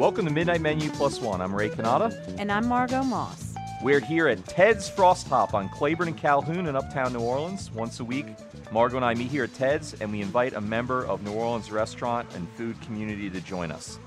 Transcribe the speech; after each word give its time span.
Welcome 0.00 0.24
to 0.24 0.32
Midnight 0.32 0.62
Menu 0.62 0.88
Plus 0.92 1.20
One. 1.20 1.42
I'm 1.42 1.54
Ray 1.54 1.68
Canada. 1.68 2.24
And 2.38 2.50
I'm 2.50 2.66
Margot 2.66 3.02
Moss. 3.02 3.52
We're 3.82 4.00
here 4.00 4.28
at 4.28 4.42
Ted's 4.46 4.88
Frost 4.88 5.26
Top 5.26 5.52
on 5.52 5.68
Claiborne 5.68 6.08
and 6.08 6.16
Calhoun 6.16 6.66
in 6.66 6.74
Uptown 6.74 7.12
New 7.12 7.20
Orleans. 7.20 7.70
Once 7.72 8.00
a 8.00 8.04
week, 8.04 8.24
Margot 8.72 8.96
and 8.96 9.04
I 9.04 9.12
meet 9.12 9.30
here 9.30 9.44
at 9.44 9.52
Ted's, 9.52 9.92
and 10.00 10.10
we 10.10 10.22
invite 10.22 10.54
a 10.54 10.60
member 10.62 11.04
of 11.04 11.22
New 11.22 11.32
Orleans 11.32 11.70
restaurant 11.70 12.26
and 12.34 12.48
food 12.52 12.80
community 12.80 13.28
to 13.28 13.42
join 13.42 13.70
us. 13.70 13.98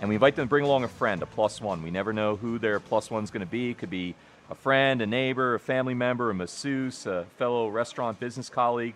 And 0.00 0.08
we 0.08 0.16
invite 0.16 0.34
them 0.34 0.46
to 0.46 0.50
bring 0.50 0.64
along 0.64 0.82
a 0.82 0.88
friend, 0.88 1.22
a 1.22 1.26
plus 1.26 1.60
one. 1.60 1.84
We 1.84 1.92
never 1.92 2.12
know 2.12 2.34
who 2.34 2.58
their 2.58 2.80
plus 2.80 3.08
one's 3.08 3.30
going 3.30 3.46
to 3.46 3.50
be. 3.50 3.70
It 3.70 3.78
could 3.78 3.90
be 3.90 4.16
a 4.50 4.56
friend, 4.56 5.00
a 5.00 5.06
neighbor, 5.06 5.54
a 5.54 5.60
family 5.60 5.94
member, 5.94 6.30
a 6.30 6.34
masseuse, 6.34 7.06
a 7.06 7.26
fellow 7.38 7.68
restaurant 7.68 8.18
business 8.18 8.48
colleague. 8.48 8.94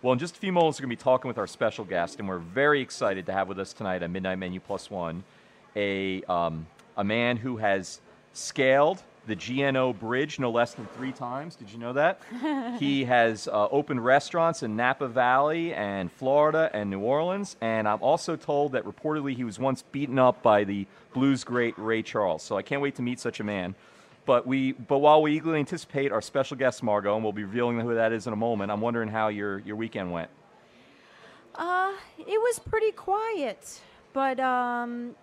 Well, 0.00 0.14
in 0.14 0.18
just 0.18 0.34
a 0.34 0.38
few 0.38 0.52
moments, 0.52 0.80
we're 0.80 0.86
going 0.86 0.96
to 0.96 0.98
be 0.98 1.04
talking 1.04 1.28
with 1.28 1.36
our 1.36 1.46
special 1.46 1.84
guest, 1.84 2.20
and 2.20 2.26
we're 2.26 2.38
very 2.38 2.80
excited 2.80 3.26
to 3.26 3.34
have 3.34 3.48
with 3.48 3.58
us 3.58 3.74
tonight 3.74 4.02
at 4.02 4.08
Midnight 4.08 4.38
Menu 4.38 4.60
Plus 4.60 4.90
One 4.90 5.24
a, 5.78 6.22
um, 6.24 6.66
a 6.96 7.04
man 7.04 7.36
who 7.36 7.56
has 7.58 8.00
scaled 8.32 9.02
the 9.28 9.36
GNO 9.36 9.92
Bridge 9.92 10.40
no 10.40 10.50
less 10.50 10.74
than 10.74 10.86
three 10.96 11.12
times. 11.12 11.54
Did 11.54 11.70
you 11.70 11.78
know 11.78 11.92
that? 11.92 12.20
he 12.80 13.04
has 13.04 13.46
uh, 13.46 13.68
opened 13.70 14.04
restaurants 14.04 14.62
in 14.62 14.74
Napa 14.74 15.06
Valley 15.06 15.74
and 15.74 16.10
Florida 16.10 16.70
and 16.72 16.90
New 16.90 17.00
Orleans, 17.00 17.56
and 17.60 17.86
I'm 17.86 18.02
also 18.02 18.34
told 18.34 18.72
that 18.72 18.84
reportedly 18.84 19.36
he 19.36 19.44
was 19.44 19.58
once 19.58 19.82
beaten 19.92 20.18
up 20.18 20.42
by 20.42 20.64
the 20.64 20.86
blues 21.12 21.44
great 21.44 21.78
Ray 21.78 22.02
Charles. 22.02 22.42
So 22.42 22.56
I 22.56 22.62
can't 22.62 22.82
wait 22.82 22.96
to 22.96 23.02
meet 23.02 23.20
such 23.20 23.38
a 23.38 23.44
man. 23.44 23.74
But 24.26 24.46
we, 24.46 24.72
but 24.72 24.98
while 24.98 25.22
we 25.22 25.36
eagerly 25.36 25.58
anticipate 25.58 26.12
our 26.12 26.20
special 26.20 26.56
guest 26.56 26.82
Margot, 26.82 27.14
and 27.14 27.22
we'll 27.22 27.32
be 27.32 27.44
revealing 27.44 27.80
who 27.80 27.94
that 27.94 28.12
is 28.12 28.26
in 28.26 28.32
a 28.32 28.36
moment, 28.36 28.70
I'm 28.70 28.80
wondering 28.80 29.08
how 29.08 29.28
your 29.28 29.60
your 29.60 29.76
weekend 29.76 30.12
went. 30.12 30.28
Uh, 31.54 31.92
it 32.18 32.38
was 32.38 32.58
pretty 32.58 32.92
quiet, 32.92 33.80
but 34.12 34.38
um, 34.38 35.14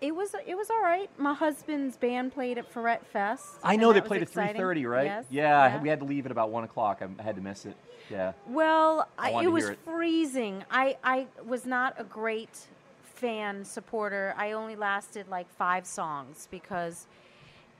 it 0.00 0.14
was 0.14 0.34
it 0.46 0.54
was 0.56 0.70
all 0.70 0.82
right. 0.82 1.08
My 1.18 1.34
husband's 1.34 1.96
band 1.96 2.32
played 2.32 2.58
at 2.58 2.72
Freret 2.72 3.04
Fest. 3.06 3.56
I 3.62 3.76
know 3.76 3.92
they 3.92 4.00
played 4.00 4.22
at 4.22 4.28
three 4.28 4.42
exciting. 4.44 4.60
thirty, 4.60 4.86
right? 4.86 5.06
Yes. 5.06 5.24
Yeah, 5.30 5.80
we 5.82 5.88
had 5.88 6.00
to 6.00 6.04
leave 6.06 6.26
at 6.26 6.32
about 6.32 6.50
one 6.50 6.64
o'clock. 6.64 7.02
I 7.02 7.22
had 7.22 7.36
to 7.36 7.40
miss 7.42 7.66
it. 7.66 7.76
Yeah. 8.10 8.32
Well, 8.46 9.08
I 9.18 9.30
I, 9.30 9.32
wanted 9.32 9.42
it 9.42 9.48
to 9.48 9.52
was 9.54 9.64
hear 9.64 9.72
it. 9.72 9.78
freezing. 9.84 10.64
I 10.70 10.96
I 11.02 11.26
was 11.44 11.66
not 11.66 11.94
a 11.98 12.04
great 12.04 12.66
fan 13.02 13.64
supporter. 13.64 14.34
I 14.36 14.52
only 14.52 14.76
lasted 14.76 15.28
like 15.28 15.48
five 15.56 15.86
songs 15.86 16.48
because 16.50 17.06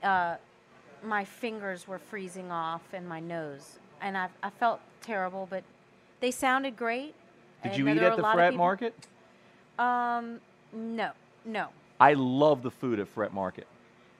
uh, 0.03 0.35
my 1.03 1.23
fingers 1.23 1.87
were 1.87 1.99
freezing 1.99 2.51
off 2.51 2.81
and 2.93 3.07
my 3.07 3.19
nose, 3.19 3.79
and 4.01 4.17
I 4.17 4.29
I 4.43 4.49
felt 4.49 4.79
terrible. 5.01 5.47
But 5.49 5.63
they 6.19 6.31
sounded 6.31 6.75
great. 6.75 7.13
Did 7.63 7.77
you 7.77 7.87
eat 7.87 7.97
at 7.97 8.15
the 8.15 8.21
lot 8.21 8.35
of 8.35 8.39
Freret 8.39 8.49
people- 8.51 8.57
Market? 8.65 9.07
Um, 9.79 10.39
no, 10.73 11.11
no. 11.45 11.67
I 11.99 12.13
love 12.13 12.61
the 12.63 12.71
food 12.71 12.99
at 12.99 13.13
Freret 13.13 13.33
Market. 13.33 13.67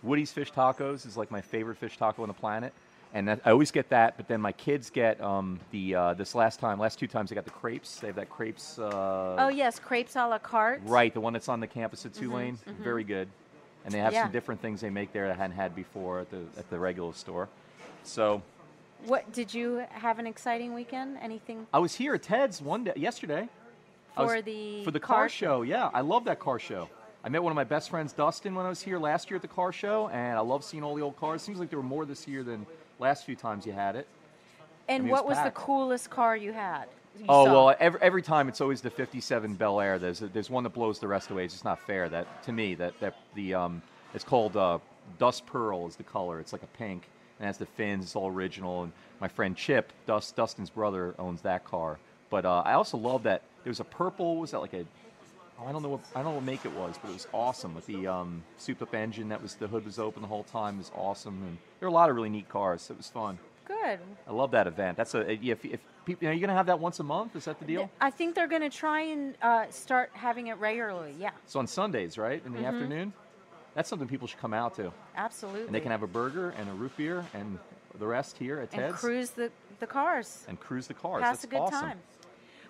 Woody's 0.04 0.32
Fish 0.32 0.52
Tacos 0.52 1.06
is 1.06 1.18
like 1.18 1.32
my 1.32 1.42
favorite 1.42 1.78
fish 1.78 1.98
taco 1.98 2.22
on 2.22 2.28
the 2.28 2.34
planet, 2.34 2.74
and 3.14 3.28
that, 3.28 3.42
I 3.46 3.52
always 3.52 3.72
get 3.72 3.90
that. 3.90 4.16
But 4.18 4.28
then 4.28 4.42
my 4.42 4.52
kids 4.52 4.90
get 4.90 5.20
um, 5.22 5.60
the 5.72 5.96
uh, 5.96 6.14
this 6.14 6.36
last 6.36 6.60
time, 6.60 6.80
last 6.80 7.00
two 7.00 7.08
times, 7.08 7.30
they 7.30 7.36
got 7.36 7.46
the 7.46 7.52
crepes. 7.52 8.00
They 8.00 8.08
have 8.08 8.16
that 8.18 8.30
crepes. 8.30 8.78
Uh, 8.80 9.36
Oh 9.40 9.48
yes, 9.50 9.80
Crepes 9.80 10.16
a 10.16 10.28
la 10.28 10.38
Cart. 10.40 10.82
Right, 10.86 11.14
the 11.14 11.22
one 11.22 11.34
that's 11.34 11.50
on 11.50 11.60
the 11.60 11.68
campus 11.68 12.06
at 12.06 12.14
Tulane, 12.14 12.58
very 12.82 13.04
good. 13.04 13.28
And 13.86 13.94
they 13.94 14.00
have 14.00 14.12
Yeah. 14.12 14.24
some 14.24 14.32
different 14.34 14.62
things 14.62 14.82
they 14.82 14.90
make 14.90 15.14
there 15.14 15.28
that 15.28 15.34
I 15.36 15.38
hadn't 15.38 15.56
had 15.56 15.74
before 15.76 16.20
at 16.20 16.30
the 16.30 16.42
at 16.58 16.70
the 16.70 16.78
regular 16.78 17.14
store. 17.14 17.48
So 18.04 18.42
What 19.06 19.32
did 19.32 19.54
you 19.54 19.84
have 19.92 20.20
an 20.20 20.28
exciting 20.28 20.74
weekend? 20.74 21.18
Anything 21.22 21.68
I 21.74 21.80
was 21.80 21.96
here 21.96 22.14
at 22.16 22.24
Ted's 22.24 22.62
one 22.62 22.84
day 22.86 22.94
yesterday. 22.98 23.48
I 24.18 24.24
was- 24.24 24.32
for 24.34 24.42
the 24.42 24.84
for 24.84 24.92
the 24.92 25.00
car, 25.00 25.30
show. 25.30 25.62
Yeah, 25.62 25.90
I 25.94 26.02
love 26.02 26.26
that 26.26 26.40
car 26.40 26.60
show. 26.60 26.90
I 27.28 27.30
met 27.30 27.44
one 27.44 27.52
of 27.52 27.58
my 27.58 27.66
best 27.66 27.90
friends, 27.90 28.14
Dustin, 28.14 28.56
when 28.56 28.66
I 28.66 28.70
was 28.70 28.82
here 28.82 28.98
last 28.98 29.30
year 29.30 29.36
at 29.36 29.42
the 29.42 29.50
car 29.50 29.74
show, 29.74 30.08
and 30.08 30.38
I 30.38 30.40
love 30.40 30.64
seeing 30.64 30.82
all 30.82 30.96
the 30.96 31.02
old 31.02 31.18
cars. 31.18 31.42
Seems 31.42 31.60
like 31.60 31.70
there 31.70 31.78
were 31.78 31.84
more 31.84 32.06
this 32.06 32.26
year 32.26 32.42
than 32.42 32.66
last 33.00 33.26
few 33.26 33.36
times 33.36 33.66
you 33.66 33.74
had 33.74 33.98
it. 33.98 34.08
And 34.88 35.04
mean, 35.04 35.10
it 35.10 35.12
what 35.12 35.28
was 35.28 35.36
was 35.36 35.44
the 35.44 35.52
coolest 35.52 36.10
car 36.10 36.38
you 36.38 36.54
had? 36.54 36.86
You 37.20 37.26
oh 37.28 37.44
saw? 37.44 37.52
well, 37.52 37.76
every, 37.82 38.02
every 38.02 38.22
time 38.22 38.48
it's 38.48 38.62
always 38.62 38.80
the 38.80 38.90
'57 38.90 39.56
Bel 39.56 39.82
Air. 39.82 40.00
There's 40.00 40.20
there's 40.20 40.50
one 40.50 40.64
that 40.64 40.70
blows 40.70 41.00
the 41.00 41.10
rest 41.10 41.30
away. 41.30 41.44
It's 41.44 41.54
just 41.54 41.66
not 41.66 41.82
fair. 41.82 42.08
That 42.08 42.44
to 42.44 42.54
me, 42.54 42.76
that 42.76 42.98
that 43.02 43.16
the 43.36 43.56
um, 43.56 43.82
it's 44.14 44.24
called 44.24 44.56
uh, 44.56 44.80
Dust 45.20 45.46
Pearl 45.48 45.86
is 45.86 45.98
the 45.98 46.04
color. 46.04 46.40
It's 46.40 46.54
like 46.54 46.64
a 46.64 46.78
pink 46.78 47.10
and 47.40 47.44
it 47.44 47.48
has 47.48 47.58
the 47.58 47.66
fins. 47.66 48.06
It's 48.06 48.16
all 48.16 48.30
original. 48.30 48.84
And 48.84 48.94
my 49.20 49.28
friend 49.28 49.54
Chip, 49.54 49.92
Dust 50.06 50.38
Dustin's 50.38 50.70
brother, 50.70 51.14
owns 51.20 51.42
that 51.42 51.66
car. 51.66 52.00
But 52.30 52.46
uh, 52.46 52.62
I 52.66 52.72
also 52.72 52.98
love 52.98 53.24
that 53.24 53.42
there 53.66 53.72
was 53.72 53.82
a 53.82 53.86
purple. 53.86 54.38
Was 54.38 54.52
that 54.52 54.62
like 54.62 54.74
a 54.74 54.86
I 55.66 55.72
don't 55.72 55.82
know 55.82 55.90
what 55.90 56.02
I 56.16 56.20
don't 56.22 56.26
know 56.32 56.36
what 56.36 56.44
make 56.44 56.66
it 56.66 56.72
was, 56.74 56.96
but 57.02 57.10
it 57.10 57.14
was 57.14 57.28
awesome 57.34 57.74
with 57.74 57.86
the 57.88 58.08
um, 58.08 58.44
souped 58.58 58.82
up 58.82 58.94
engine. 58.94 59.30
That 59.30 59.42
was 59.42 59.56
the 59.56 59.68
hood 59.68 59.86
was 59.86 59.98
open 59.98 60.22
the 60.22 60.28
whole 60.28 60.44
time. 60.44 60.76
It 60.76 60.80
was 60.80 60.92
awesome, 60.96 61.42
and 61.44 61.58
there 61.80 61.88
were 61.90 61.92
a 61.92 61.94
lot 61.96 62.10
of 62.10 62.16
really 62.16 62.30
neat 62.30 62.48
cars. 62.48 62.84
So 62.84 62.94
it 62.94 62.98
was 62.98 63.08
fun. 63.08 63.40
Good. 63.66 64.00
I 64.28 64.32
love 64.32 64.52
that 64.52 64.68
event. 64.68 64.98
That's 64.98 65.14
a 65.16 65.30
if, 65.32 65.66
if 65.66 65.80
people, 66.06 66.28
are 66.28 66.32
you 66.32 66.40
gonna 66.40 66.54
have 66.54 66.68
that 66.68 66.80
once 66.80 67.00
a 67.00 67.04
month? 67.04 67.36
Is 67.36 67.46
that 67.46 67.60
the 67.60 67.66
deal? 67.66 67.90
I 68.00 68.12
think 68.12 68.36
they're 68.36 68.48
going 68.48 68.62
to 68.62 68.70
try 68.70 69.02
and 69.02 69.36
uh, 69.42 69.66
start 69.72 70.12
having 70.14 70.48
it 70.48 70.58
regularly. 70.58 71.16
Yeah, 71.20 71.32
So 71.48 71.60
on 71.60 71.68
Sundays, 71.68 72.18
right, 72.18 72.42
in 72.46 72.52
the 72.54 72.60
Mm-hmm. 72.60 72.68
afternoon. 72.68 73.14
That's 73.74 73.90
something 73.90 74.08
people 74.08 74.28
should 74.28 74.40
come 74.40 74.56
out 74.56 74.76
to, 74.78 74.92
absolutely. 75.16 75.66
and 75.68 75.76
they 75.76 75.80
can 75.82 75.92
have 75.92 76.02
a 76.02 76.08
burger 76.08 76.50
and 76.58 76.68
a 76.68 76.74
root 76.74 76.98
beer 76.98 77.24
and 77.36 77.60
the 78.00 78.08
rest 78.08 78.36
here 78.40 78.56
at 78.58 78.74
and 78.74 78.82
Ted's 78.82 79.00
cruise 79.00 79.30
the, 79.32 79.52
the 79.80 79.86
cars. 79.86 80.46
and 80.48 80.60
cruise 80.60 80.88
the 80.88 80.96
cars. 80.96 81.22
Pass 81.22 81.32
That's 81.34 81.44
a 81.44 81.48
good 81.48 81.60
awesome. 81.60 81.80
time. 81.80 82.00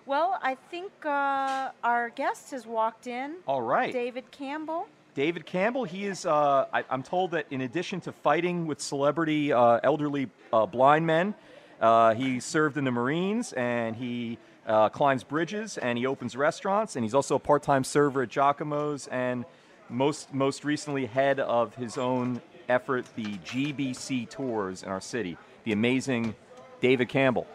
Well, 0.08 0.38
I 0.42 0.54
think 0.54 0.90
uh, 1.04 1.68
our 1.84 2.08
guest 2.08 2.52
has 2.52 2.66
walked 2.66 3.06
in. 3.06 3.34
All 3.46 3.60
right, 3.60 3.92
David 3.92 4.30
Campbell. 4.30 4.88
David 5.14 5.44
Campbell. 5.44 5.84
He 5.84 6.06
is. 6.06 6.24
Uh, 6.24 6.64
I, 6.72 6.82
I'm 6.88 7.02
told 7.02 7.32
that 7.32 7.44
in 7.50 7.60
addition 7.60 8.00
to 8.00 8.12
fighting 8.12 8.66
with 8.66 8.80
celebrity 8.80 9.52
uh, 9.52 9.80
elderly 9.84 10.30
uh, 10.50 10.64
blind 10.64 11.06
men, 11.06 11.34
uh, 11.78 12.14
he 12.14 12.40
served 12.40 12.78
in 12.78 12.84
the 12.84 12.90
Marines 12.90 13.52
and 13.52 13.94
he 13.94 14.38
uh, 14.66 14.88
climbs 14.88 15.24
bridges 15.24 15.76
and 15.76 15.98
he 15.98 16.06
opens 16.06 16.34
restaurants 16.34 16.96
and 16.96 17.04
he's 17.04 17.14
also 17.14 17.34
a 17.34 17.38
part-time 17.38 17.84
server 17.84 18.22
at 18.22 18.32
Jacques-Imo's 18.32 19.08
and 19.08 19.44
most 19.90 20.32
most 20.32 20.64
recently 20.64 21.04
head 21.04 21.38
of 21.38 21.74
his 21.74 21.98
own 21.98 22.40
effort, 22.70 23.04
the 23.14 23.36
GBC 23.44 24.30
tours 24.30 24.82
in 24.82 24.88
our 24.88 25.02
city. 25.02 25.36
The 25.64 25.72
amazing 25.72 26.34
David 26.80 27.10
Campbell. 27.10 27.46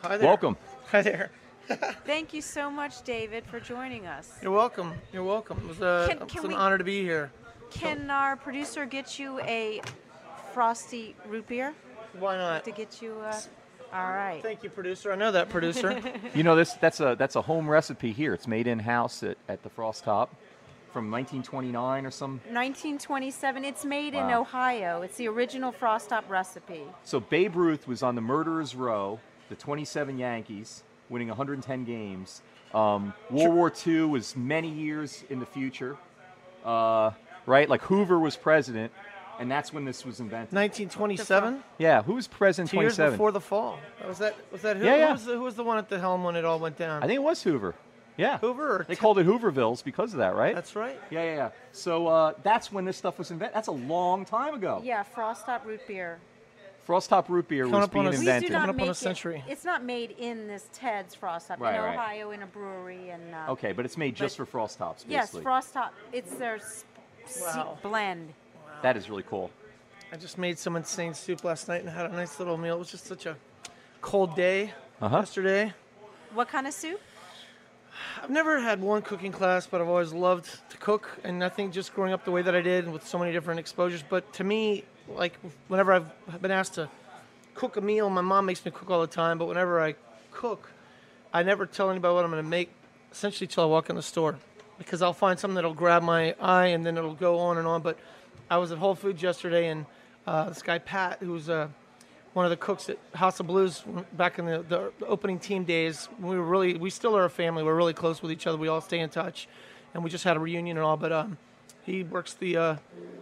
Hi 0.00 0.16
there. 0.16 0.26
Welcome. 0.26 0.56
Hi 0.86 1.02
there. 1.02 1.30
Thank 2.06 2.32
you 2.32 2.42
so 2.42 2.70
much, 2.70 3.02
David, 3.02 3.44
for 3.46 3.60
joining 3.60 4.06
us. 4.06 4.32
You're 4.42 4.52
welcome. 4.52 4.94
You're 5.12 5.24
welcome. 5.24 5.58
It 5.64 5.68
was, 5.68 5.82
uh, 5.82 6.06
Can- 6.08 6.22
it's 6.22 6.32
can 6.32 6.44
an 6.44 6.48
we- 6.50 6.54
honor 6.54 6.78
to 6.78 6.84
be 6.84 7.02
here. 7.02 7.30
Can 7.70 8.10
our 8.10 8.36
producer 8.36 8.86
get 8.86 9.18
you 9.18 9.40
a 9.40 9.80
frosty 10.52 11.14
root 11.26 11.46
beer 11.48 11.74
Why 12.18 12.36
not? 12.36 12.64
to 12.64 12.70
get 12.70 13.02
you? 13.02 13.18
Uh, 13.20 13.38
all 13.92 14.10
right. 14.10 14.40
Thank 14.42 14.62
you, 14.62 14.70
producer. 14.70 15.12
I 15.12 15.16
know 15.16 15.32
that 15.32 15.48
producer. 15.48 16.00
You 16.34 16.42
know 16.42 16.54
this 16.56 16.74
that's 16.74 17.00
a 17.00 17.16
that's 17.18 17.36
a 17.36 17.42
home 17.42 17.68
recipe 17.68 18.12
here. 18.12 18.34
It's 18.34 18.46
made 18.46 18.66
in 18.66 18.78
house 18.78 19.22
at, 19.22 19.36
at 19.48 19.62
the 19.62 19.68
Frost 19.70 20.04
Top 20.04 20.34
from 20.92 21.10
1929 21.10 22.06
or 22.06 22.10
some 22.10 22.40
1927. 22.50 23.64
It's 23.64 23.84
made 23.84 24.14
in 24.14 24.30
Ohio. 24.30 25.02
It's 25.02 25.16
the 25.16 25.28
original 25.28 25.72
Frost 25.72 26.08
Top 26.10 26.28
recipe. 26.30 26.82
So 27.04 27.20
Babe 27.20 27.56
Ruth 27.56 27.86
was 27.88 28.02
on 28.02 28.14
the 28.14 28.20
murderer's 28.20 28.74
row, 28.74 29.18
the 29.48 29.56
27 29.56 30.18
Yankees, 30.18 30.82
winning 31.08 31.28
110 31.28 31.84
games. 31.84 32.42
Um, 32.74 33.14
World 33.30 33.54
War 33.54 33.72
II 33.86 34.02
was 34.02 34.36
many 34.36 34.68
years 34.68 35.24
in 35.30 35.38
the 35.40 35.46
future, 35.46 35.96
uh, 36.64 37.12
right? 37.46 37.68
Like 37.68 37.82
Hoover 37.82 38.18
was 38.18 38.36
president, 38.36 38.92
and 39.38 39.50
that's 39.50 39.72
when 39.72 39.84
this 39.84 40.04
was 40.04 40.20
invented. 40.20 40.52
1927. 40.54 41.62
Yeah, 41.78 42.02
who 42.02 42.14
was 42.14 42.26
president? 42.26 42.70
Two 42.70 42.78
years 42.78 42.96
27. 42.96 43.12
before 43.14 43.32
the 43.32 43.40
fall. 43.40 43.78
Was 44.06 44.18
that? 44.18 44.34
Was 44.52 44.62
that 44.62 44.76
who? 44.76 44.84
Yeah, 44.84 44.96
yeah. 44.96 45.06
Who 45.06 45.12
was, 45.12 45.24
the, 45.24 45.32
who 45.34 45.40
was 45.40 45.54
the 45.54 45.64
one 45.64 45.78
at 45.78 45.88
the 45.88 45.98
helm 45.98 46.24
when 46.24 46.36
it 46.36 46.44
all 46.44 46.58
went 46.58 46.76
down? 46.76 47.02
I 47.02 47.06
think 47.06 47.16
it 47.16 47.22
was 47.22 47.42
Hoover. 47.42 47.74
Yeah, 48.18 48.38
Hoover. 48.38 48.76
Or 48.80 48.84
They 48.88 48.94
T- 48.94 49.00
called 49.00 49.18
it 49.18 49.26
Hoovervilles 49.26 49.84
because 49.84 50.14
of 50.14 50.18
that, 50.18 50.34
right? 50.34 50.54
That's 50.54 50.74
right. 50.74 50.98
yeah, 51.10 51.22
yeah, 51.22 51.34
yeah. 51.34 51.50
So 51.72 52.06
uh, 52.06 52.32
that's 52.42 52.72
when 52.72 52.84
this 52.86 52.96
stuff 52.96 53.18
was 53.18 53.30
invented. 53.30 53.54
That's 53.54 53.68
a 53.68 53.72
long 53.72 54.24
time 54.24 54.54
ago. 54.54 54.80
Yeah, 54.82 55.02
Frost 55.02 55.44
Top 55.44 55.66
root 55.66 55.80
beer. 55.86 56.18
Frost 56.86 57.10
Top 57.10 57.28
root 57.28 57.48
beer 57.48 57.64
Coming 57.64 57.80
was 57.80 57.84
up 57.88 57.96
on 57.96 58.02
being 58.04 58.06
a- 58.06 58.10
We 58.10 58.16
invented. 58.18 58.46
do 58.48 58.52
not 58.52 58.58
Coming 58.60 58.68
up 58.68 58.74
on 58.76 58.82
a 58.82 59.08
make 59.08 59.44
it. 59.46 59.50
It's 59.52 59.64
not 59.64 59.82
made 59.84 60.12
in 60.12 60.46
this 60.46 60.68
Ted's 60.72 61.16
Frost 61.16 61.48
Top 61.48 61.58
Right, 61.60 61.74
in 61.74 61.80
right. 61.82 61.94
Ohio 61.96 62.30
in 62.30 62.42
a 62.42 62.46
brewery 62.46 63.10
and. 63.10 63.34
Uh, 63.34 63.46
Okay, 63.52 63.72
but 63.72 63.84
it's 63.84 63.96
made 63.96 64.14
just 64.14 64.38
But- 64.38 64.44
for 64.46 64.50
Frost 64.52 64.78
Tops, 64.78 65.04
Yes, 65.08 65.26
basically. 65.26 65.42
Frost 65.42 65.74
Top. 65.74 65.92
It's 66.12 66.32
their 66.36 66.56
s- 66.56 66.84
se- 67.26 67.40
Wow. 67.44 67.78
blend. 67.82 68.32
that 68.82 68.96
is 68.96 69.08
really 69.10 69.24
cool. 69.24 69.50
I 70.12 70.16
just 70.16 70.38
made 70.38 70.58
some 70.58 70.76
insane 70.76 71.12
soup 71.14 71.42
last 71.42 71.66
night 71.66 71.80
and 71.80 71.90
had 71.90 72.06
a 72.06 72.10
nice 72.14 72.38
little 72.38 72.56
meal. 72.56 72.76
It 72.76 72.78
was 72.78 72.90
just 72.90 73.06
such 73.06 73.26
a 73.26 73.36
cold 74.00 74.36
day 74.36 74.72
Uh-huh. 75.00 75.16
yesterday. 75.18 75.72
What 76.34 76.48
kind 76.48 76.66
of 76.68 76.72
soup? 76.74 77.00
I've 78.22 78.30
never 78.30 78.60
had 78.60 78.80
one 78.80 79.02
cooking 79.02 79.32
class, 79.32 79.66
but 79.66 79.80
I've 79.80 79.88
always 79.88 80.12
loved 80.12 80.60
to 80.70 80.76
cook. 80.76 81.08
And 81.24 81.42
I 81.42 81.48
think 81.48 81.72
just 81.72 81.94
growing 81.94 82.12
up 82.12 82.24
the 82.24 82.30
way 82.30 82.42
that 82.42 82.54
I 82.54 82.60
did 82.60 82.84
and 82.84 82.92
with 82.92 83.04
so 83.06 83.18
many 83.18 83.32
different 83.32 83.58
exposures. 83.58 84.04
But 84.08 84.30
to 84.34 84.44
me, 84.44 84.84
like 85.08 85.34
whenever 85.68 85.92
I've 85.92 86.42
been 86.42 86.50
asked 86.50 86.74
to 86.74 86.88
cook 87.54 87.76
a 87.76 87.80
meal, 87.80 88.08
my 88.10 88.20
mom 88.20 88.46
makes 88.46 88.64
me 88.64 88.70
cook 88.70 88.90
all 88.90 89.00
the 89.00 89.06
time. 89.06 89.38
But 89.38 89.46
whenever 89.46 89.80
I 89.80 89.94
cook, 90.30 90.70
I 91.32 91.42
never 91.42 91.66
tell 91.66 91.90
anybody 91.90 92.14
what 92.14 92.24
I'm 92.24 92.30
going 92.30 92.42
to 92.42 92.48
make, 92.48 92.70
essentially 93.12 93.46
till 93.46 93.64
I 93.64 93.66
walk 93.66 93.90
in 93.90 93.96
the 93.96 94.02
store. 94.02 94.38
because 94.78 95.02
I'll 95.02 95.12
find 95.12 95.38
something 95.38 95.54
that'll 95.54 95.74
grab 95.74 96.02
my 96.02 96.34
eye 96.40 96.66
and 96.66 96.84
then 96.84 96.96
it'll 96.96 97.14
go 97.14 97.38
on 97.38 97.58
and 97.58 97.66
on. 97.66 97.82
But 97.82 97.98
I 98.50 98.58
was 98.58 98.72
at 98.72 98.78
Whole 98.78 98.94
Foods 98.94 99.22
yesterday 99.22 99.68
and 99.68 99.86
uh, 100.26 100.48
this 100.48 100.62
guy 100.62 100.78
Pat, 100.78 101.18
who's 101.20 101.48
uh, 101.48 101.68
one 102.32 102.44
of 102.44 102.50
the 102.50 102.56
cooks 102.56 102.88
at 102.90 102.98
House 103.14 103.40
of 103.40 103.46
Blues 103.46 103.82
back 104.12 104.38
in 104.38 104.46
the, 104.46 104.64
the, 104.68 105.06
opening 105.06 105.38
team 105.38 105.64
days. 105.64 106.08
We 106.20 106.36
were 106.36 106.44
really, 106.44 106.74
we 106.74 106.90
still 106.90 107.16
are 107.16 107.24
a 107.24 107.30
family. 107.30 107.62
We're 107.62 107.76
really 107.76 107.94
close 107.94 108.20
with 108.20 108.30
each 108.30 108.46
other. 108.46 108.58
We 108.58 108.68
all 108.68 108.80
stay 108.80 109.00
in 109.00 109.08
touch, 109.08 109.48
and 109.94 110.04
we 110.04 110.10
just 110.10 110.24
had 110.24 110.36
a 110.36 110.40
reunion 110.40 110.76
and 110.76 110.84
all. 110.84 110.96
But 110.96 111.12
um, 111.12 111.38
he 111.86 112.02
works 112.02 112.34
the 112.34 112.56
uh, 112.56 112.76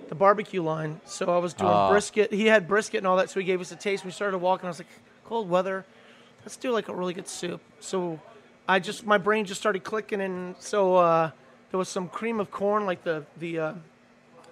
the 0.09 0.15
barbecue 0.15 0.63
line, 0.63 1.01
so 1.05 1.27
I 1.27 1.39
was 1.39 1.55
doing 1.55 1.71
Ah. 1.71 1.89
brisket. 1.89 2.33
He 2.33 2.47
had 2.47 2.67
brisket 2.67 2.99
and 2.99 3.07
all 3.07 3.17
that, 3.19 3.31
so 3.31 3.39
he 3.41 3.47
gave 3.47 3.61
us 3.61 3.71
a 3.73 3.77
taste. 3.77 4.05
We 4.05 4.11
started 4.11 4.39
walking. 4.39 4.67
I 4.67 4.71
was 4.71 4.81
like, 4.81 4.89
cold 5.25 5.49
weather, 5.49 5.85
let's 6.43 6.57
do 6.57 6.71
like 6.73 6.89
a 6.89 6.95
really 6.95 7.15
good 7.15 7.29
soup. 7.29 7.61
So 7.81 8.21
I 8.69 8.81
just 8.81 9.07
my 9.07 9.19
brain 9.19 9.45
just 9.45 9.61
started 9.61 9.85
clicking, 9.85 10.21
and 10.21 10.57
so 10.59 10.97
uh, 10.97 11.31
there 11.71 11.79
was 11.79 11.89
some 11.89 12.09
cream 12.09 12.41
of 12.41 12.51
corn, 12.51 12.87
like 12.87 13.05
the 13.05 13.25
the 13.39 13.59
uh, 13.59 13.73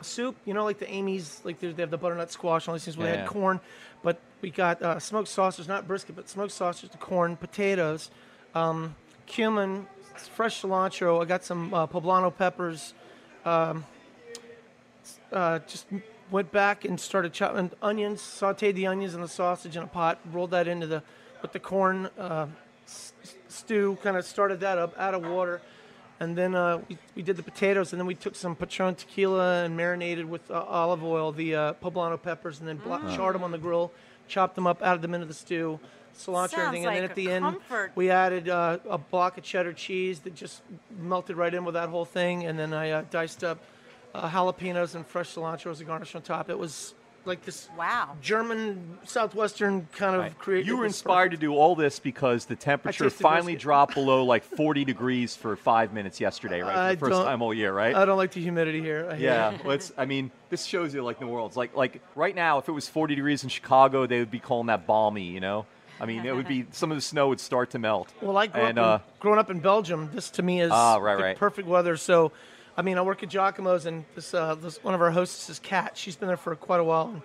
soup, 0.02 0.36
you 0.44 0.54
know, 0.54 0.64
like 0.64 0.78
the 0.78 0.90
Amy's, 0.90 1.40
like 1.44 1.58
they 1.60 1.72
they 1.72 1.82
have 1.82 1.90
the 1.90 1.98
butternut 1.98 2.30
squash 2.30 2.64
and 2.66 2.68
all 2.70 2.74
these 2.74 2.84
things 2.84 2.96
where 2.98 3.08
they 3.08 3.14
Yeah. 3.14 3.20
had 3.22 3.28
corn. 3.28 3.60
But 4.02 4.20
we 4.40 4.50
got 4.50 4.82
uh, 4.82 4.98
smoked 4.98 5.28
sausage, 5.28 5.68
not 5.68 5.86
brisket, 5.86 6.16
but 6.16 6.28
smoked 6.28 6.52
sausage, 6.52 6.90
the 6.90 6.98
corn, 6.98 7.36
potatoes, 7.36 8.10
um, 8.54 8.94
cumin, 9.26 9.86
fresh 10.16 10.60
cilantro. 10.60 11.22
I 11.22 11.24
got 11.24 11.44
some 11.44 11.72
uh, 11.72 11.86
poblano 11.86 12.34
peppers. 12.36 12.94
Um, 13.44 13.84
uh, 15.32 15.58
just 15.61 15.87
went 16.31 16.50
back 16.52 16.84
and 16.84 16.99
started 17.00 17.32
chopping 17.32 17.70
onions, 17.82 18.20
sauteed 18.20 18.75
the 18.75 18.87
onions 18.87 19.14
and 19.14 19.23
the 19.23 19.29
sausage 19.29 19.76
in 19.76 19.82
a 19.82 19.87
pot, 19.87 20.19
rolled 20.32 20.50
that 20.52 20.67
into 20.69 20.87
the 20.87 21.02
with 21.43 21.52
the 21.52 21.58
corn 21.61 22.08
uh, 22.19 22.46
s- 22.87 23.12
stew, 23.49 23.99
kind 24.02 24.17
of 24.17 24.25
started 24.25 24.61
that 24.61 24.79
up 24.79 24.94
out 24.99 25.14
of 25.14 25.23
water. 25.26 25.61
And 26.20 26.37
then 26.38 26.55
uh, 26.55 26.81
we, 26.88 26.96
we 27.17 27.23
did 27.23 27.37
the 27.37 27.43
potatoes, 27.43 27.93
and 27.93 27.99
then 28.00 28.06
we 28.06 28.14
took 28.14 28.37
some 28.37 28.55
Patron 28.55 28.94
tequila 28.94 29.64
and 29.64 29.76
marinated 29.76 30.25
with 30.29 30.49
uh, 30.52 30.62
olive 30.69 31.02
oil 31.02 31.32
the 31.32 31.55
uh, 31.56 31.73
poblano 31.82 32.20
peppers, 32.23 32.61
and 32.61 32.69
then 32.69 32.76
bla- 32.76 33.00
charred 33.17 33.34
them 33.34 33.43
on 33.43 33.50
the 33.50 33.58
grill, 33.58 33.90
chopped 34.29 34.55
them 34.55 34.67
up, 34.69 34.81
added 34.82 35.02
them 35.02 35.14
into 35.14 35.26
the 35.26 35.34
stew, 35.34 35.81
cilantro, 36.17 36.50
Sounds 36.50 36.55
everything, 36.55 36.87
and 36.87 36.96
then 36.96 37.05
at 37.05 37.17
the 37.17 37.31
end 37.32 37.44
we 37.96 38.11
added 38.11 38.49
uh, 38.49 38.79
a 38.88 38.99
block 38.99 39.37
of 39.37 39.43
cheddar 39.43 39.73
cheese 39.73 40.20
that 40.20 40.37
just 40.37 40.62
melted 41.00 41.37
right 41.37 41.52
in 41.52 41.64
with 41.64 41.75
that 41.75 41.88
whole 41.88 42.05
thing, 42.05 42.46
and 42.46 42.56
then 42.56 42.73
I 42.73 42.90
uh, 42.90 43.02
diced 43.11 43.43
up 43.43 43.58
uh, 44.14 44.28
jalapenos 44.28 44.94
and 44.94 45.06
fresh 45.06 45.34
cilantro 45.34 45.70
as 45.70 45.80
a 45.80 45.84
garnish 45.84 46.14
on 46.14 46.22
top. 46.22 46.50
It 46.50 46.58
was 46.58 46.94
like 47.24 47.44
this 47.44 47.68
Wow. 47.78 48.16
German 48.20 48.98
southwestern 49.04 49.86
kind 49.94 50.16
of 50.16 50.22
Right. 50.22 50.38
create. 50.38 50.66
You 50.66 50.76
were 50.76 50.82
was 50.82 50.90
inspired 50.90 51.30
to 51.30 51.36
do 51.36 51.54
all 51.54 51.76
this 51.76 52.00
because 52.00 52.46
the 52.46 52.56
temperature 52.56 53.08
finally 53.10 53.52
brisket. 53.52 53.62
dropped 53.62 53.94
below 53.94 54.24
like 54.24 54.42
40 54.42 54.84
degrees 54.84 55.36
for 55.36 55.54
five 55.56 55.92
minutes 55.92 56.20
yesterday, 56.20 56.62
right? 56.62 56.98
For 56.98 57.06
I 57.06 57.08
the 57.10 57.14
1st 57.16 57.24
time 57.24 57.42
all 57.42 57.54
year, 57.54 57.72
right? 57.72 57.94
I 57.94 58.04
don't 58.04 58.16
like 58.16 58.32
the 58.32 58.40
humidity 58.42 58.80
here. 58.80 59.08
I 59.08 59.16
yeah, 59.16 59.56
well, 59.62 59.70
it's, 59.72 59.92
I 59.96 60.04
mean, 60.04 60.32
this 60.50 60.64
shows 60.64 60.92
you 60.94 61.02
like 61.04 61.20
New 61.20 61.28
Orleans. 61.28 61.56
Like, 61.56 61.76
like 61.76 62.02
right 62.16 62.34
now, 62.34 62.58
if 62.58 62.68
it 62.68 62.72
was 62.72 62.88
40 62.88 63.14
degrees 63.14 63.44
in 63.44 63.48
Chicago, 63.48 64.06
they 64.06 64.18
would 64.18 64.30
be 64.32 64.40
calling 64.40 64.66
that 64.66 64.86
balmy. 64.86 65.28
You 65.28 65.38
know, 65.40 65.66
I 66.00 66.06
mean, 66.06 66.26
it 66.26 66.34
would 66.34 66.48
be 66.48 66.66
some 66.72 66.90
of 66.90 66.96
the 66.96 67.02
snow 67.02 67.28
would 67.28 67.38
start 67.40 67.70
to 67.70 67.78
melt. 67.78 68.12
Well, 68.20 68.36
I 68.36 68.48
grew 68.48 68.62
and, 68.62 68.78
up 68.80 69.00
uh, 69.00 69.04
in, 69.04 69.12
growing 69.20 69.38
up 69.38 69.48
in 69.50 69.60
Belgium. 69.60 70.10
This 70.12 70.28
to 70.30 70.42
me 70.42 70.60
is 70.60 70.72
Ah, 70.72 70.96
right, 70.96 71.16
the 71.16 71.22
right. 71.22 71.36
perfect 71.36 71.68
weather. 71.68 71.96
So, 71.96 72.32
I 72.76 72.82
mean, 72.82 72.96
I 72.98 73.02
work 73.02 73.22
at 73.22 73.30
Jacques-Imo's, 73.30 73.86
and 73.86 74.04
this, 74.14 74.32
uh, 74.32 74.54
this 74.54 74.82
one 74.82 74.94
of 74.94 75.02
our 75.02 75.10
hostesses, 75.10 75.58
Kat, 75.58 75.96
she's 75.96 76.16
been 76.16 76.28
there 76.28 76.36
for 76.38 76.54
quite 76.56 76.80
a 76.80 76.84
while. 76.84 77.08
And 77.08 77.22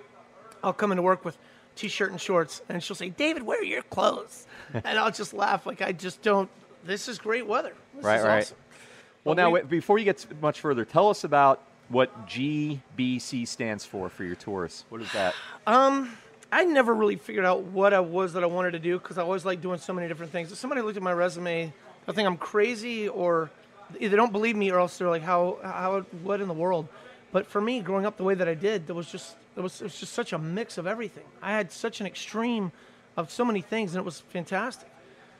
I'll 0.64 0.74
come 0.74 0.92
into 0.92 1.02
work 1.04 1.24
with 1.24 1.38
t-shirt 1.76 2.12
and 2.12 2.20
shorts, 2.20 2.62
and 2.70 2.84
she'll 2.84 2.96
say, 2.96 3.10
"David, 3.10 3.44
where 3.44 3.60
are 3.60 3.64
your 3.64 3.84
clothes?" 3.84 4.46
and 4.74 5.00
I'll 5.00 5.12
just 5.12 5.34
laugh 5.34 5.66
like 5.66 5.82
I 5.82 5.92
just 5.94 6.22
don't. 6.22 6.50
This 6.84 7.08
is 7.08 7.18
great 7.20 7.48
weather. 7.48 7.74
This 7.96 8.04
Right, 8.04 8.20
is 8.20 8.26
right. 8.26 8.38
awesome. 8.44 8.58
well, 9.24 9.36
Well, 9.36 9.36
now 9.36 9.50
we- 9.52 9.62
before 9.62 9.98
you 10.00 10.06
get 10.06 10.26
much 10.42 10.60
further, 10.60 10.84
tell 10.86 11.10
us 11.10 11.24
about 11.24 11.62
what 11.90 12.28
GBC 12.28 13.48
stands 13.48 13.86
for 13.86 14.10
for 14.10 14.24
your 14.26 14.36
tours. 14.36 14.84
What 14.90 15.02
is 15.02 15.12
that? 15.14 15.34
Um, 15.68 16.14
I 16.50 16.64
never 16.64 16.94
really 16.96 17.18
figured 17.18 17.44
out 17.44 17.62
what 17.64 17.94
I 17.94 18.00
was 18.00 18.32
that 18.34 18.44
I 18.44 18.46
wanted 18.46 18.72
to 18.72 18.80
do 18.80 18.98
because 18.98 19.18
I 19.18 19.22
always 19.22 19.44
like 19.44 19.60
doing 19.62 19.80
so 19.80 19.92
many 19.92 20.08
different 20.08 20.32
things. 20.32 20.50
If 20.50 20.58
somebody 20.58 20.82
looked 20.82 20.96
at 20.96 21.04
my 21.04 21.12
resume, 21.12 21.74
I 22.08 22.12
think 22.14 22.26
I'm 22.26 22.38
crazy 22.38 23.10
or 23.10 23.50
either 24.00 24.18
don't 24.18 24.32
believe 24.32 24.56
me 24.56 24.72
or 24.72 24.80
else 24.80 24.98
they're 24.98 25.10
like, 25.10 25.22
how, 25.22 25.58
how, 25.64 26.02
what 26.24 26.42
in 26.42 26.48
the 26.48 26.54
world? 26.54 26.88
But 27.32 27.48
for 27.48 27.62
me, 27.62 27.82
growing 27.82 28.06
up 28.06 28.18
the 28.18 28.24
way 28.24 28.36
that 28.36 28.48
I 28.48 28.54
did, 28.54 28.88
there 28.88 28.96
was 28.96 29.12
just, 29.12 29.36
it 29.56 29.62
was, 29.62 29.82
it 29.82 29.86
was 29.86 30.00
just 30.00 30.14
such 30.14 30.34
a 30.34 30.38
mix 30.38 30.78
of 30.78 30.88
everything. 30.88 31.26
I 31.42 31.52
had 31.52 31.72
such 31.72 32.00
an 32.02 32.08
extreme 32.08 32.72
of 33.16 33.32
so 33.32 33.44
many 33.44 33.62
things 33.62 33.94
and 33.94 34.02
it 34.02 34.06
was 34.06 34.22
fantastic. 34.22 34.90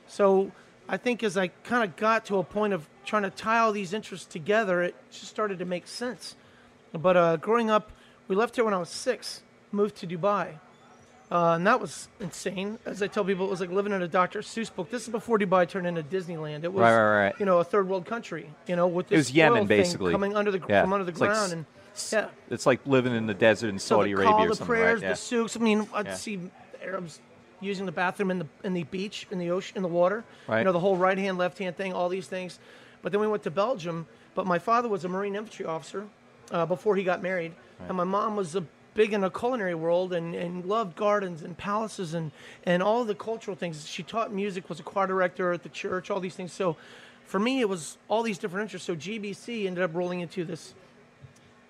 So 0.08 0.52
I 0.90 0.98
think 0.98 1.24
as 1.24 1.38
I 1.38 1.48
kind 1.48 1.84
of 1.84 1.96
got 1.96 2.26
to 2.26 2.38
a 2.38 2.44
point 2.44 2.74
of 2.74 2.88
trying 3.06 3.24
to 3.24 3.30
tie 3.30 3.60
all 3.60 3.72
these 3.72 3.94
interests 3.94 4.26
together, 4.26 4.82
it 4.82 4.96
just 5.12 5.28
started 5.28 5.60
to 5.60 5.66
make 5.66 5.88
sense. 5.88 6.36
But 6.94 7.18
uh, 7.18 7.38
growing 7.38 7.70
up, 7.70 7.92
we 8.28 8.36
left 8.36 8.56
here 8.56 8.66
when 8.66 8.74
I 8.74 8.78
was 8.78 8.90
six, 8.90 9.42
moved 9.72 9.96
to 9.98 10.08
Dubai. 10.08 10.56
Uh, 11.30 11.54
and 11.56 11.68
that 11.68 11.80
was 11.82 12.08
insane. 12.22 12.80
As 12.86 13.02
I 13.04 13.08
tell 13.08 13.26
people, 13.26 13.46
it 13.46 13.50
was 13.50 13.60
like 13.60 13.70
living 13.70 13.92
in 13.92 14.02
a 14.02 14.08
Dr. 14.08 14.40
Seuss 14.40 14.74
book. 14.74 14.90
This 14.90 15.04
is 15.04 15.10
before 15.10 15.38
Dubai 15.38 15.68
turned 15.68 15.86
into 15.86 16.02
Disneyland. 16.02 16.64
It 16.64 16.72
was, 16.72 16.82
Right, 16.82 16.96
right, 16.96 17.24
right. 17.26 17.36
you 17.38 17.46
know, 17.46 17.58
a 17.60 17.66
third 17.66 17.90
world 17.90 18.06
country. 18.06 18.50
You 18.66 18.78
know, 18.78 18.88
with 18.88 19.10
this 19.10 19.16
it 19.16 19.18
was 19.18 19.32
Yemen, 19.32 19.68
thing 19.68 19.68
basically. 19.68 20.12
coming 20.14 20.36
under 20.38 20.52
the 20.52 20.62
Yeah. 20.70 20.82
from 20.84 20.94
under 20.94 21.04
the 21.04 21.12
It's 21.12 21.20
ground. 21.20 21.36
s- 21.36 21.52
and 21.52 21.66
yeah, 22.14 22.30
It's 22.50 22.66
like 22.66 22.80
living 22.86 23.14
in 23.14 23.28
the 23.28 23.34
desert 23.34 23.68
in 23.70 23.80
Saudi 23.80 24.12
the 24.14 24.20
Arabia 24.22 24.32
call, 24.32 24.44
or 24.46 24.48
the 24.48 24.56
something, 24.56 24.68
prayers, 24.68 25.02
right? 25.02 25.08
Yeah. 25.08 25.14
the 25.14 25.18
souks. 25.18 25.58
I 25.58 25.60
mean, 25.60 25.88
I'd 25.94 26.06
Yeah. 26.06 26.14
see 26.14 26.40
Arabs 26.82 27.20
using 27.60 27.86
the 27.86 27.92
bathroom 27.92 28.32
in 28.32 28.40
the 28.40 28.48
in 28.64 28.74
the 28.74 28.84
beach, 28.84 29.28
in 29.30 29.38
the 29.40 29.52
ocean, 29.52 29.76
in 29.76 29.84
the 29.84 29.90
water. 29.90 30.24
Right. 30.48 30.60
You 30.60 30.64
know, 30.64 30.72
the 30.72 30.80
whole 30.80 30.96
right 30.96 31.18
hand, 31.18 31.38
left 31.38 31.58
hand 31.58 31.76
thing, 31.76 31.92
all 31.92 32.08
these 32.08 32.28
things. 32.28 32.58
But 33.02 33.12
then 33.12 33.20
we 33.20 33.28
went 33.28 33.44
to 33.44 33.52
Belgium. 33.52 34.08
But 34.34 34.46
my 34.46 34.60
father 34.60 34.88
was 34.88 35.04
a 35.04 35.10
Marine 35.10 35.36
infantry 35.36 35.66
officer 35.66 36.06
uh, 36.52 36.66
before 36.68 36.96
he 36.96 37.04
got 37.04 37.22
married, 37.22 37.54
and 37.88 37.98
my 37.98 38.04
mom 38.06 38.38
was 38.38 38.56
a 38.56 38.64
big 38.98 39.14
in 39.14 39.22
the 39.22 39.30
culinary 39.30 39.76
world 39.76 40.12
and, 40.12 40.36
and 40.36 40.66
loved 40.66 40.98
gardens 40.98 41.44
and 41.44 41.56
palaces 41.56 42.16
and, 42.16 42.32
and 42.66 42.84
all 42.84 43.06
the 43.06 43.16
cultural 43.16 43.56
things. 43.56 43.88
She 43.88 44.04
taught 44.04 44.34
music, 44.34 44.68
was 44.68 44.80
a 44.82 44.84
choir 44.84 45.08
director 45.08 45.54
at 45.54 45.64
the 45.64 45.70
church, 45.70 46.10
all 46.10 46.20
these 46.20 46.36
things. 46.36 46.52
So 46.52 46.76
for 47.26 47.40
me, 47.40 47.62
it 47.62 47.70
was 47.70 47.98
all 48.10 48.24
these 48.24 48.40
different 48.40 48.64
interests. 48.64 48.88
So 48.88 48.96
GBC 48.96 49.68
ended 49.68 49.84
up 49.84 49.94
rolling 49.94 50.20
into 50.22 50.44
this 50.44 50.74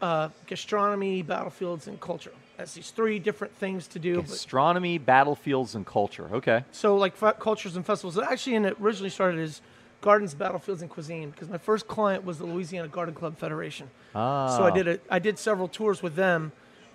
uh, 0.01 0.29
gastronomy, 0.47 1.21
battlefields, 1.21 1.87
and 1.87 1.99
culture. 1.99 2.31
That's 2.55 2.73
these 2.73 2.91
three 2.91 3.19
different 3.19 3.53
things 3.57 3.87
to 3.89 3.99
do. 3.99 4.21
But, 4.21 4.31
Astronomy, 4.31 4.97
battlefields, 4.97 5.75
and 5.75 5.85
culture. 5.85 6.29
Okay. 6.31 6.63
so 6.71 6.95
like 6.95 7.15
fe- 7.15 7.33
cultures 7.39 7.75
and 7.75 7.85
festivals. 7.85 8.17
It 8.17 8.23
actually, 8.31 8.55
and 8.55 8.65
it 8.65 8.77
originally 8.81 9.09
started 9.09 9.41
as 9.41 9.61
gardens, 9.99 10.33
battlefields, 10.33 10.81
and 10.81 10.89
cuisine 10.89 11.31
because 11.31 11.49
my 11.49 11.57
first 11.57 11.87
client 11.87 12.23
was 12.23 12.37
the 12.37 12.45
Louisiana 12.45 12.87
Garden 12.87 13.13
Club 13.13 13.37
Federation. 13.37 13.89
Ah. 14.15 14.55
So 14.55 14.63
I 14.63 14.71
did 14.71 14.87
a, 14.87 14.99
I 15.09 15.19
did 15.19 15.37
several 15.37 15.67
tours 15.67 16.01
with 16.01 16.15
them, 16.15 16.51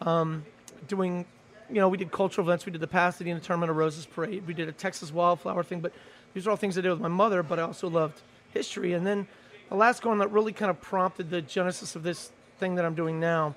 um, 0.06 0.44
doing, 0.88 1.24
you 1.68 1.76
know, 1.76 1.88
we 1.88 1.98
did 1.98 2.10
cultural 2.12 2.46
events. 2.46 2.66
We 2.66 2.72
did 2.72 2.80
the 2.80 2.86
Pasadena 2.86 3.40
Tournament 3.40 3.70
of 3.70 3.76
Roses 3.76 4.06
Parade. 4.06 4.46
We 4.46 4.54
did 4.54 4.68
a 4.68 4.72
Texas 4.72 5.12
wildflower 5.12 5.62
thing. 5.62 5.80
But 5.80 5.92
these 6.34 6.46
are 6.46 6.50
all 6.50 6.56
things 6.56 6.76
I 6.76 6.80
did 6.80 6.90
with 6.90 7.00
my 7.00 7.08
mother. 7.08 7.42
But 7.42 7.58
I 7.58 7.62
also 7.62 7.88
loved 7.88 8.20
history. 8.52 8.92
And 8.92 9.06
then 9.06 9.26
the 9.68 9.76
last 9.76 10.04
one 10.04 10.18
that 10.18 10.30
really 10.30 10.52
kind 10.52 10.70
of 10.70 10.80
prompted 10.80 11.30
the 11.30 11.42
genesis 11.42 11.96
of 11.96 12.02
this 12.02 12.30
thing 12.58 12.74
that 12.76 12.84
I'm 12.84 12.94
doing 12.94 13.20
now. 13.20 13.54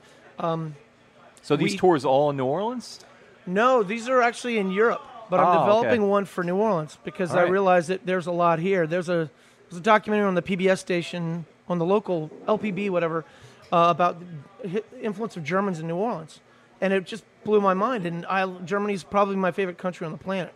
So 1.42 1.56
these 1.56 1.74
we- 1.74 1.78
tours 1.78 2.06
all 2.06 2.30
in 2.30 2.38
New 2.38 2.46
Orleans? 2.46 3.00
No, 3.48 3.84
these 3.84 4.10
are 4.10 4.22
actually 4.24 4.58
in 4.58 4.72
Europe, 4.72 5.04
but 5.30 5.40
I'm 5.40 5.46
Oh, 5.58 5.60
developing 5.62 6.02
okay. 6.02 6.10
one 6.10 6.26
for 6.26 6.44
New 6.44 6.56
Orleans 6.56 6.98
because 7.04 7.30
All 7.32 7.38
I 7.38 7.44
right. 7.44 7.52
realized 7.52 7.90
that 7.90 8.04
there's 8.04 8.26
a 8.26 8.32
lot 8.32 8.58
here. 8.58 8.88
There's 8.88 9.08
a 9.10 9.30
there's 9.70 9.80
a 9.80 9.84
documentary 9.84 10.28
on 10.28 10.34
the 10.36 10.42
PBS 10.42 10.80
station 10.80 11.46
on 11.70 11.78
the 11.78 11.86
local 11.86 12.32
LPB 12.48 12.90
whatever 12.90 13.24
uh, 13.76 13.90
about 13.90 14.22
the 14.64 14.84
influence 15.02 15.36
of 15.36 15.44
Germans 15.44 15.80
in 15.80 15.88
New 15.88 15.98
Orleans, 15.98 16.40
and 16.80 16.94
it 16.94 17.06
just 17.06 17.26
blew 17.44 17.60
my 17.60 17.74
mind. 17.74 18.06
And 18.06 18.26
I 18.26 18.48
Germany's 18.64 19.04
probably 19.04 19.36
my 19.36 19.52
favorite 19.52 19.78
country 19.78 20.06
on 20.06 20.14
the 20.14 20.18
planet, 20.18 20.54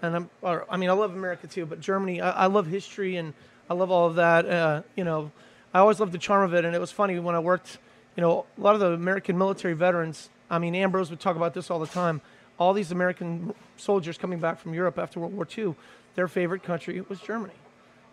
and 0.00 0.14
I'm 0.14 0.30
or, 0.40 0.66
I 0.70 0.76
mean 0.76 0.88
I 0.88 0.92
love 0.92 1.12
America 1.12 1.48
too, 1.48 1.66
but 1.66 1.80
Germany 1.80 2.20
I, 2.20 2.44
I 2.44 2.46
love 2.46 2.68
history 2.68 3.16
and 3.16 3.34
I 3.68 3.74
love 3.74 3.90
all 3.90 4.06
of 4.06 4.14
that. 4.14 4.48
Uh, 4.48 4.82
you 4.94 5.02
know, 5.02 5.32
I 5.74 5.80
always 5.80 5.98
loved 5.98 6.12
the 6.12 6.18
charm 6.18 6.44
of 6.44 6.54
it, 6.54 6.64
and 6.64 6.76
it 6.76 6.78
was 6.78 6.92
funny 6.92 7.18
when 7.18 7.34
I 7.34 7.40
worked. 7.40 7.78
You 8.16 8.20
know, 8.20 8.46
a 8.56 8.60
lot 8.60 8.74
of 8.74 8.80
the 8.80 8.92
American 8.92 9.36
military 9.36 9.74
veterans. 9.74 10.28
I 10.48 10.60
mean, 10.60 10.76
Ambrose 10.76 11.10
would 11.10 11.20
talk 11.20 11.34
about 11.34 11.54
this 11.54 11.72
all 11.72 11.80
the 11.80 11.88
time. 11.88 12.20
All 12.56 12.72
these 12.72 12.92
American 12.92 13.52
soldiers 13.78 14.16
coming 14.16 14.38
back 14.38 14.60
from 14.60 14.74
Europe 14.74 14.96
after 14.96 15.18
World 15.18 15.34
War 15.34 15.48
II, 15.58 15.74
their 16.14 16.28
favorite 16.28 16.62
country 16.62 17.00
was 17.00 17.18
Germany, 17.18 17.54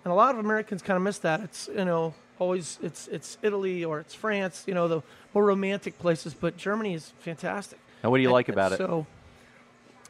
and 0.03 0.11
a 0.11 0.15
lot 0.15 0.33
of 0.33 0.39
Americans 0.39 0.81
kind 0.81 0.97
of 0.97 1.03
miss 1.03 1.19
that. 1.19 1.41
It's 1.41 1.67
you 1.67 1.85
know 1.85 2.15
always 2.39 2.77
it's 2.81 3.07
it's 3.07 3.37
Italy 3.41 3.83
or 3.85 3.99
it's 3.99 4.13
France. 4.13 4.63
You 4.67 4.73
know 4.73 4.87
the 4.87 5.01
more 5.33 5.45
romantic 5.45 5.97
places, 5.99 6.33
but 6.33 6.57
Germany 6.57 6.93
is 6.93 7.13
fantastic. 7.19 7.79
And 8.03 8.11
what 8.11 8.17
do 8.17 8.21
you 8.23 8.29
And- 8.29 8.33
like 8.33 8.49
about 8.49 8.71
it? 8.73 8.77
So, 8.77 9.05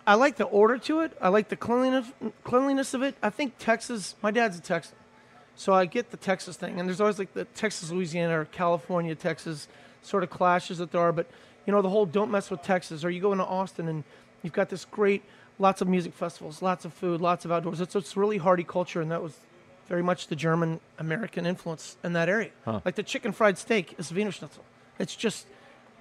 I 0.05 0.15
like 0.15 0.37
the 0.37 0.45
order 0.45 0.77
to 0.77 1.01
it. 1.01 1.17
I 1.21 1.29
like 1.29 1.49
the 1.49 1.55
cleanliness 1.55 2.07
cleanliness 2.43 2.93
of 2.93 3.01
it. 3.03 3.15
I 3.21 3.29
think 3.29 3.57
Texas. 3.59 4.15
My 4.21 4.31
dad's 4.31 4.57
a 4.57 4.61
Texan, 4.61 4.95
so 5.55 5.73
I 5.73 5.85
get 5.85 6.11
the 6.11 6.17
Texas 6.17 6.55
thing. 6.55 6.79
And 6.79 6.87
there's 6.87 7.01
always 7.01 7.19
like 7.19 7.33
the 7.33 7.45
Texas, 7.45 7.91
Louisiana, 7.91 8.39
or 8.41 8.45
California, 8.45 9.15
Texas 9.15 9.67
sort 10.01 10.23
of 10.23 10.29
clashes 10.29 10.77
that 10.77 10.91
there 10.91 11.01
are. 11.01 11.11
But 11.11 11.27
you 11.65 11.73
know 11.73 11.81
the 11.81 11.89
whole 11.89 12.05
don't 12.05 12.31
mess 12.31 12.49
with 12.49 12.61
Texas. 12.61 13.03
Or 13.03 13.09
you 13.09 13.19
go 13.21 13.31
into 13.33 13.45
Austin 13.45 13.87
and 13.89 14.03
you've 14.43 14.53
got 14.53 14.69
this 14.69 14.85
great, 14.85 15.23
lots 15.59 15.81
of 15.81 15.87
music 15.89 16.13
festivals, 16.13 16.61
lots 16.61 16.85
of 16.85 16.93
food, 16.93 17.19
lots 17.19 17.43
of 17.43 17.51
outdoors. 17.51 17.81
It's 17.81 17.95
it's 17.95 18.15
really 18.15 18.37
hardy 18.37 18.63
culture, 18.63 19.01
and 19.01 19.11
that 19.11 19.21
was 19.21 19.37
very 19.87 20.03
much 20.03 20.27
the 20.27 20.35
German 20.35 20.79
American 20.99 21.45
influence 21.45 21.97
in 22.03 22.13
that 22.13 22.29
area. 22.29 22.51
Huh. 22.65 22.81
Like 22.85 22.95
the 22.95 23.03
chicken 23.03 23.31
fried 23.31 23.57
steak 23.57 23.95
is 23.97 24.11
Wiener 24.13 24.31
Schnitzel. 24.31 24.63
It's 24.99 25.15
just, 25.15 25.47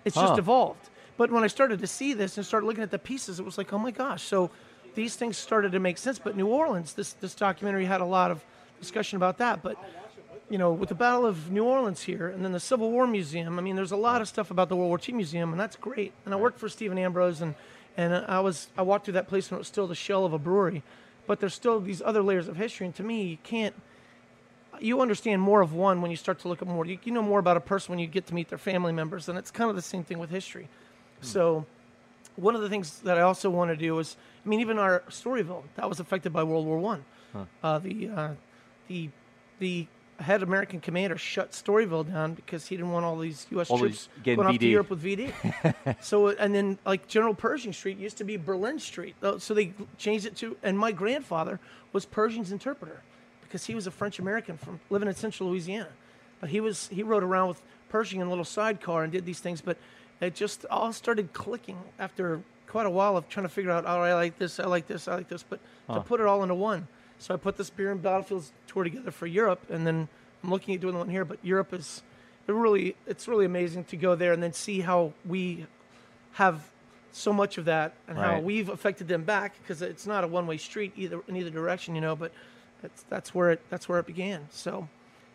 it's 0.05 0.17
Huh. 0.17 0.29
just 0.29 0.39
evolved. 0.39 0.89
But 1.17 1.31
when 1.31 1.45
I 1.45 1.47
started 1.47 1.79
to 1.81 1.87
see 1.87 2.13
this 2.13 2.37
and 2.37 2.45
started 2.45 2.67
looking 2.67 2.83
at 2.83 2.91
the 2.91 2.99
pieces, 2.99 3.41
it 3.41 3.45
was 3.45 3.57
like, 3.59 3.73
oh 3.73 3.79
my 3.79 3.91
gosh. 3.91 4.23
So 4.23 4.51
these 4.95 5.17
things 5.17 5.37
started 5.39 5.73
to 5.73 5.81
make 5.81 5.99
sense. 5.99 6.19
But 6.19 6.37
New 6.37 6.47
Orleans, 6.49 6.93
this 6.95 7.13
this 7.15 7.35
documentary 7.35 7.87
had 7.87 8.01
a 8.01 8.05
lot 8.05 8.31
of 8.31 8.45
discussion 8.81 9.17
about 9.17 9.39
that. 9.39 9.63
But 9.63 9.77
you 10.51 10.59
know, 10.59 10.73
with 10.73 10.91
the 10.91 10.95
Battle 10.95 11.27
of 11.27 11.51
New 11.51 11.65
Orleans 11.65 12.03
here, 12.03 12.29
and 12.29 12.45
then 12.45 12.53
the 12.53 12.61
Civil 12.61 12.91
War 12.93 13.07
Museum. 13.07 13.59
I 13.59 13.63
mean, 13.63 13.75
there's 13.77 13.93
a 13.93 13.97
lot 13.97 14.21
of 14.21 14.29
stuff 14.29 14.51
about 14.51 14.69
the 14.69 14.77
World 14.77 14.89
War 14.89 15.01
II 15.07 15.15
Museum, 15.15 15.51
and 15.53 15.59
that's 15.61 15.75
great. 15.77 16.13
And 16.25 16.33
I 16.33 16.37
worked 16.37 16.61
for 16.61 16.69
Stephen 16.69 16.99
Ambrose, 16.99 17.41
and 17.41 17.55
and 17.97 18.15
I 18.15 18.41
was 18.41 18.69
I 18.77 18.83
walked 18.83 19.07
through 19.07 19.15
that 19.15 19.27
place 19.29 19.51
when 19.51 19.57
it 19.57 19.61
was 19.61 19.69
still 19.69 19.87
the 19.87 19.95
shell 19.95 20.25
of 20.25 20.33
a 20.33 20.39
brewery, 20.39 20.83
but 21.27 21.41
there's 21.41 21.55
still 21.55 21.81
these 21.81 22.03
other 22.05 22.23
layers 22.23 22.49
of 22.49 22.57
history. 22.57 22.87
And 22.87 22.95
to 22.97 23.03
me, 23.03 23.23
you 23.23 23.39
can't. 23.43 23.75
You 24.79 25.01
understand 25.01 25.41
more 25.41 25.63
of 25.63 25.73
one 25.73 26.03
when 26.03 26.11
you 26.11 26.19
start 26.19 26.39
to 26.41 26.49
look 26.49 26.61
at 26.61 26.69
more. 26.69 26.85
You, 26.85 26.99
you 27.03 27.13
know 27.13 27.23
more 27.23 27.39
about 27.39 27.57
a 27.57 27.61
person 27.61 27.93
when 27.93 27.99
you 27.99 28.07
get 28.07 28.27
to 28.27 28.35
meet 28.35 28.49
their 28.49 28.59
family 28.59 28.93
members, 28.93 29.29
and 29.29 29.39
it's 29.39 29.51
kind 29.51 29.71
of 29.71 29.77
the 29.77 29.83
same 29.83 30.05
thing 30.05 30.19
with 30.19 30.29
history. 30.29 30.69
So, 31.23 31.65
one 32.37 32.55
of 32.55 32.61
the 32.61 32.69
things 32.69 33.01
that 33.01 33.17
I 33.17 33.23
also 33.23 33.49
want 33.49 33.71
to 33.71 33.77
do 33.77 33.99
is, 33.99 34.19
I 34.45 34.49
mean, 34.49 34.61
even 34.61 34.79
our 34.79 35.03
Storyville 35.09 35.63
that 35.77 35.89
was 35.89 35.99
affected 35.99 36.33
by 36.33 36.43
World 36.43 36.67
War 36.67 36.79
One. 36.79 37.05
Uh, 37.63 37.79
the 37.79 38.09
uh, 38.09 38.29
the 38.89 39.11
the 39.59 39.87
head 40.19 40.43
American 40.43 40.81
commander 40.81 41.17
shut 41.19 41.53
Storyville 41.53 42.11
down 42.11 42.35
because 42.35 42.67
he 42.67 42.77
didn't 42.77 42.93
want 42.93 43.05
all 43.05 43.19
these 43.19 43.47
U.S. 43.51 43.71
All 43.71 43.79
troops 43.79 44.09
going 44.25 44.41
off 44.41 44.59
to 44.59 44.67
Europe 44.67 44.91
with 44.91 45.03
VD. 45.03 45.33
so 46.01 46.29
and 46.29 46.55
then 46.55 46.79
like 46.87 47.07
General 47.07 47.35
Pershing 47.35 47.73
Street 47.73 47.99
used 47.99 48.17
to 48.19 48.25
be 48.25 48.37
Berlin 48.37 48.79
Street, 48.79 49.15
Uh, 49.23 49.39
so 49.39 49.55
they 49.55 49.73
changed 49.99 50.27
it 50.27 50.37
to. 50.37 50.57
And 50.63 50.79
my 50.79 50.93
grandfather 50.93 51.61
was 51.93 52.05
Pershing's 52.05 52.53
interpreter 52.53 53.03
because 53.43 53.67
he 53.67 53.75
was 53.75 53.87
a 53.87 53.91
French 53.91 54.19
American 54.19 54.57
from 54.57 54.81
living 54.91 55.09
in 55.09 55.15
Central 55.15 55.51
Louisiana, 55.51 55.91
but 56.41 56.51
he 56.51 56.61
was 56.61 56.89
he 56.89 57.03
rode 57.03 57.23
around 57.23 57.49
with 57.49 57.63
Pershing 57.89 58.21
in 58.21 58.27
a 58.27 58.31
little 58.31 58.45
sidecar 58.45 59.05
and 59.05 59.13
did 59.13 59.25
these 59.25 59.41
things, 59.41 59.61
but 59.61 59.77
it 60.21 60.35
just 60.35 60.65
all 60.71 60.93
started 60.93 61.33
clicking 61.33 61.79
after 61.99 62.43
quite 62.67 62.87
a 62.87 62.91
while 62.91 63.17
of 63.17 63.29
trying 63.29 63.45
to 63.45 63.49
figure 63.53 63.71
out. 63.71 63.85
Oh, 63.87 64.01
I 64.01 64.15
like 64.15 64.39
this, 64.39 64.59
I 64.59 64.65
like 64.67 64.87
this, 64.87 65.07
I 65.09 65.15
like 65.15 65.29
this, 65.29 65.43
but 65.43 65.61
to 65.89 66.01
put 66.01 66.21
it 66.21 66.27
all 66.27 66.43
into 66.43 66.55
one. 66.55 66.89
So 67.19 67.35
I 67.35 67.37
put 67.37 67.57
this 67.57 67.71
Beer 67.71 67.91
and 67.91 68.03
Battlefields 68.03 68.53
tour 68.67 68.85
together 68.85 69.11
for 69.11 69.27
Europe, 69.27 69.63
and 69.71 69.87
then 69.87 70.09
I'm 70.43 70.51
looking 70.51 70.75
at 70.75 70.81
doing 70.81 70.95
the 70.95 70.99
one 70.99 71.09
here. 71.09 71.25
But 71.25 71.39
Europe 71.43 71.73
is 71.73 72.03
it 72.47 72.53
really 72.53 72.97
it's 73.07 73.27
really 73.27 73.47
amazing 73.47 73.85
to 73.85 73.97
go 73.97 74.15
there 74.15 74.33
and 74.33 74.43
then 74.43 74.53
see 74.53 74.81
how 74.81 75.13
we 75.25 75.67
have 76.33 76.71
so 77.13 77.33
much 77.33 77.57
of 77.57 77.65
that 77.65 77.95
and 78.09 78.19
how 78.19 78.39
we've 78.41 78.69
affected 78.69 79.09
them 79.09 79.25
back 79.25 79.55
because 79.63 79.81
it's 79.81 80.07
not 80.07 80.23
a 80.23 80.27
one-way 80.27 80.59
street 80.59 80.93
either 80.97 81.21
in 81.29 81.37
either 81.37 81.51
direction, 81.51 81.95
you 81.95 82.01
know. 82.01 82.15
But 82.15 82.33
that's 82.83 83.05
that's 83.09 83.35
where 83.35 83.51
it 83.51 83.61
that's 83.71 83.89
where 83.89 83.99
it 83.99 84.07
began. 84.07 84.49
So 84.51 84.89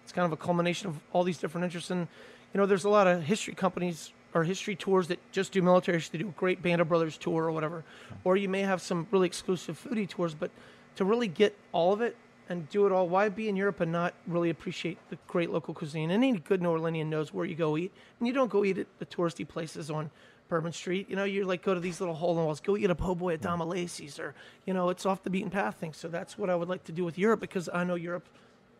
it's 0.04 0.12
kind 0.12 0.26
of 0.26 0.32
a 0.32 0.38
culmination 0.38 0.90
of 0.90 1.00
all 1.12 1.24
these 1.24 1.40
different 1.40 1.66
interests. 1.66 1.90
And 1.90 2.08
you 2.54 2.60
know, 2.60 2.66
there's 2.66 2.84
a 2.84 2.90
lot 2.90 3.08
of 3.08 3.24
history 3.24 3.56
companies 3.56 4.14
or 4.34 4.44
history 4.44 4.76
tours 4.76 5.08
that 5.08 5.20
just 5.32 5.52
do 5.52 5.62
military 5.62 5.98
history. 5.98 6.20
They 6.20 6.24
do 6.24 6.30
a 6.30 6.40
great 6.40 6.62
Band 6.62 6.82
of 6.82 6.88
Brothers 6.88 7.18
tour 7.18 7.46
or 7.46 7.52
whatever. 7.52 7.84
Or 8.24 8.38
you 8.38 8.48
may 8.48 8.62
have 8.62 8.82
some 8.82 9.08
really 9.12 9.28
exclusive 9.28 9.82
foodie 9.84 10.08
tours, 10.08 10.34
but 10.34 10.52
to 10.96 11.06
really 11.06 11.28
get 11.28 11.58
all 11.72 11.94
of 11.94 12.02
it 12.02 12.16
and 12.50 12.68
do 12.70 12.86
it 12.86 12.92
all, 12.92 13.08
why 13.08 13.30
be 13.30 13.48
in 13.48 13.56
Europe 13.56 13.80
and 13.80 13.92
not 13.92 14.14
really 14.28 14.50
appreciate 14.50 14.98
the 15.10 15.18
great 15.28 15.50
local 15.50 15.74
cuisine? 15.74 16.12
And 16.12 16.24
any 16.24 16.38
good 16.40 16.62
New 16.62 16.70
Orleanian 16.70 17.08
knows 17.08 17.34
where 17.34 17.46
you 17.46 17.56
go 17.56 17.78
eat. 17.78 17.92
And 18.20 18.28
you 18.28 18.34
don't 18.34 18.50
go 18.50 18.66
eat 18.66 18.78
at 18.78 18.88
the 19.00 19.06
touristy 19.06 19.48
places 19.48 19.90
on 19.90 20.12
Bourbon 20.50 20.74
Street. 20.74 21.10
You 21.10 21.16
know, 21.16 21.24
you 21.24 21.46
like 21.46 21.64
go 21.64 21.74
to 21.74 21.80
these 21.80 22.02
little 22.02 22.14
hole 22.14 22.32
in 22.32 22.38
the 22.38 22.44
walls, 22.44 22.60
go 22.60 22.76
eat 22.76 22.90
a 22.90 22.96
po' 22.96 23.16
boy 23.16 23.36
at 23.36 23.42
Domilise's, 23.42 24.20
or 24.20 24.36
you 24.66 24.74
know, 24.74 24.90
it's 24.90 25.06
off 25.06 25.24
the 25.24 25.30
beaten 25.30 25.50
path 25.50 25.78
thing. 25.78 25.94
So 25.94 26.10
that's 26.10 26.38
what 26.38 26.50
I 26.50 26.56
would 26.56 26.68
like 26.68 26.84
to 26.84 26.92
do 26.92 27.06
with 27.06 27.18
Europe 27.18 27.40
because 27.40 27.70
I 27.74 27.86
know 27.86 27.96
Europe, 27.96 28.28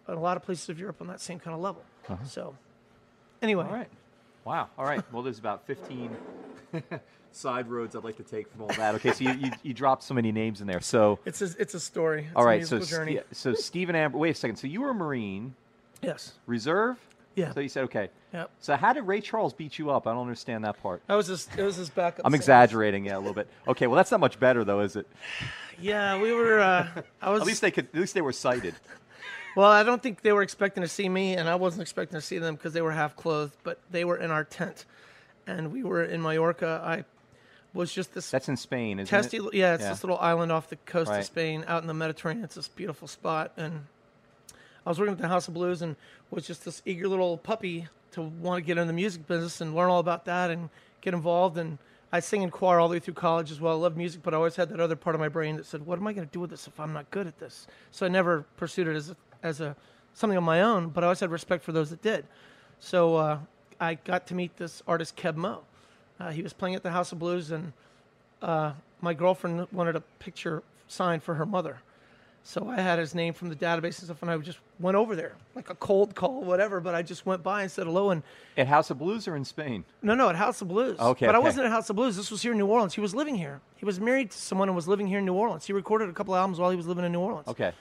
and 0.06 0.18
a 0.18 0.20
lot 0.20 0.36
of 0.36 0.44
places 0.44 0.68
of 0.68 0.78
Europe 0.78 0.98
on 1.00 1.08
that 1.08 1.22
same 1.22 1.40
kind 1.40 1.56
of 1.56 1.62
level. 1.62 1.84
Uh-huh. 2.10 2.24
So, 2.26 2.56
anyway, 3.42 3.66
All 3.66 3.74
right. 3.74 3.90
Wow. 4.46 4.70
All 4.78 4.86
right. 4.86 5.04
Well, 5.12 5.24
there's 5.24 5.40
about 5.40 5.66
15 5.68 6.16
side 7.32 7.70
roads 7.70 7.96
I'd 7.96 8.04
like 8.04 8.18
to 8.18 8.24
take 8.24 8.52
from 8.52 8.62
all 8.64 8.68
that. 8.70 8.96
Okay, 8.96 9.12
so 9.14 9.24
you, 9.24 9.32
you, 9.34 9.52
you 9.64 9.74
dropped 9.74 10.04
so 10.04 10.14
many 10.14 10.32
names 10.32 10.62
in 10.62 10.68
there. 10.68 10.82
So, 10.82 11.20
it's 11.26 11.42
a, 11.42 11.50
it's 11.60 11.74
a 11.74 11.80
story. 11.80 12.24
It's 12.26 12.36
all 12.36 12.48
a. 12.48 12.62
So, 12.64 12.80
journey. 12.80 13.20
Ste- 13.32 13.36
so 13.36 13.54
Stephen 13.54 13.96
Amber. 13.96 14.18
Wait 14.18 14.32
a 14.32 14.34
second. 14.34 14.56
So 14.58 14.68
you 14.68 14.82
were 14.82 14.90
a 14.90 14.96
Marine 14.96 15.56
yes, 16.02 16.34
reserve. 16.48 16.98
yeah, 17.36 17.54
So 17.54 17.60
you 17.60 17.70
said 17.70 17.84
okay. 17.86 18.10
Yep. 18.34 18.50
So 18.60 18.76
how 18.78 18.94
did 18.94 19.02
Ray 19.04 19.20
Charles 19.22 19.54
beat 19.54 19.78
you 19.78 19.92
up? 19.92 20.08
I 20.08 20.12
don't 20.14 20.22
understand 20.22 20.64
that 20.64 20.82
part. 20.82 21.02
I 21.10 21.16
was 21.16 21.28
just 21.28 21.56
It 21.58 21.64
was 21.64 21.76
his 21.76 21.90
backup. 21.90 22.26
I'm 22.26 22.34
exaggerating, 22.34 23.06
yeah, 23.06 23.18
a 23.18 23.20
little 23.20 23.34
bit. 23.34 23.48
Okay, 23.68 23.88
well 23.88 23.98
that's 23.98 24.12
not 24.12 24.20
much 24.22 24.40
better 24.40 24.64
though, 24.64 24.80
is 24.80 24.96
it? 24.96 25.06
Yeah, 25.80 26.20
we 26.22 26.32
were. 26.32 26.60
Uh, 26.60 26.88
I 27.22 27.30
was. 27.32 27.42
At 27.42 27.48
least 27.48 27.62
they 27.62 27.72
could. 27.72 27.88
At 27.94 28.00
least 28.00 28.14
they 28.14 28.22
were 28.22 28.32
cited. 28.34 28.76
Well, 29.56 29.70
I 29.70 29.84
don't 29.84 30.02
think 30.02 30.22
they 30.22 30.32
were 30.32 30.44
expecting 30.44 30.82
to 30.82 30.88
see 30.88 31.10
me, 31.10 31.36
and 31.36 31.50
I 31.50 31.56
wasn't 31.56 31.82
expecting 31.82 32.18
to 32.18 32.26
see 32.26 32.38
them 32.38 32.56
because 32.56 32.74
they 32.74 32.82
were 32.82 32.92
half 32.92 33.16
clothed. 33.16 33.56
But 33.64 33.80
they 33.92 34.06
were 34.06 34.18
in 34.18 34.32
our 34.32 34.44
tent, 34.46 34.86
and 35.46 35.74
we 35.74 35.84
were 35.84 36.04
in 36.04 36.22
Mallorca. 36.22 36.82
I 36.84 37.04
was 37.74 37.92
just 37.94 38.14
this 38.14 38.30
That's 38.32 38.50
in 38.50 38.58
Spain, 38.58 39.00
isn't 39.00 39.10
testy. 39.10 39.38
it? 39.38 39.54
Yeah, 39.54 39.74
it's 39.74 39.84
Yeah. 39.84 39.90
this 39.90 40.04
little 40.04 40.18
island 40.20 40.52
off 40.52 40.70
the 40.70 40.78
coast 40.78 41.10
Right. 41.12 41.20
of 41.20 41.26
Spain, 41.26 41.66
out 41.68 41.82
in 41.82 41.88
the 41.88 41.94
Mediterranean. 41.94 42.46
It's 42.46 42.56
this 42.56 42.68
beautiful 42.70 43.08
spot, 43.08 43.52
and 43.58 43.88
I 44.86 44.90
was 44.90 45.00
working 45.00 45.14
at 45.14 45.20
the 45.20 45.28
House 45.28 45.48
of 45.48 45.54
Blues, 45.54 45.82
and 45.82 45.96
was 46.30 46.48
just 46.48 46.64
this 46.66 46.82
eager 46.86 47.08
little 47.08 47.38
puppy 47.38 47.88
to 48.12 48.22
want 48.22 48.58
to 48.58 48.66
get 48.66 48.78
in 48.78 48.88
the 48.88 48.94
music 48.94 49.28
business 49.28 49.60
and 49.62 49.76
learn 49.76 49.90
all 49.90 50.00
about 50.00 50.26
that 50.26 50.50
and 50.50 50.70
get 51.02 51.14
involved. 51.14 51.58
And 51.58 51.78
I 52.12 52.20
sing 52.20 52.42
in 52.42 52.50
choir 52.52 52.80
all 52.80 52.88
the 52.90 52.94
way 52.94 53.00
through 53.00 53.14
college 53.14 53.52
as 53.52 53.62
well. 53.62 53.74
I 53.78 53.82
love 53.82 53.96
music, 53.96 54.22
but 54.24 54.34
I 54.34 54.38
always 54.38 54.56
had 54.58 54.70
that 54.70 54.80
other 54.82 54.98
part 54.98 55.16
of 55.16 55.20
my 55.22 55.30
brain 55.30 55.56
that 55.58 55.66
said, 55.66 55.86
"What 55.86 55.98
am 56.00 56.08
I 56.08 56.14
going 56.14 56.28
to 56.28 56.32
do 56.32 56.40
with 56.42 56.50
this 56.50 56.68
if 56.68 56.78
I'm 56.80 56.92
not 56.94 57.10
good 57.12 57.26
at 57.28 57.40
this?" 57.40 57.68
So 57.92 58.06
I 58.06 58.10
never 58.10 58.42
pursued 58.58 58.88
it 58.88 58.96
as 58.98 59.12
a, 59.12 59.16
as 59.44 59.62
a 59.62 59.76
something 60.14 60.38
on 60.38 60.44
my 60.44 60.62
own, 60.62 60.90
but 60.90 61.04
I 61.04 61.08
always 61.08 61.20
had 61.20 61.32
respect 61.32 61.64
for 61.64 61.72
those 61.72 61.90
that 61.90 62.02
did. 62.02 62.26
So 62.80 63.16
uh, 63.16 63.40
I 63.80 63.96
got 63.96 64.28
to 64.28 64.36
meet 64.36 64.58
this 64.58 64.84
artist 64.88 65.16
Keb 65.16 65.36
Mo. 65.36 65.62
Uh, 66.20 66.32
he 66.32 66.42
was 66.44 66.54
playing 66.54 66.76
at 66.76 66.84
the 66.84 66.92
House 66.92 67.12
of 67.12 67.20
Blues, 67.20 67.52
and 67.52 67.74
uh, 68.42 68.74
my 69.02 69.14
girlfriend 69.14 69.68
wanted 69.72 69.96
a 69.96 70.02
picture 70.20 70.64
signed 70.88 71.24
for 71.24 71.36
her 71.36 71.46
mother. 71.46 71.80
So 72.44 72.68
I 72.68 72.82
had 72.82 72.98
his 72.98 73.14
name 73.14 73.34
from 73.34 73.50
the 73.50 73.56
database 73.56 74.00
and 74.00 74.06
stuff, 74.06 74.22
and 74.24 74.32
I 74.32 74.38
just 74.38 74.58
went 74.80 74.98
over 74.98 75.16
there, 75.16 75.34
like 75.54 75.70
a 75.70 75.76
cold 75.76 76.16
call, 76.16 76.42
whatever. 76.42 76.80
But 76.80 76.96
I 76.96 77.04
just 77.04 77.24
went 77.24 77.44
by 77.44 77.62
and 77.62 77.72
said 77.72 77.86
hello. 77.86 78.10
And 78.10 78.24
At 78.58 78.68
House 78.68 78.90
of 78.90 78.98
Blues 78.98 79.28
or 79.28 79.36
in 79.36 79.46
Spain? 79.46 79.84
no, 80.02 80.16
no, 80.16 80.30
at 80.30 80.36
House 80.36 80.60
of 80.62 80.68
Blues. 80.68 81.00
Okay, 81.00 81.28
but 81.28 81.36
I 81.36 81.38
okay. 81.38 81.46
wasn't 81.46 81.66
at 81.68 81.72
House 81.72 81.90
of 81.92 81.96
Blues. 81.96 82.18
This 82.18 82.32
was 82.32 82.42
here 82.42 82.54
in 82.54 82.58
New 82.58 82.66
Orleans. 82.66 82.96
He 82.96 83.02
was 83.02 83.14
living 83.14 83.36
here. 83.36 83.62
He 83.76 83.86
was 83.86 84.00
married 84.00 84.32
to 84.32 84.38
someone 84.38 84.70
and 84.70 84.76
was 84.76 84.88
living 84.88 85.06
here 85.06 85.20
in 85.20 85.26
New 85.26 85.36
Orleans. 85.36 85.66
He 85.66 85.74
recorded 85.74 86.10
a 86.10 86.14
couple 86.14 86.36
albums 86.36 86.60
while 86.60 86.72
he 86.72 86.78
was 86.78 86.88
living 86.88 87.06
in 87.06 87.12
New 87.12 87.20
Orleans. 87.20 87.48
Okay. 87.48 87.74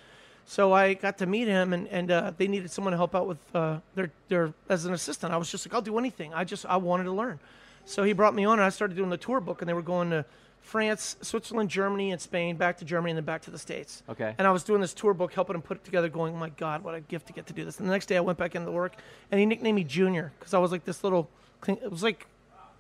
So 0.51 0.73
I 0.73 0.95
got 0.95 1.19
to 1.19 1.27
meet 1.27 1.47
him, 1.47 1.73
and 1.73 1.87
and 1.87 2.11
uh, 2.11 2.33
they 2.37 2.49
needed 2.49 2.73
someone 2.73 2.91
to 2.91 2.97
help 2.97 3.15
out 3.15 3.29
with 3.29 3.39
uh, 3.55 3.79
their 3.95 4.11
their 4.27 4.53
as 4.69 4.85
an 4.85 4.93
assistant. 4.93 5.33
I 5.33 5.37
was 5.37 5.49
just 5.49 5.65
like, 5.65 5.73
I'll 5.73 5.81
do 5.81 5.97
anything. 5.97 6.35
I 6.35 6.43
just 6.43 6.67
I 6.67 6.77
wanted 6.77 7.05
to 7.05 7.13
learn. 7.13 7.39
So 7.85 8.03
he 8.03 8.13
brought 8.13 8.35
me 8.35 8.45
on, 8.45 8.59
and 8.59 8.65
I 8.65 8.71
started 8.71 8.97
doing 8.97 9.11
the 9.11 9.17
tour 9.17 9.39
book, 9.39 9.63
and 9.63 9.69
they 9.69 9.75
were 9.75 9.81
going 9.81 10.11
to 10.11 10.25
France, 10.61 11.15
Switzerland, 11.23 11.71
Germany, 11.71 12.11
and 12.11 12.21
Spain, 12.21 12.57
back 12.57 12.79
to 12.79 12.85
Germany, 12.85 13.13
and 13.13 13.19
then 13.19 13.25
back 13.25 13.43
to 13.43 13.53
the 13.53 13.61
States. 13.61 14.03
Okay. 14.09 14.35
And 14.39 14.45
I 14.45 14.51
was 14.51 14.65
doing 14.65 14.81
this 14.81 14.93
tour 14.93 15.15
book, 15.15 15.33
helping 15.33 15.55
him 15.55 15.63
put 15.63 15.77
it 15.77 15.85
together, 15.85 16.09
going, 16.09 16.37
my 16.37 16.49
God, 16.49 16.83
what 16.83 16.97
a 16.97 17.01
gift 17.01 17.29
to 17.29 17.33
get 17.33 17.47
to 17.47 17.53
do 17.53 17.65
this. 17.65 17.79
And 17.79 17.87
the 17.87 17.93
next 17.93 18.07
day 18.07 18.17
I 18.17 18.21
went 18.21 18.37
back 18.37 18.57
into 18.57 18.73
work, 18.73 18.97
and 19.31 19.39
he 19.39 19.47
nicknamed 19.47 19.77
me 19.77 19.85
Junior 19.85 20.33
because 20.41 20.53
I 20.53 20.59
was 20.59 20.73
like 20.73 20.85
this 20.85 21.05
little, 21.05 21.31
clean, 21.61 21.79
it 21.81 21.93
was 21.93 22.03
like 22.03 22.27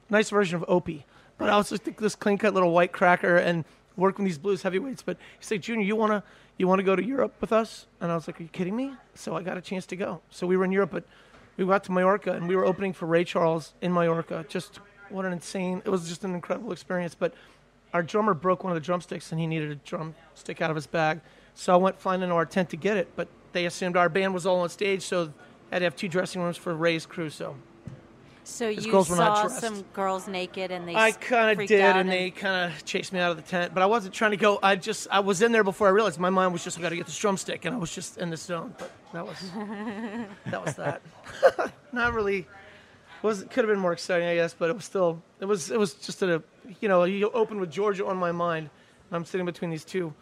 nice 0.08 0.28
version 0.28 0.56
of 0.56 0.64
Opie. 0.66 1.06
But 1.38 1.48
I 1.48 1.56
was 1.56 1.70
just 1.70 1.84
this 1.96 2.16
clean 2.16 2.36
cut 2.36 2.52
little 2.52 2.72
white 2.72 2.90
cracker 2.90 3.36
and 3.36 3.64
working 4.00 4.24
these 4.24 4.38
blues 4.38 4.62
heavyweights. 4.62 5.02
But 5.02 5.16
he 5.38 5.44
said, 5.44 5.62
Junior, 5.62 5.84
you 5.84 5.96
wanna 5.96 6.22
you 6.56 6.66
wanna 6.66 6.82
go 6.82 6.96
to 6.96 7.04
Europe 7.04 7.34
with 7.40 7.52
us? 7.52 7.86
And 8.00 8.10
I 8.10 8.14
was 8.14 8.26
like, 8.26 8.40
Are 8.40 8.42
you 8.42 8.48
kidding 8.48 8.74
me? 8.74 8.94
So 9.14 9.36
I 9.36 9.42
got 9.42 9.56
a 9.56 9.60
chance 9.60 9.86
to 9.86 9.96
go. 9.96 10.20
So 10.30 10.46
we 10.46 10.56
were 10.56 10.64
in 10.64 10.72
Europe, 10.72 10.90
but 10.92 11.04
we 11.56 11.64
got 11.64 11.84
to 11.84 11.92
Mallorca 11.92 12.32
and 12.32 12.48
we 12.48 12.56
were 12.56 12.64
opening 12.64 12.92
for 12.92 13.06
Ray 13.06 13.24
Charles 13.24 13.74
in 13.80 13.92
Mallorca. 13.92 14.44
Just 14.48 14.80
what 15.10 15.24
an 15.24 15.32
insane! 15.32 15.82
It 15.84 15.90
was 15.90 16.08
just 16.08 16.24
an 16.24 16.34
incredible 16.34 16.72
experience. 16.72 17.14
But 17.14 17.34
our 17.92 18.02
drummer 18.02 18.34
broke 18.34 18.64
one 18.64 18.72
of 18.72 18.76
the 18.76 18.84
drumsticks 18.84 19.30
and 19.32 19.40
he 19.40 19.46
needed 19.46 19.70
a 19.70 19.74
drumstick 19.76 20.60
out 20.60 20.70
of 20.70 20.76
his 20.76 20.86
bag. 20.86 21.20
So 21.54 21.72
I 21.72 21.76
went 21.76 22.00
flying 22.00 22.22
into 22.22 22.34
our 22.34 22.46
tent 22.46 22.70
to 22.70 22.76
get 22.76 22.96
it, 22.96 23.08
but 23.16 23.28
they 23.52 23.66
assumed 23.66 23.96
our 23.96 24.08
band 24.08 24.32
was 24.32 24.46
all 24.46 24.60
on 24.60 24.68
stage, 24.68 25.02
so 25.02 25.32
I 25.70 25.74
had 25.74 25.78
to 25.80 25.84
have 25.84 25.96
two 25.96 26.08
dressing 26.08 26.40
rooms 26.40 26.56
for 26.56 26.74
Ray's 26.74 27.06
crew. 27.06 27.30
So 27.30 27.56
So 28.44 28.72
His 28.72 28.86
you 28.86 28.92
girls 28.92 29.10
were 29.10 29.16
not 29.16 29.50
saw 29.50 29.58
some 29.60 29.82
girls 29.92 30.26
naked, 30.26 30.70
and 30.70 30.88
they 30.88 30.94
I 30.94 31.12
kind 31.12 31.60
of 31.60 31.66
did, 31.66 31.80
out 31.80 31.96
and 31.96 32.10
they 32.10 32.30
kind 32.30 32.72
of 32.72 32.84
chased 32.84 33.12
me 33.12 33.20
out 33.20 33.30
of 33.30 33.36
the 33.36 33.42
tent. 33.42 33.74
But 33.74 33.82
I 33.82 33.86
wasn't 33.86 34.14
trying 34.14 34.32
to 34.32 34.36
go. 34.36 34.58
I 34.62 34.76
just 34.76 35.08
I 35.10 35.20
was 35.20 35.42
in 35.42 35.52
there 35.52 35.64
before 35.64 35.86
I 35.86 35.90
realized 35.90 36.18
my 36.18 36.30
mind 36.30 36.52
was 36.52 36.64
just 36.64 36.78
I 36.78 36.82
got 36.82 36.90
to 36.90 36.96
get 36.96 37.06
this 37.06 37.18
drumstick, 37.18 37.64
and 37.64 37.74
I 37.74 37.78
was 37.78 37.94
just 37.94 38.18
in 38.18 38.30
the 38.30 38.36
zone. 38.36 38.74
But 38.78 38.90
that 39.12 39.26
was 39.26 39.38
that 40.46 40.64
was 40.64 40.74
that. 40.76 41.02
Not 41.92 42.14
really. 42.14 42.46
Was 43.22 43.42
could 43.42 43.64
have 43.64 43.66
been 43.66 43.78
more 43.78 43.92
exciting, 43.92 44.26
I 44.26 44.34
guess, 44.34 44.54
but 44.54 44.70
it 44.70 44.74
was 44.74 44.84
still 44.84 45.22
it 45.40 45.44
was 45.44 45.70
it 45.70 45.78
was 45.78 45.94
just 45.94 46.22
a 46.22 46.42
you 46.80 46.88
know 46.88 47.04
you 47.04 47.30
opened 47.30 47.60
with 47.60 47.70
Georgia 47.70 48.06
on 48.06 48.16
my 48.16 48.32
mind, 48.32 48.70
and 49.10 49.16
I'm 49.16 49.26
sitting 49.26 49.44
between 49.44 49.70
these 49.70 49.84
two 49.84 50.14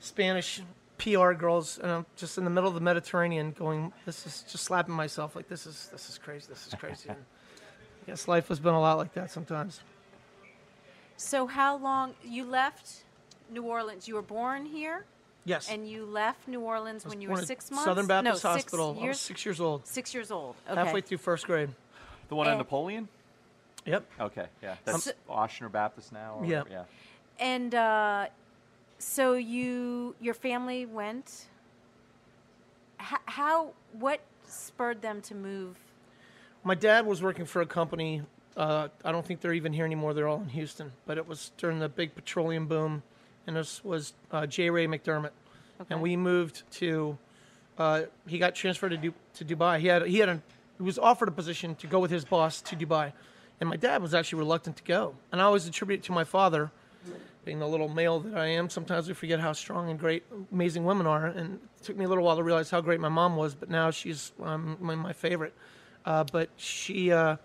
Spanish 0.00 0.60
PR 0.98 1.32
girls, 1.32 1.78
and 1.78 1.90
I'm 1.90 2.06
just 2.16 2.36
in 2.38 2.44
the 2.44 2.50
middle 2.50 2.68
of 2.68 2.74
the 2.74 2.80
Mediterranean, 2.80 3.52
going 3.52 3.92
this 4.04 4.26
is 4.26 4.44
just 4.50 4.64
slapping 4.64 4.94
myself 4.94 5.36
like 5.36 5.48
this 5.48 5.66
is 5.66 5.88
this 5.92 6.08
is 6.08 6.18
crazy, 6.18 6.46
this 6.48 6.66
is 6.66 6.74
crazy. 6.74 7.10
And 8.06 8.12
I 8.12 8.12
guess 8.12 8.28
life 8.28 8.48
has 8.48 8.60
been 8.60 8.74
a 8.74 8.80
lot 8.80 8.98
like 8.98 9.14
that 9.14 9.30
sometimes. 9.30 9.80
So 11.16 11.46
how 11.46 11.76
long 11.76 12.14
you 12.24 12.44
left 12.44 13.04
New 13.50 13.62
Orleans? 13.62 14.08
You 14.08 14.14
were 14.14 14.22
born 14.22 14.66
here. 14.66 15.04
Yes. 15.46 15.68
And 15.70 15.88
you 15.88 16.04
left 16.06 16.48
New 16.48 16.60
Orleans 16.60 17.04
when 17.06 17.20
you 17.20 17.28
were 17.28 17.42
six 17.42 17.70
months. 17.70 17.84
Southern 17.84 18.06
Baptist 18.06 18.44
no, 18.44 18.50
Hospital. 18.50 18.88
Six 18.94 18.96
I 18.96 19.00
was 19.00 19.04
years. 19.04 19.20
six 19.20 19.44
years 19.44 19.60
old. 19.60 19.86
Six 19.86 20.14
years 20.14 20.30
old. 20.30 20.56
Okay. 20.68 20.78
Halfway 20.78 21.00
through 21.02 21.18
first 21.18 21.46
grade. 21.46 21.70
The 22.28 22.34
one 22.34 22.48
on 22.48 22.58
Napoleon? 22.58 23.08
Yep. 23.84 24.04
Okay, 24.18 24.46
yeah. 24.62 24.76
That's 24.84 25.04
So- 25.04 25.12
Ochsner 25.28 25.70
Baptist 25.70 26.12
now? 26.12 26.36
Or, 26.40 26.46
Yeah. 26.46 26.62
yeah. 26.70 26.84
And 27.38 27.74
uh, 27.74 28.26
so 28.98 29.34
you, 29.34 30.14
your 30.20 30.32
family 30.32 30.86
went. 30.86 31.46
H- 32.98 33.18
how? 33.26 33.72
What 33.92 34.20
spurred 34.46 35.02
them 35.02 35.20
to 35.22 35.34
move? 35.34 35.76
My 36.66 36.74
dad 36.74 37.04
was 37.04 37.20
working 37.20 37.44
for 37.44 37.60
a 37.60 37.66
company. 37.66 38.22
Uh, 38.56 38.88
I 39.04 39.12
don't 39.12 39.24
think 39.24 39.42
they're 39.42 39.52
even 39.52 39.74
here 39.74 39.84
anymore. 39.84 40.14
They're 40.14 40.26
all 40.26 40.40
in 40.40 40.48
Houston. 40.48 40.92
But 41.04 41.18
it 41.18 41.28
was 41.28 41.52
during 41.58 41.78
the 41.78 41.90
big 41.90 42.14
petroleum 42.14 42.66
boom, 42.66 43.02
and 43.46 43.54
this 43.54 43.84
was 43.84 44.14
uh, 44.32 44.46
J. 44.46 44.70
Ray 44.70 44.86
McDermott. 44.86 45.30
Okay. 45.80 45.90
And 45.90 46.00
we 46.00 46.16
moved 46.16 46.62
to. 46.72 47.18
Uh, 47.76 48.02
he 48.26 48.38
got 48.38 48.54
transferred 48.54 48.90
to, 48.90 48.96
du- 48.96 49.14
to 49.34 49.44
Dubai. 49.44 49.78
He 49.78 49.88
had 49.88 50.06
he 50.06 50.18
had 50.20 50.28
a, 50.30 50.42
he 50.78 50.84
was 50.84 50.98
offered 50.98 51.28
a 51.28 51.32
position 51.32 51.74
to 51.76 51.86
go 51.86 51.98
with 51.98 52.10
his 52.10 52.24
boss 52.24 52.62
to 52.62 52.76
Dubai, 52.76 53.12
and 53.60 53.68
my 53.68 53.76
dad 53.76 54.00
was 54.00 54.14
actually 54.14 54.38
reluctant 54.38 54.76
to 54.76 54.84
go. 54.84 55.14
And 55.32 55.42
I 55.42 55.44
always 55.44 55.66
attribute 55.66 56.00
it 56.00 56.02
to 56.04 56.12
my 56.12 56.24
father, 56.24 56.70
being 57.44 57.58
the 57.58 57.68
little 57.68 57.88
male 57.88 58.20
that 58.20 58.38
I 58.38 58.46
am. 58.46 58.70
Sometimes 58.70 59.06
we 59.06 59.12
forget 59.12 59.38
how 59.38 59.52
strong 59.52 59.90
and 59.90 59.98
great, 59.98 60.22
amazing 60.50 60.84
women 60.84 61.06
are. 61.06 61.26
And 61.26 61.58
it 61.78 61.84
took 61.84 61.98
me 61.98 62.06
a 62.06 62.08
little 62.08 62.24
while 62.24 62.36
to 62.36 62.42
realize 62.42 62.70
how 62.70 62.80
great 62.80 63.00
my 63.00 63.10
mom 63.10 63.36
was. 63.36 63.54
But 63.54 63.68
now 63.68 63.90
she's 63.90 64.32
um, 64.42 64.78
my, 64.80 64.94
my 64.94 65.12
favorite. 65.12 65.52
Uh, 66.04 66.24
but 66.24 66.50
she 66.56 67.10
uh, 67.12 67.36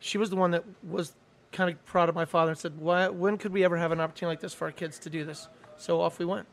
she 0.00 0.18
was 0.18 0.30
the 0.30 0.36
one 0.36 0.50
that 0.52 0.64
was 0.88 1.12
kind 1.52 1.70
of 1.70 1.84
proud 1.86 2.08
of 2.08 2.14
my 2.14 2.24
father 2.24 2.50
and 2.50 2.58
said, 2.58 2.78
Why, 2.78 3.08
"When 3.08 3.36
could 3.38 3.52
we 3.52 3.64
ever 3.64 3.76
have 3.76 3.92
an 3.92 4.00
opportunity 4.00 4.32
like 4.32 4.40
this 4.40 4.54
for 4.54 4.66
our 4.66 4.72
kids 4.72 4.98
to 5.00 5.10
do 5.10 5.24
this?" 5.24 5.48
So 5.76 6.00
off 6.00 6.18
we 6.18 6.24
went. 6.24 6.46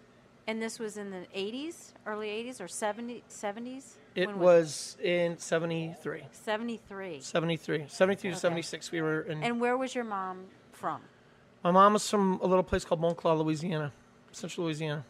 And 0.47 0.61
this 0.61 0.77
was 0.77 0.97
in 0.97 1.09
the 1.09 1.25
80s, 1.35 1.93
early 2.05 2.27
80s 2.27 2.61
or 2.61 2.67
70, 2.67 3.23
70s? 3.27 3.93
It 4.13 4.27
When 4.27 4.37
was 4.37 4.95
in 5.01 5.39
73. 5.39 6.25
73. 6.31 7.19
73. 7.19 7.85
73 7.87 8.29
Okay. 8.29 8.35
to 8.35 8.39
76, 8.39 8.91
we 8.91 9.01
were 9.01 9.21
in. 9.21 9.43
And 9.43 9.59
where 9.59 9.75
was 9.75 9.95
your 9.95 10.03
mom 10.03 10.45
from? 10.71 11.01
my 11.63 11.71
mom 11.71 11.93
was 11.93 12.07
from 12.07 12.39
a 12.43 12.45
little 12.45 12.63
place 12.63 12.85
called 12.85 13.01
Montclair, 13.01 13.33
Louisiana, 13.33 13.91
central 14.31 14.65
Louisiana. 14.65 15.03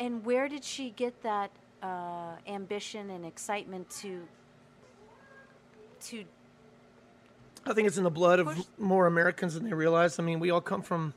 And 0.00 0.24
where 0.24 0.48
did 0.48 0.64
she 0.64 0.88
get 0.88 1.22
that 1.22 1.50
uh, 1.82 2.36
ambition 2.46 3.10
and 3.10 3.26
excitement 3.26 3.90
to 4.00 4.26
to 6.10 6.24
I 7.66 7.72
think 7.72 7.88
it's 7.88 7.98
in 7.98 8.04
the 8.04 8.10
blood 8.10 8.38
of 8.38 8.66
more 8.78 9.06
Americans 9.06 9.54
than 9.54 9.64
they 9.64 9.72
realize. 9.72 10.20
I 10.20 10.22
mean, 10.22 10.38
we 10.38 10.50
all 10.50 10.60
come 10.60 10.82
from. 10.82 11.14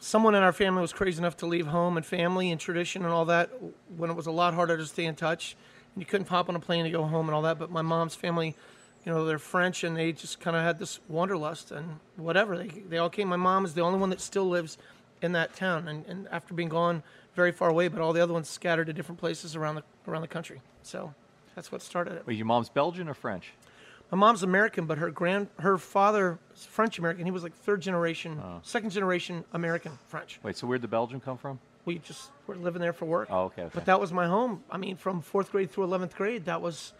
Someone 0.00 0.34
in 0.34 0.42
our 0.42 0.52
family 0.52 0.82
was 0.82 0.92
crazy 0.92 1.18
enough 1.18 1.36
to 1.36 1.46
leave 1.46 1.68
home 1.68 1.96
and 1.96 2.04
family 2.04 2.50
and 2.50 2.60
tradition 2.60 3.04
and 3.04 3.12
all 3.12 3.26
that 3.26 3.50
when 3.96 4.10
it 4.10 4.14
was 4.14 4.26
a 4.26 4.32
lot 4.32 4.54
harder 4.54 4.76
to 4.76 4.84
stay 4.84 5.04
in 5.04 5.14
touch. 5.14 5.54
And 5.94 6.02
you 6.02 6.06
couldn't 6.06 6.26
hop 6.26 6.48
on 6.48 6.56
a 6.56 6.60
plane 6.60 6.84
to 6.84 6.90
go 6.90 7.04
home 7.04 7.28
and 7.28 7.34
all 7.34 7.42
that. 7.42 7.60
But 7.60 7.70
my 7.70 7.82
mom's 7.82 8.16
family, 8.16 8.56
you 9.04 9.12
know, 9.12 9.24
they're 9.24 9.38
French 9.38 9.84
and 9.84 9.96
they 9.96 10.10
just 10.10 10.40
kind 10.40 10.56
of 10.56 10.64
had 10.64 10.80
this 10.80 10.98
wanderlust 11.08 11.70
and 11.70 12.00
whatever. 12.16 12.58
They, 12.58 12.66
they 12.66 12.98
all 12.98 13.10
came. 13.10 13.28
My 13.28 13.36
mom 13.36 13.64
is 13.64 13.74
the 13.74 13.82
only 13.82 14.00
one 14.00 14.10
that 14.10 14.20
still 14.20 14.48
lives 14.48 14.76
in 15.20 15.30
that 15.32 15.54
town. 15.54 15.86
And, 15.86 16.04
and 16.06 16.26
after 16.32 16.52
being 16.52 16.68
gone 16.68 17.04
very 17.36 17.52
far 17.52 17.68
away, 17.68 17.86
but 17.86 18.00
all 18.00 18.12
the 18.12 18.20
other 18.20 18.32
ones 18.32 18.48
scattered 18.48 18.88
to 18.88 18.92
different 18.92 19.20
places 19.20 19.54
around 19.54 19.76
the, 19.76 19.84
around 20.08 20.22
the 20.22 20.28
country. 20.28 20.60
So 20.82 21.14
that's 21.54 21.70
what 21.70 21.80
started 21.80 22.14
it. 22.14 22.26
Wait, 22.26 22.36
your 22.36 22.46
mom's 22.46 22.70
Belgian 22.70 23.08
or 23.08 23.14
French? 23.14 23.52
My 24.12 24.18
mom's 24.18 24.42
American, 24.42 24.84
but 24.84 24.98
her 24.98 25.10
grand 25.10 25.48
her 25.58 25.78
father 25.78 26.38
is 26.54 26.66
French 26.66 26.98
American. 26.98 27.24
He 27.24 27.30
was 27.30 27.42
like 27.42 27.54
third 27.54 27.80
generation, 27.80 28.38
second 28.62 28.90
generation 28.90 29.42
American 29.54 29.98
French. 30.08 30.38
Wait, 30.42 30.54
so 30.56 30.66
where'd 30.66 30.82
the 30.82 30.88
Belgian 30.88 31.18
come 31.18 31.38
from? 31.38 31.58
We 31.86 31.98
just 31.98 32.30
were 32.46 32.54
living 32.54 32.82
there 32.82 32.92
for 32.92 33.06
work. 33.06 33.28
Oh, 33.30 33.44
okay, 33.44 33.62
okay. 33.62 33.70
But 33.74 33.86
that 33.86 33.98
was 33.98 34.12
my 34.12 34.26
home. 34.26 34.62
I 34.70 34.76
mean, 34.76 34.96
from 34.96 35.22
fourth 35.22 35.50
grade 35.50 35.70
through 35.70 35.84
eleventh 35.84 36.14
grade, 36.14 36.44
that 36.44 36.60
was. 36.60 36.92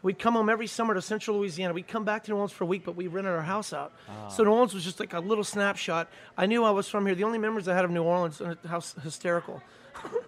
We'd 0.00 0.20
come 0.20 0.34
home 0.34 0.48
every 0.48 0.68
summer 0.68 0.94
to 0.94 1.02
Central 1.02 1.38
Louisiana. 1.38 1.74
We'd 1.74 1.88
come 1.88 2.04
back 2.04 2.22
to 2.24 2.30
New 2.30 2.36
Orleans 2.36 2.52
for 2.52 2.62
a 2.62 2.68
week, 2.68 2.84
but 2.84 2.94
we 2.94 3.08
rented 3.08 3.32
our 3.32 3.42
house 3.42 3.72
out. 3.72 3.92
Ah. 4.08 4.28
So 4.28 4.44
New 4.44 4.50
Orleans 4.50 4.72
was 4.72 4.84
just 4.84 5.00
like 5.00 5.12
a 5.12 5.18
little 5.18 5.42
snapshot. 5.42 6.08
I 6.36 6.46
knew 6.46 6.62
I 6.62 6.70
was 6.70 6.86
from 6.86 7.04
here. 7.04 7.16
The 7.16 7.24
only 7.24 7.38
memories 7.38 7.66
I 7.66 7.74
had 7.74 7.84
of 7.84 7.90
New 7.90 8.04
Orleans, 8.04 8.40
and 8.40 8.56
how 8.68 8.80
hysterical, 9.02 9.60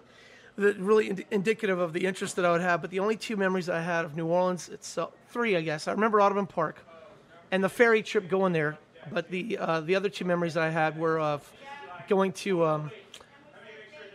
that 0.61 0.77
really 0.77 1.09
ind- 1.09 1.25
indicative 1.31 1.79
of 1.79 1.93
the 1.93 2.05
interest 2.05 2.35
that 2.37 2.45
I 2.45 2.51
would 2.51 2.61
have. 2.61 2.81
But 2.81 2.89
the 2.89 2.99
only 2.99 3.17
two 3.17 3.35
memories 3.35 3.69
I 3.69 3.81
had 3.81 4.05
of 4.05 4.15
New 4.15 4.25
Orleans 4.25 4.69
itself, 4.69 5.13
three, 5.29 5.55
I 5.55 5.61
guess. 5.61 5.87
I 5.87 5.91
remember 5.91 6.21
Audubon 6.21 6.47
Park 6.47 6.85
and 7.51 7.63
the 7.63 7.69
ferry 7.69 8.01
trip 8.01 8.29
going 8.29 8.53
there. 8.53 8.77
But 9.11 9.29
the 9.29 9.57
uh, 9.57 9.81
the 9.81 9.95
other 9.95 10.09
two 10.09 10.25
memories 10.25 10.55
I 10.55 10.69
had 10.69 10.97
were 10.97 11.19
of 11.19 11.51
going 12.07 12.33
to 12.33 12.65
um, 12.65 12.91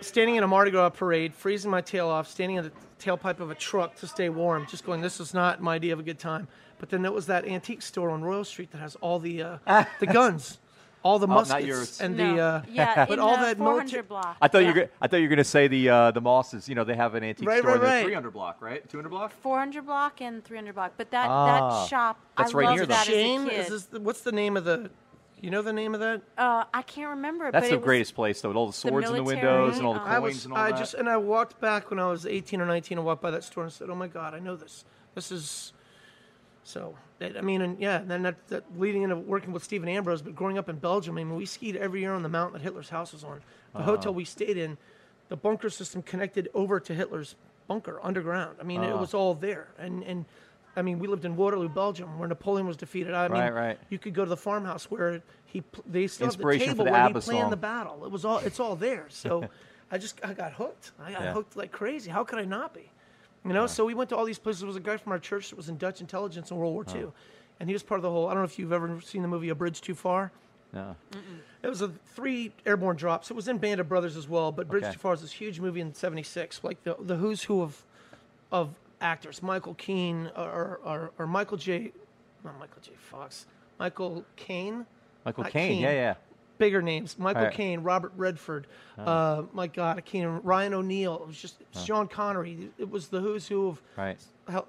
standing 0.01 0.37
in 0.37 0.45
a 0.45 0.47
Mardi 0.47 0.71
Gras 0.71 0.91
parade, 0.91 1.35
freezing 1.35 1.71
my 1.71 1.81
tail 1.81 2.09
off, 2.09 2.29
standing 2.29 2.57
in 2.57 2.65
the 2.65 2.73
tailpipe 3.01 3.41
of 3.41 3.51
a 3.51 3.55
truck 3.55 3.97
to 3.97 4.07
stay 4.07 4.29
warm, 4.29 4.67
just 4.69 4.85
going, 4.85 5.01
"This 5.01 5.19
is 5.21 5.35
not 5.35 5.61
my 5.61 5.75
idea 5.75 5.93
of 5.93 5.99
a 5.99 6.05
good 6.05 6.19
time." 6.19 6.47
But 6.79 6.91
then 6.91 7.03
there 7.03 7.13
was 7.13 7.27
that 7.27 7.47
antique 7.47 7.83
store 7.83 8.11
on 8.11 8.23
Royal 8.23 8.45
Street 8.45 8.71
that 8.73 8.79
has 8.79 8.97
all 8.97 9.19
the 9.19 9.43
uh, 9.43 9.85
the 9.99 10.07
guns, 10.07 10.59
all 11.07 11.19
the 11.19 11.27
Oh, 11.29 11.43
not 11.43 11.65
yours. 11.65 12.01
and 12.01 12.17
no. 12.17 12.35
the 12.37 12.43
uh, 12.43 12.63
yeah, 12.73 13.05
but 13.09 13.15
in 13.15 13.19
all 13.21 13.37
the 13.37 13.43
that 13.47 13.57
400 13.59 13.79
military- 13.83 14.03
block. 14.03 14.37
I 14.43 14.49
thought 14.49 14.59
you 14.59 14.65
Yeah. 14.65 14.71
were 14.73 14.75
gonna, 14.81 14.89
I 15.01 15.07
thought 15.07 15.17
you 15.19 15.23
were 15.23 15.29
going 15.29 15.37
to 15.39 15.45
say 15.45 15.69
the 15.69 15.89
uh, 15.89 16.11
the 16.11 16.21
Mosses. 16.21 16.69
You 16.69 16.75
know, 16.75 16.85
they 16.85 16.97
have 16.97 17.15
an 17.15 17.23
antique 17.25 17.47
Right, 17.49 17.59
store 17.61 17.71
right, 17.73 17.77
in 17.77 17.81
the 17.83 17.87
right. 17.87 18.05
300 18.05 18.31
block, 18.33 18.57
right? 18.61 18.89
200 18.89 19.09
block. 19.09 19.33
400 19.41 19.87
block 19.87 20.21
and 20.21 20.45
300 20.45 20.75
block. 20.75 20.93
But 20.97 21.11
that 21.13 21.29
Ah, 21.31 21.47
that 21.83 21.89
shop, 21.89 22.21
that's 22.37 22.55
I 22.55 22.59
right 22.59 22.65
loved 22.67 22.77
near 22.77 22.87
them. 22.87 22.97
that 22.97 23.07
Shane, 23.07 23.49
as 23.49 23.53
a 23.53 23.61
is 23.61 23.69
this 23.69 23.85
the, 23.87 24.01
what's 24.01 24.23
the 24.23 24.33
name 24.33 24.57
of 24.57 24.65
the? 24.65 24.91
You 25.41 25.51
know 25.51 25.61
the 25.63 25.73
name 25.73 25.93
of 25.95 26.01
that? 26.01 26.23
uh, 26.39 26.65
I 26.73 26.81
can't 26.83 27.11
remember. 27.11 27.53
That's 27.53 27.65
but 27.67 27.69
the 27.69 27.75
it 27.75 27.79
was, 27.81 27.85
greatest 27.85 28.15
place, 28.15 28.41
though. 28.41 28.49
With 28.49 28.57
all 28.57 28.67
the 28.67 28.73
swords 28.73 29.07
in 29.11 29.15
the 29.17 29.23
military, 29.23 29.53
windows 29.53 29.77
and 29.79 29.87
all 29.87 29.93
the 29.95 30.01
uh, 30.01 30.05
coins 30.05 30.15
I 30.15 30.19
was, 30.19 30.45
and 30.47 30.55
all 30.55 30.59
I 30.59 30.71
that. 30.71 30.79
just, 30.79 30.95
and 30.95 31.09
I 31.11 31.19
walked 31.19 31.61
back 31.61 31.91
when 31.91 32.01
I 32.01 32.07
was 32.07 32.25
18 32.27 32.61
or 32.61 32.67
19 32.67 32.97
and 32.99 33.07
walked 33.07 33.21
by 33.21 33.31
that 33.31 33.45
store 33.45 33.65
and 33.65 33.73
said, 33.73 33.91
"Oh 33.91 33.95
my 33.95 34.09
God, 34.09 34.33
I 34.35 34.39
know 34.39 34.57
this. 34.57 34.85
This 35.15 35.31
is." 35.31 35.73
So, 36.67 36.97
I 37.21 37.41
mean, 37.43 37.63
and 37.63 37.81
yeah, 37.81 38.03
then 38.05 38.23
that, 38.23 38.49
that 38.49 38.65
leading 38.77 39.03
into 39.03 39.15
working 39.15 39.53
with 39.53 39.63
Stephen 39.63 39.89
Ambrose, 39.89 40.21
but 40.21 40.35
growing 40.35 40.59
up 40.59 40.69
in 40.69 40.77
Belgium, 40.77 41.17
I 41.17 41.23
mean, 41.23 41.37
we 41.37 41.47
skied 41.47 41.77
every 41.77 42.01
year 42.01 42.13
on 42.13 42.25
the 42.25 42.29
mountain 42.29 42.55
that 42.55 42.63
Hitler's 42.63 42.89
house 42.89 43.13
was 43.13 43.23
on. 43.23 43.41
The 43.73 43.79
uh-huh. 43.79 43.91
hotel 43.93 44.13
we 44.13 44.25
stayed 44.25 44.57
in, 44.57 44.77
the 45.29 45.37
bunker 45.37 45.71
system 45.71 46.03
connected 46.03 46.49
over 46.55 46.81
to 46.81 46.93
Hitler's 46.93 47.37
bunker 47.69 48.01
underground. 48.03 48.57
I 48.61 48.65
mean, 48.65 48.83
it 48.83 48.91
uh-huh. 48.91 48.99
was 48.99 49.15
all 49.15 49.35
there, 49.35 49.69
and 49.79 50.03
and. 50.03 50.25
I 50.79 50.83
mean, 50.83 50.99
we 50.99 51.07
lived 51.07 51.25
in 51.25 51.37
Waterloo, 51.37 51.71
Belgium, 51.71 52.19
where 52.19 52.29
Napoleon 52.29 52.67
was 52.67 52.77
defeated. 52.77 53.15
I 53.15 53.29
mean, 53.29 53.41
Right, 53.41 53.55
right. 53.55 53.79
you 53.89 53.99
could 53.99 54.13
go 54.13 54.25
to 54.25 54.29
the 54.29 54.37
farmhouse 54.37 54.91
where 54.91 55.23
he 55.47 55.63
they 55.87 56.07
still 56.07 56.27
have 56.27 56.37
the 56.37 56.59
table 56.59 56.85
the 56.85 56.91
where 56.91 57.01
ABBA 57.01 57.21
he 57.21 57.25
planned 57.25 57.45
song. 57.45 57.51
the 57.51 57.57
battle. 57.57 58.05
It 58.05 58.11
was 58.11 58.27
all 58.27 58.41
it's 58.41 58.61
all 58.61 58.77
there. 58.77 59.07
So 59.09 59.49
I 59.91 59.97
just 59.97 60.21
I 60.23 60.35
got 60.35 60.53
hooked. 60.53 60.93
I 61.03 61.13
got 61.13 61.23
Yeah. 61.23 61.33
hooked 61.33 61.57
like 61.57 61.73
crazy. 61.73 62.11
How 62.11 62.25
could 62.25 62.39
I 62.39 62.45
not 62.45 62.75
be? 62.75 62.91
You 63.47 63.53
know. 63.53 63.67
So 63.67 63.85
we 63.85 63.95
went 63.95 64.11
to 64.11 64.17
all 64.17 64.25
these 64.25 64.39
places. 64.39 64.61
There 64.61 64.67
was 64.67 64.77
a 64.77 64.81
guy 64.81 64.97
from 64.97 65.13
our 65.13 65.19
church 65.19 65.51
that 65.51 65.57
was 65.57 65.69
in 65.69 65.77
Dutch 65.79 66.01
intelligence 66.01 66.51
in 66.51 66.57
World 66.57 66.75
War 66.75 66.85
II, 66.95 67.09
and 67.61 67.69
he 67.69 67.73
was 67.73 67.83
part 67.83 67.99
of 67.99 68.03
the 68.03 68.11
whole. 68.11 68.27
I 68.29 68.31
don't 68.35 68.41
know 68.43 68.45
if 68.47 68.59
you've 68.59 68.73
ever 68.73 69.01
seen 69.01 69.23
the 69.23 69.29
movie 69.29 69.49
A 69.51 69.55
Bridge 69.55 69.81
Too 69.81 69.95
Far. 69.95 70.33
no. 70.73 70.97
It 71.63 71.69
was 71.69 71.83
a 71.83 71.89
three 72.15 72.53
airborne 72.65 72.97
drops. 72.97 73.31
It 73.31 73.35
was 73.35 73.49
in 73.49 73.59
Band 73.59 73.81
of 73.81 73.89
Brothers 73.89 74.17
as 74.17 74.29
well, 74.29 74.53
but 74.53 74.69
Bridge 74.69 74.85
Okay. 74.85 74.93
Too 74.93 74.99
Far 74.99 75.15
is 75.15 75.21
this 75.23 75.33
huge 75.33 75.59
movie 75.59 75.81
in 75.81 75.93
'76, 75.95 76.63
like 76.63 76.83
the 76.85 76.97
the 77.01 77.17
who's 77.17 77.43
who 77.45 77.63
of 77.63 77.85
of 78.53 78.75
actors. 79.01 79.43
Michael 79.43 79.75
Keane 79.75 80.31
or 80.37 80.81
or, 80.85 81.11
or 81.19 81.27
Michael 81.27 81.57
J. 81.57 81.93
Not 82.45 82.59
Michael 82.61 82.81
J. 82.83 82.93
Fox. 82.97 83.47
Michael 83.81 84.25
Caine. 84.37 84.87
Michael 85.25 85.43
Not 85.45 85.53
Caine. 85.53 85.81
Yeah, 85.83 85.91
yeah. 85.93 86.15
Bigger 86.59 86.81
names: 86.83 87.19
Michael 87.19 87.45
Right. 87.45 87.53
Caine, 87.53 87.81
Robert 87.83 88.13
Redford. 88.17 88.67
Uh, 88.99 89.43
my 89.53 89.67
God, 89.67 89.99
I 89.99 90.01
can't. 90.01 90.43
Ryan 90.45 90.75
O'Neal. 90.75 91.21
It 91.23 91.27
was 91.27 91.41
just 91.41 91.61
it's 91.61 91.85
Sean 91.85 92.09
Connery. 92.09 92.71
It 92.79 92.89
was 92.91 93.09
the 93.09 93.21
who's 93.21 93.47
who 93.49 93.69
of 93.69 93.83
Right. 93.97 94.19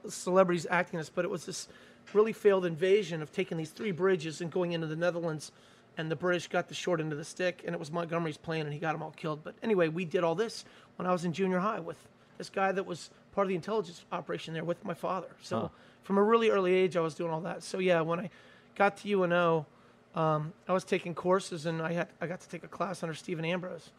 celebrities 0.10 0.68
acting 0.70 1.00
this, 1.00 1.10
but 1.10 1.26
it 1.26 1.32
was 1.32 1.46
this 1.46 1.68
really 2.14 2.34
failed 2.34 2.66
invasion 2.66 3.22
of 3.22 3.32
taking 3.32 3.58
these 3.58 3.70
three 3.72 3.92
bridges 3.92 4.42
and 4.42 4.52
going 4.52 4.72
into 4.74 4.88
the 4.88 4.96
Netherlands, 4.96 5.52
and 5.98 6.10
the 6.12 6.16
British 6.16 6.48
got 6.48 6.68
the 6.68 6.74
short 6.76 7.00
end 7.00 7.12
of 7.12 7.18
the 7.18 7.26
stick, 7.26 7.64
and 7.66 7.74
it 7.74 7.80
was 7.80 7.92
Montgomery's 7.92 8.38
plan, 8.38 8.62
and 8.66 8.74
he 8.74 8.80
got 8.80 8.94
them 8.94 9.04
all 9.04 9.12
killed. 9.12 9.44
But 9.44 9.56
anyway, 9.64 9.88
we 9.90 10.06
did 10.06 10.24
all 10.24 10.36
this 10.36 10.64
when 10.96 11.08
I 11.08 11.12
was 11.12 11.26
in 11.26 11.34
junior 11.34 11.60
high 11.60 11.80
with 11.80 11.98
this 12.38 12.50
guy 12.50 12.72
that 12.72 12.86
was 12.86 13.10
part 13.34 13.46
of 13.46 13.50
the 13.50 13.56
intelligence 13.56 14.04
operation 14.12 14.54
there 14.54 14.64
with 14.64 14.84
my 14.86 14.94
father. 14.94 15.28
So 15.42 15.60
Huh. 15.60 15.68
from 16.04 16.18
a 16.18 16.24
really 16.24 16.50
early 16.50 16.74
age, 16.74 16.96
I 16.96 17.02
was 17.02 17.14
doing 17.16 17.32
all 17.32 17.42
that. 17.42 17.64
So 17.64 17.80
yeah, 17.80 18.02
when 18.02 18.20
I 18.20 18.30
got 18.76 18.98
to 18.98 19.10
UNO, 19.10 19.66
um, 20.16 20.54
I 20.68 20.74
was 20.74 20.84
taking 20.84 21.14
courses, 21.14 21.66
and 21.66 21.82
I 21.82 21.94
had 21.94 22.08
I 22.22 22.28
got 22.28 22.42
to 22.42 22.50
take 22.50 22.64
a 22.64 22.68
class 22.68 23.04
under 23.04 23.14
Stephen 23.16 23.46
Ambrose. 23.46 23.92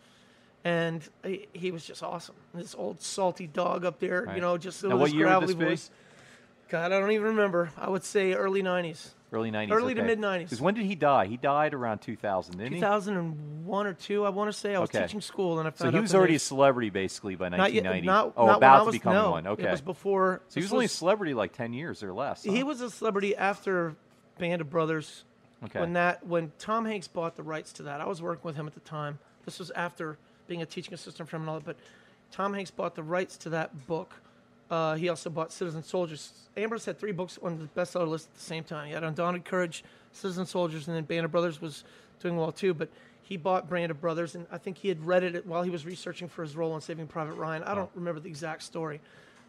And 0.65 1.09
he, 1.25 1.47
he 1.53 1.71
was 1.71 1.85
just 1.87 2.03
awesome. 2.03 2.35
This 2.53 2.75
old 2.77 3.01
salty 3.01 3.47
dog 3.47 3.85
up 3.85 4.01
there, 4.01 4.25
Right. 4.25 4.35
you 4.35 4.41
know, 4.43 4.59
just 4.59 4.83
Now, 4.83 4.97
what 4.97 5.13
year 5.13 5.27
would 5.27 5.31
gravelly 5.31 5.55
be? 5.55 5.65
voice. 5.67 5.91
God, 6.69 6.91
I 6.93 6.99
don't 6.99 7.13
even 7.13 7.29
remember. 7.29 7.71
I 7.79 7.89
would 7.89 8.03
say 8.05 8.35
early 8.35 8.63
'90s, 8.63 9.11
Early 9.33 9.51
90s. 9.51 9.71
Early 9.71 9.95
to 9.95 10.03
mid-nineties. 10.03 10.49
Because 10.49 10.61
when 10.63 10.75
did 10.75 10.85
he 10.87 10.95
die? 10.95 11.27
He 11.27 11.37
died 11.37 11.75
around 11.75 11.99
2000, 12.01 12.57
didn't 12.59 12.73
he? 12.73 12.81
2001 12.81 13.87
or 13.87 13.93
two. 13.93 14.25
I 14.25 14.31
want 14.31 14.51
to 14.51 14.59
say 14.59 14.75
I 14.75 14.81
was 14.81 14.89
Okay. 14.91 15.03
teaching 15.03 15.21
school, 15.21 15.59
and 15.59 15.69
I 15.69 15.71
found. 15.71 15.93
So 15.93 15.97
he 15.97 16.01
was 16.01 16.15
already 16.15 16.35
a 16.35 16.39
celebrity 16.41 16.89
basically 16.91 17.37
by 17.37 17.51
not 17.51 17.73
yet, 17.73 17.85
1990. 17.85 18.07
not, 18.07 18.33
oh, 18.37 18.47
not 18.47 18.57
about 18.57 18.83
I 18.83 18.85
to 18.87 18.91
become 18.93 19.13
no, 19.15 19.31
one. 19.33 19.47
Okay. 19.47 19.65
it 19.65 19.71
was 19.71 19.81
before. 19.83 20.41
so 20.49 20.55
he 20.55 20.61
this 20.63 20.71
was 20.71 20.73
only 20.73 20.85
a 20.87 20.89
celebrity 20.89 21.35
like 21.35 21.53
10 21.53 21.73
years 21.75 22.03
or 22.03 22.13
less. 22.15 22.43
He 22.43 22.63
was 22.63 22.81
a 22.81 22.91
celebrity 22.91 23.37
after 23.37 23.95
Band 24.39 24.61
of 24.63 24.71
Brothers. 24.71 25.25
Okay. 25.65 25.81
When 25.81 25.93
that 25.95 26.25
when 26.27 26.53
Tom 26.59 26.85
Hanks 26.85 27.09
bought 27.09 27.37
the 27.37 27.43
rights 27.43 27.73
to 27.75 27.83
that, 27.85 28.01
I 28.01 28.07
was 28.07 28.23
working 28.23 28.45
with 28.45 28.57
him 28.57 28.67
at 28.67 28.75
the 28.75 28.81
time. 28.81 29.19
This 29.45 29.59
was 29.59 29.71
after 29.73 30.17
being 30.47 30.63
a 30.63 30.67
teaching 30.67 30.95
assistant 30.95 31.29
for 31.29 31.37
him 31.37 31.43
and 31.43 31.51
all 31.51 31.57
that. 31.57 31.65
But 31.65 31.77
Tom 32.31 32.55
Hanks 32.55 32.71
bought 32.71 32.95
the 32.95 33.03
rights 33.03 33.37
to 33.39 33.51
that 33.51 33.87
book. 33.87 34.15
Uh, 34.71 34.95
he 34.95 35.09
also 35.09 35.31
bought 35.31 35.53
Citizen 35.53 35.83
Soldiers. 35.83 36.33
Ambrose 36.57 36.85
had 36.85 36.99
three 36.99 37.13
books 37.13 37.39
on 37.43 37.59
the 37.59 37.81
bestseller 37.81 38.07
list 38.07 38.29
at 38.29 38.35
the 38.35 38.45
same 38.45 38.65
time. 38.65 38.89
He 38.89 38.93
had 38.93 39.03
Undaunted 39.03 39.45
Courage, 39.45 39.83
Citizen 40.13 40.47
Soldiers, 40.47 40.87
and 40.89 40.97
then 40.97 41.05
Band 41.05 41.25
of 41.25 41.33
Brothers 41.33 41.61
was 41.61 41.85
doing 42.21 42.37
well 42.37 42.53
too. 42.53 42.75
But 42.75 42.91
he 43.23 43.37
bought 43.37 43.69
Band 43.69 43.91
of 43.91 44.01
Brothers, 44.01 44.35
and 44.35 44.47
I 44.53 44.59
think 44.59 44.79
he 44.79 44.89
had 44.89 45.05
read 45.05 45.23
it 45.23 45.47
while 45.47 45.63
he 45.63 45.71
was 45.71 45.85
researching 45.85 46.29
for 46.29 46.43
his 46.43 46.55
role 46.55 46.75
in 46.75 46.81
Saving 46.81 47.07
Private 47.07 47.35
Ryan. 47.35 47.63
I 47.63 47.75
don't 47.75 47.91
remember 47.95 48.21
the 48.21 48.29
exact 48.29 48.63
story, 48.63 49.01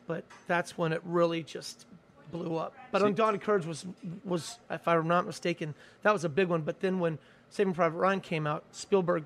but 0.07 0.23
that's 0.47 0.77
when 0.77 0.91
it 0.93 1.01
really 1.05 1.43
just 1.43 1.85
blew 2.31 2.57
up. 2.57 2.73
But 2.91 2.99
So- 3.01 3.07
Undaunted 3.07 3.41
Courage 3.41 3.65
was 3.65 3.85
was, 4.23 4.59
if 4.69 4.87
I'm 4.87 5.07
not 5.07 5.25
mistaken, 5.25 5.75
that 6.03 6.13
was 6.13 6.23
a 6.23 6.29
big 6.29 6.47
one. 6.47 6.61
But 6.61 6.79
then 6.79 6.99
when 6.99 7.19
Saving 7.49 7.73
Private 7.73 7.97
Ryan 7.97 8.21
came 8.21 8.47
out, 8.47 8.63
Spielberg 8.71 9.25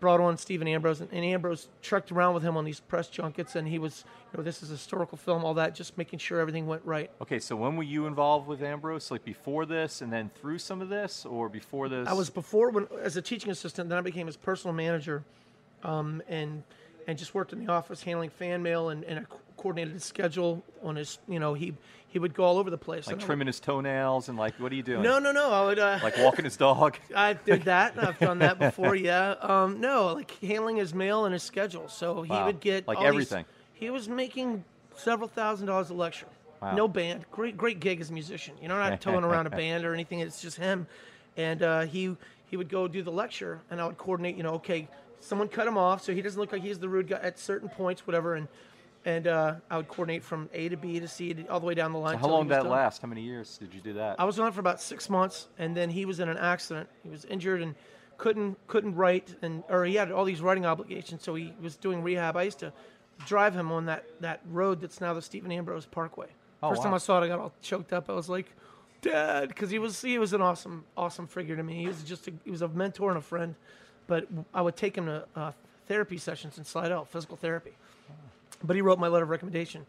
brought 0.00 0.18
on 0.20 0.38
Stephen 0.38 0.66
Ambrose, 0.66 1.02
and, 1.02 1.12
and 1.12 1.22
Ambrose 1.22 1.68
trekked 1.82 2.10
around 2.10 2.32
with 2.32 2.42
him 2.42 2.56
on 2.56 2.64
these 2.64 2.80
press 2.80 3.08
junkets, 3.08 3.54
and 3.54 3.68
he 3.68 3.78
was, 3.78 4.04
you 4.32 4.38
know, 4.38 4.42
this 4.42 4.62
is 4.62 4.70
a 4.70 4.72
historical 4.72 5.18
film, 5.18 5.44
all 5.44 5.52
that, 5.52 5.74
just 5.74 5.98
making 5.98 6.18
sure 6.18 6.40
everything 6.40 6.66
went 6.66 6.82
right. 6.86 7.10
Okay, 7.20 7.38
so 7.38 7.54
when 7.54 7.76
were 7.76 7.82
you 7.82 8.06
involved 8.06 8.48
with 8.48 8.62
Ambrose? 8.62 9.10
Like 9.10 9.24
before 9.26 9.66
this, 9.66 10.00
and 10.00 10.10
then 10.10 10.30
through 10.40 10.56
some 10.58 10.80
of 10.80 10.88
this, 10.88 11.26
or 11.26 11.50
before 11.50 11.90
this? 11.90 12.08
I 12.08 12.14
was 12.14 12.30
before 12.30 12.70
when 12.70 12.88
as 13.02 13.16
a 13.18 13.22
teaching 13.22 13.50
assistant, 13.50 13.90
then 13.90 13.98
I 13.98 14.00
became 14.00 14.26
his 14.26 14.38
personal 14.38 14.74
manager, 14.74 15.22
um, 15.84 16.22
and 16.28 16.62
and 17.06 17.18
just 17.18 17.34
worked 17.34 17.52
in 17.52 17.64
the 17.64 17.70
office 17.70 18.02
handling 18.02 18.30
fan 18.30 18.62
mail 18.62 18.88
and, 18.90 19.04
and 19.04 19.18
I 19.20 19.22
coordinated 19.56 19.94
his 19.94 20.04
schedule 20.04 20.62
on 20.82 20.96
his. 20.96 21.18
You 21.28 21.38
know, 21.40 21.54
he 21.54 21.74
he 22.10 22.18
would 22.18 22.34
go 22.34 22.44
all 22.44 22.58
over 22.58 22.68
the 22.70 22.76
place. 22.78 23.06
like 23.06 23.14
And 23.14 23.22
I 23.22 23.24
would- 23.24 23.26
trimming 23.26 23.46
his 23.46 23.58
toenails 23.60 24.28
and 24.28 24.36
like, 24.36 24.54
what 24.58 24.70
are 24.72 24.74
you 24.74 24.82
doing? 24.82 25.02
No, 25.02 25.18
no, 25.18 25.32
no. 25.32 25.50
I 25.50 25.64
would. 25.64 25.78
Uh, 25.78 25.98
Like 26.02 26.18
walking 26.18 26.44
his 26.44 26.56
dog. 26.56 26.98
I 27.16 27.32
did 27.34 27.62
that. 27.64 27.94
I've 27.96 28.18
done 28.18 28.40
that 28.40 28.58
before. 28.58 28.94
Yeah. 28.96 29.36
Um, 29.40 29.80
no, 29.80 30.12
like 30.14 30.30
handling 30.42 30.76
his 30.76 30.92
mail 30.92 31.24
and 31.24 31.32
his 31.32 31.42
schedule. 31.42 31.88
So 31.88 32.22
he 32.22 32.30
Wow. 32.32 32.46
would 32.46 32.60
get 32.60 32.86
Like 32.86 32.98
all 32.98 33.04
these- 33.04 33.08
everything. 33.32 33.44
he 33.72 33.88
was 33.90 34.08
making 34.08 34.64
several 34.96 35.28
thousand 35.28 35.68
dollars 35.68 35.90
a 35.90 35.94
lecture. 35.94 36.26
Wow. 36.60 36.74
No 36.76 36.88
band. 36.88 37.24
Great, 37.32 37.56
great 37.56 37.80
gig 37.80 38.00
as 38.02 38.10
a 38.10 38.12
musician. 38.12 38.54
You 38.60 38.68
know, 38.68 38.76
not 38.76 39.00
towing 39.00 39.24
around 39.24 39.46
a 39.46 39.50
band 39.62 39.84
or 39.86 39.94
anything. 39.94 40.20
It's 40.20 40.42
just 40.42 40.58
him. 40.58 40.86
And 41.36 41.62
uh, 41.62 41.80
he 41.82 42.16
he 42.50 42.56
would 42.56 42.68
go 42.68 42.88
do 42.88 43.02
the 43.02 43.12
lecture, 43.12 43.60
and 43.70 43.80
I 43.80 43.86
would 43.86 43.96
coordinate. 43.96 44.36
You 44.36 44.42
know, 44.42 44.54
okay, 44.54 44.88
someone 45.20 45.46
cut 45.48 45.66
him 45.68 45.78
off 45.78 46.02
so 46.02 46.12
he 46.12 46.20
doesn't 46.20 46.38
look 46.40 46.50
like 46.52 46.62
he's 46.62 46.78
the 46.80 46.88
rude 46.88 47.08
guy 47.08 47.20
at 47.22 47.38
certain 47.38 47.68
points, 47.68 48.04
whatever. 48.06 48.34
And 48.34 48.48
and 49.04 49.26
uh, 49.26 49.54
I 49.70 49.76
would 49.76 49.88
coordinate 49.88 50.22
from 50.22 50.48
A 50.52 50.68
to 50.68 50.76
B 50.76 51.00
to 51.00 51.08
C 51.08 51.32
to, 51.34 51.46
all 51.48 51.60
the 51.60 51.66
way 51.66 51.74
down 51.74 51.92
the 51.92 51.98
line. 51.98 52.14
So 52.14 52.18
How 52.18 52.28
long 52.28 52.44
did 52.44 52.52
that 52.52 52.62
done. 52.64 52.72
last? 52.72 53.02
How 53.02 53.08
many 53.08 53.22
years 53.22 53.58
did 53.58 53.72
you 53.74 53.80
do 53.80 53.94
that? 53.94 54.16
I 54.18 54.24
was 54.24 54.38
on 54.38 54.48
it 54.48 54.54
for 54.54 54.60
about 54.60 54.80
six 54.80 55.08
months, 55.08 55.48
and 55.58 55.76
then 55.76 55.90
he 55.90 56.04
was 56.04 56.20
in 56.20 56.28
an 56.28 56.36
accident. 56.36 56.88
He 57.02 57.08
was 57.08 57.24
injured 57.24 57.62
and 57.62 57.74
couldn't 58.18 58.58
couldn't 58.66 58.94
write, 58.94 59.34
and 59.42 59.62
or 59.68 59.84
he 59.84 59.94
had 59.94 60.12
all 60.12 60.24
these 60.24 60.40
writing 60.42 60.66
obligations, 60.66 61.22
so 61.22 61.34
he 61.34 61.54
was 61.60 61.76
doing 61.76 62.02
rehab. 62.02 62.36
I 62.36 62.42
used 62.42 62.58
to 62.58 62.72
drive 63.26 63.54
him 63.54 63.72
on 63.72 63.86
that 63.86 64.04
that 64.20 64.40
road 64.50 64.80
that's 64.80 65.00
now 65.00 65.14
the 65.14 65.22
Stephen 65.22 65.50
Ambrose 65.50 65.86
Parkway. 65.86 66.28
Oh, 66.62 66.70
First 66.70 66.82
time. 66.82 66.92
I 66.92 66.98
saw 66.98 67.22
it, 67.22 67.24
I 67.24 67.28
got 67.28 67.38
all 67.38 67.52
choked 67.62 67.94
up. 67.94 68.10
I 68.10 68.12
was 68.12 68.28
like, 68.28 68.52
"Dad," 69.00 69.48
because 69.48 69.70
he 69.70 69.78
was 69.78 70.02
he 70.02 70.18
was 70.18 70.34
an 70.34 70.42
awesome 70.42 70.84
awesome 70.96 71.26
figure 71.26 71.56
to 71.56 71.62
me. 71.62 71.76
He 71.80 71.86
was 71.86 72.02
just 72.02 72.28
a, 72.28 72.32
he 72.44 72.50
was 72.50 72.60
a 72.60 72.68
mentor 72.68 73.08
and 73.08 73.16
a 73.16 73.22
friend. 73.22 73.54
But 74.06 74.26
I 74.52 74.60
would 74.60 74.76
take 74.76 74.96
him 74.98 75.06
to 75.06 75.24
uh, 75.36 75.52
therapy 75.86 76.18
sessions 76.18 76.58
in 76.58 76.64
Slidell, 76.64 77.04
physical 77.04 77.36
therapy. 77.36 77.72
But 78.62 78.76
he 78.76 78.82
wrote 78.82 78.98
my 78.98 79.08
letter 79.08 79.24
of 79.24 79.30
recommendation. 79.30 79.86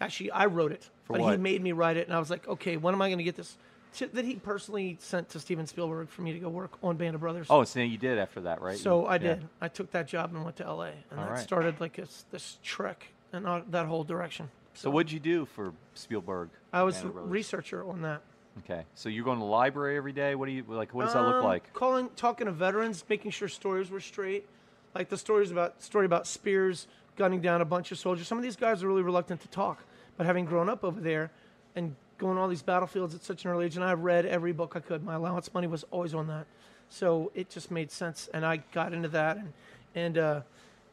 Actually, 0.00 0.30
I 0.30 0.46
wrote 0.46 0.72
it, 0.72 0.88
For 1.04 1.18
but 1.18 1.30
he 1.30 1.36
made 1.36 1.62
me 1.62 1.72
write 1.72 1.96
it, 1.96 2.06
and 2.06 2.16
I 2.16 2.18
was 2.18 2.30
like, 2.30 2.48
okay, 2.48 2.76
when 2.76 2.94
am 2.94 3.02
I 3.02 3.08
going 3.08 3.18
to 3.18 3.24
get 3.24 3.36
this? 3.36 3.56
To, 3.94 4.06
that 4.06 4.24
he 4.24 4.36
personally 4.36 4.96
sent 5.00 5.30
to 5.30 5.40
Steven 5.40 5.66
Spielberg 5.66 6.08
for 6.08 6.22
me 6.22 6.32
to 6.32 6.38
go 6.38 6.48
work 6.48 6.72
on 6.82 6.96
Band 6.96 7.16
of 7.16 7.20
Brothers. 7.20 7.48
oh, 7.50 7.64
so 7.64 7.80
you 7.80 7.98
did 7.98 8.18
after 8.18 8.40
that, 8.42 8.62
right? 8.62 8.78
so 8.78 9.04
I 9.06 9.14
yeah. 9.14 9.18
did. 9.18 9.48
I 9.60 9.68
took 9.68 9.90
that 9.90 10.06
job 10.06 10.32
and 10.32 10.44
went 10.44 10.56
to 10.56 10.64
L.A. 10.64 10.92
and 11.10 11.18
All 11.18 11.24
that 11.26 11.30
right. 11.32 11.40
started 11.40 11.80
like 11.80 11.96
this, 11.96 12.24
this 12.30 12.58
trek 12.62 13.08
and 13.32 13.46
all, 13.46 13.62
that 13.70 13.86
whole 13.86 14.04
direction. 14.04 14.48
So 14.74 14.90
what'd 14.90 15.10
you 15.10 15.18
do 15.18 15.44
for 15.44 15.72
Spielberg? 15.94 16.50
I 16.72 16.84
was 16.84 17.02
a 17.02 17.08
researcher 17.08 17.84
on 17.86 18.02
that. 18.02 18.22
Okay, 18.60 18.84
so 18.94 19.08
you're 19.08 19.24
going 19.24 19.38
to 19.38 19.44
the 19.44 19.50
library 19.50 19.96
every 19.96 20.12
day. 20.12 20.34
What 20.36 20.46
do 20.46 20.52
you 20.52 20.64
like? 20.68 20.94
What 20.94 21.04
does 21.06 21.14
that 21.14 21.22
look 21.22 21.36
Um, 21.36 21.44
like? 21.44 21.72
Calling, 21.72 22.10
talking 22.14 22.46
to 22.46 22.52
veterans, 22.52 23.04
making 23.08 23.32
sure 23.32 23.48
stories 23.48 23.90
were 23.90 24.00
straight. 24.00 24.46
Like 24.94 25.08
the 25.08 25.16
stories 25.18 25.50
about 25.50 25.82
story 25.82 26.06
about 26.06 26.24
Speirs 26.24 26.86
gunning 27.20 27.42
down 27.42 27.60
a 27.60 27.66
bunch 27.66 27.92
of 27.92 27.98
soldiers. 27.98 28.26
Some 28.26 28.38
of 28.38 28.42
these 28.42 28.56
guys 28.56 28.82
are 28.82 28.88
really 28.88 29.02
reluctant 29.02 29.42
to 29.42 29.48
talk, 29.48 29.84
but 30.16 30.24
having 30.24 30.46
grown 30.46 30.70
up 30.70 30.82
over 30.82 30.98
there 31.02 31.30
and 31.76 31.94
going 32.16 32.38
all 32.38 32.48
these 32.48 32.62
battlefields 32.62 33.14
at 33.14 33.22
such 33.22 33.44
an 33.44 33.50
early 33.50 33.66
age, 33.66 33.76
and 33.76 33.84
I 33.84 33.92
read 33.92 34.24
every 34.24 34.52
book 34.52 34.72
I 34.74 34.80
could. 34.80 35.04
My 35.04 35.16
allowance 35.16 35.52
money 35.52 35.66
was 35.66 35.84
always 35.90 36.14
on 36.14 36.28
that, 36.28 36.46
so 36.88 37.30
it 37.34 37.50
just 37.50 37.70
made 37.70 37.90
sense, 37.90 38.30
and 38.32 38.42
I 38.46 38.62
got 38.72 38.94
into 38.94 39.08
that, 39.08 39.36
and 39.36 39.52
and 39.94 40.16
uh, 40.16 40.40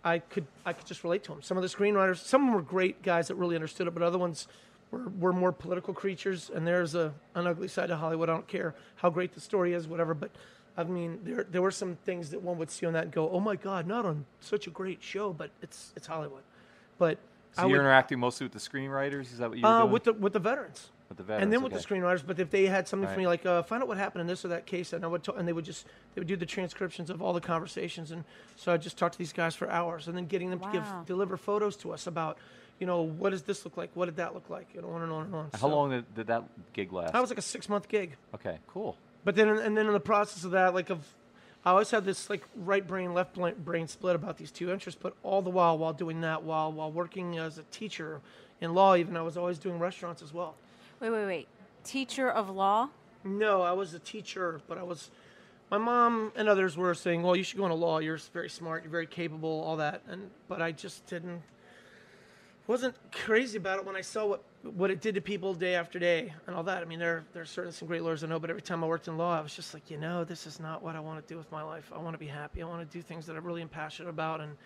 I 0.04 0.20
could 0.20 0.46
I 0.66 0.74
could 0.74 0.86
just 0.86 1.06
relate 1.06 1.24
to 1.24 1.32
them. 1.32 1.42
Some 1.42 1.56
of 1.56 1.63
the 1.63 1.70
screenwriters, 1.70 2.18
some 2.18 2.42
of 2.42 2.48
them 2.48 2.56
were 2.56 2.62
great 2.62 3.04
guys 3.04 3.30
that 3.30 3.36
really 3.36 3.56
understood 3.56 3.88
it, 3.88 3.94
but 3.94 4.04
other 4.04 4.18
ones 4.18 4.50
were, 4.92 5.08
were 5.18 5.32
more 5.32 5.54
political 5.54 5.94
creatures. 5.94 6.52
And 6.54 6.68
there's 6.68 6.94
a 6.94 7.13
an 7.36 7.48
ugly 7.48 7.70
side 7.70 7.88
to 7.88 7.96
Hollywood. 7.96 8.28
I 8.28 8.34
don't 8.34 8.48
care 8.50 8.76
how 8.98 9.10
great 9.10 9.34
the 9.34 9.40
story 9.40 9.72
is, 9.72 9.88
whatever. 9.88 10.13
But 10.13 10.32
I 10.78 10.84
mean, 10.84 11.20
there 11.24 11.44
there 11.50 11.62
were 11.62 11.72
some 11.72 11.96
things 12.06 12.30
that 12.30 12.42
one 12.42 12.58
would 12.60 12.70
see 12.70 12.86
on 12.86 12.94
that 12.94 13.06
and 13.06 13.12
go, 13.12 13.30
"Oh 13.30 13.40
my 13.40 13.56
God, 13.56 13.88
not 13.88 14.06
on 14.06 14.26
such 14.40 14.68
a 14.68 14.70
great 14.70 15.02
show," 15.02 15.34
but 15.34 15.50
it's 15.62 15.92
it's 15.96 16.08
Hollywood. 16.08 16.44
But 17.00 17.18
So 17.54 17.63
I 17.63 17.66
you're 17.66 17.78
would, 17.78 17.80
interacting 17.86 18.20
mostly 18.20 18.46
with 18.46 18.54
the 18.54 18.60
screenwriters. 18.60 19.32
Is 19.34 19.40
that 19.40 19.50
what 19.50 19.58
you 19.58 19.63
were 19.63 19.70
uh, 19.70 19.80
doing? 19.82 19.92
with 19.92 20.04
the 20.04 20.13
with 20.13 20.34
the 20.34 20.40
veterans. 20.40 20.90
With 21.10 21.18
the 21.18 21.24
veterans, 21.24 21.44
and 21.44 21.54
then 21.54 21.63
with 21.63 21.74
okay. 21.74 21.82
the 21.82 21.88
screenwriters. 21.88 22.22
But 22.28 22.38
if 22.40 22.50
they 22.50 22.66
had 22.68 22.88
something 22.88 23.10
for 23.10 23.18
me, 23.18 23.26
like 23.28 23.46
uh, 23.46 23.63
find 23.63 23.82
out 23.82 23.88
what 23.88 23.98
happened 23.98 24.22
in 24.22 24.28
this 24.28 24.44
or 24.46 24.50
that 24.50 24.66
case, 24.66 24.92
and 24.94 25.04
I 25.06 25.08
would, 25.08 25.24
ta- 25.24 25.34
and 25.34 25.48
they 25.48 25.54
would 25.54 25.66
just 25.66 25.86
they 26.13 26.20
would 26.20 26.28
do 26.28 26.36
the 26.36 26.46
transcriptions 26.46 27.10
of 27.10 27.22
all 27.22 27.32
the 27.34 27.42
conversations, 27.42 28.12
and 28.12 28.24
so 28.58 28.72
I 28.74 28.78
just 28.78 28.98
talked 28.98 29.13
to 29.13 29.18
these 29.20 29.34
guys 29.34 29.56
for 29.56 29.70
hours, 29.72 30.08
and 30.08 30.16
then 30.18 30.26
getting 30.28 30.50
them 30.50 30.60
to 30.60 30.70
give 30.72 30.84
deliver 31.06 31.38
photos 31.38 31.76
to 31.78 31.94
us 31.94 32.08
about, 32.08 32.38
you 32.78 32.86
know, 32.86 33.02
what 33.02 33.30
does 33.30 33.44
this 33.44 33.63
look 33.63 33.78
like, 33.78 33.90
what 33.94 34.06
did 34.08 34.18
that 34.18 34.34
look 34.34 34.50
like, 34.50 34.68
and 34.76 34.84
on 34.86 35.02
and 35.02 35.12
on 35.12 35.26
and 35.28 35.34
on. 35.36 35.50
How 35.54 35.60
So, 35.60 35.68
long 35.70 35.90
did, 35.92 36.13
did 36.13 36.28
that 36.28 36.44
gig 36.74 36.92
last? 36.92 37.13
That 37.13 37.22
was 37.22 37.32
like 37.32 37.40
a 37.40 37.42
six 37.42 37.70
month 37.70 37.88
gig, 37.88 38.18
okay, 38.36 38.58
cool. 38.68 38.98
But 39.28 39.36
then 39.36 39.50
and 39.50 39.76
then 39.76 39.88
in 39.88 39.92
the 39.92 40.00
process 40.00 40.46
of 40.46 40.52
that, 40.52 40.74
like 40.74 40.90
of. 40.90 41.06
I 41.66 41.72
always 41.72 41.92
had 41.92 42.06
this 42.06 42.30
like 42.30 42.44
right 42.56 42.88
brain, 42.88 43.13
left 43.13 43.36
brain 43.36 43.90
split 43.90 44.16
about 44.16 44.38
these 44.38 44.52
two 44.52 44.72
interests, 44.72 44.98
but 45.04 45.16
all 45.22 45.42
the 45.42 45.50
while, 45.50 45.78
while 45.78 45.92
doing 45.92 46.22
that, 46.22 46.44
while 46.44 46.72
while 46.72 46.94
working 46.94 47.38
as 47.38 47.58
a 47.58 47.63
teacher 47.63 48.22
in 48.62 48.74
law, 48.74 48.96
even 48.96 49.18
I 49.18 49.22
was 49.24 49.36
always 49.36 49.58
doing 49.58 49.80
restaurants 49.80 50.22
as 50.22 50.34
well. 50.34 50.56
Wait, 51.02 51.10
wait, 51.10 51.26
wait. 51.26 51.48
Teacher 51.84 52.32
of 52.32 52.50
law? 52.50 52.88
No, 53.26 53.63
I 53.63 53.74
was 53.74 53.94
a 53.94 54.00
teacher, 54.00 54.62
but 54.66 54.78
I 54.78 54.84
was. 54.84 55.12
My 55.70 55.78
mom 55.78 56.32
and 56.38 56.48
others 56.48 56.78
were 56.78 56.94
saying, 56.94 57.22
"Well, 57.22 57.36
you 57.36 57.44
should 57.44 57.58
go 57.58 57.66
into 57.66 57.76
law. 57.76 58.00
You're 58.00 58.20
very 58.32 58.50
smart. 58.50 58.84
You're 58.84 58.92
very 58.92 59.08
capable. 59.08 59.62
All 59.62 59.76
that." 59.76 60.04
And 60.08 60.30
but 60.48 60.62
I 60.62 60.72
just 60.72 61.06
didn't. 61.06 61.42
Wasn't 62.67 62.95
crazy 63.13 63.58
about 63.58 63.80
it 63.80 63.86
when 63.86 63.95
I 63.95 64.01
saw 64.01 64.25
what 64.25 64.43
what 64.63 64.91
it 64.91 64.99
did 64.99 65.15
to 65.15 65.21
people 65.21 65.53
day 65.53 65.75
after 65.75 65.97
day 65.97 66.34
and 66.45 66.56
all 66.56 66.63
that. 66.63 66.82
I 66.82 66.86
mean, 66.86 66.99
there 66.99 67.23
there 67.32 67.41
are 67.41 67.45
certainly 67.45 67.73
some 67.73 67.88
great 67.88 68.03
lawyers 68.03 68.23
I 68.23 68.27
know, 68.27 68.39
but 68.39 68.49
every 68.49 68.62
time 68.62 68.84
I 68.84 68.88
worked 68.88 69.08
in 69.08 69.17
law, 69.17 69.38
I 69.38 69.41
was 69.41 69.56
just 69.56 69.73
like, 69.73 69.89
you 69.89 69.97
know, 69.97 70.25
this 70.25 70.45
is 70.45 70.60
not 70.60 70.84
what 70.84 70.95
I 70.95 70.99
want 70.99 71.25
to 71.25 71.34
do 71.34 71.38
with 71.38 71.49
my 71.51 71.63
life. 71.63 71.89
I 71.95 71.99
want 71.99 72.13
to 72.13 72.17
be 72.17 72.27
happy. 72.27 72.62
I 72.62 72.65
want 72.65 72.89
to 72.89 72.97
do 72.97 73.01
things 73.01 73.25
that 73.27 73.38
I'm 73.38 73.45
really 73.45 73.62
am 73.62 73.69
passionate 73.69 74.10
about, 74.10 74.41
and 74.41 74.58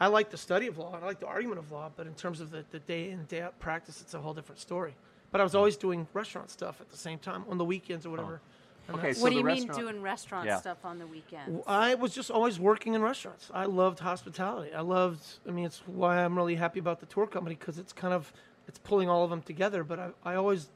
I 0.00 0.06
like 0.06 0.30
the 0.30 0.38
study 0.38 0.66
of 0.66 0.78
law. 0.78 0.94
and 0.94 1.04
I 1.04 1.06
like 1.06 1.20
the 1.20 1.26
argument 1.26 1.58
of 1.58 1.70
law, 1.70 1.90
but 1.94 2.06
in 2.06 2.14
terms 2.14 2.40
of 2.40 2.50
the, 2.50 2.64
the 2.70 2.78
day 2.80 3.10
in 3.10 3.24
day 3.26 3.42
out 3.42 3.58
practice, 3.58 4.00
it's 4.00 4.14
a 4.14 4.20
whole 4.20 4.32
different 4.32 4.60
story. 4.60 4.94
But 5.30 5.40
I 5.40 5.44
was 5.44 5.52
hmm. 5.52 5.58
always 5.58 5.76
doing 5.76 6.08
restaurant 6.14 6.50
stuff 6.50 6.80
at 6.80 6.90
the 6.90 6.96
same 6.96 7.18
time 7.18 7.44
on 7.50 7.58
the 7.58 7.64
weekends 7.64 8.06
or 8.06 8.10
whatever. 8.10 8.34
And 8.34 8.40
Okay, 8.90 8.96
that's- 8.96 9.16
So 9.18 9.22
what 9.22 9.30
do 9.30 9.36
you 9.36 9.44
mean 9.44 9.66
doing 9.68 10.02
restaurant 10.02 10.46
Yeah. 10.46 10.58
stuff 10.58 10.84
on 10.84 10.98
the 10.98 11.06
weekends? 11.06 11.62
I 11.66 11.94
was 11.94 12.14
just 12.14 12.30
always 12.30 12.58
working 12.58 12.94
in 12.94 13.02
restaurants. 13.02 13.50
I 13.54 13.64
loved 13.66 14.00
hospitality. 14.00 14.74
I 14.74 14.80
loved. 14.80 15.24
I 15.46 15.50
mean, 15.50 15.64
it's 15.64 15.86
why 15.86 16.22
I'm 16.24 16.36
really 16.36 16.56
happy 16.56 16.80
about 16.80 17.00
the 17.00 17.06
tour 17.06 17.26
company 17.26 17.54
because 17.54 17.78
it's 17.78 17.92
kind 17.92 18.12
of 18.12 18.32
it's 18.68 18.78
pulling 18.78 19.08
all 19.08 19.24
of 19.24 19.30
them 19.30 19.42
together. 19.42 19.82
But 19.84 19.98
I, 19.98 20.10
I 20.24 20.34
always, 20.34 20.68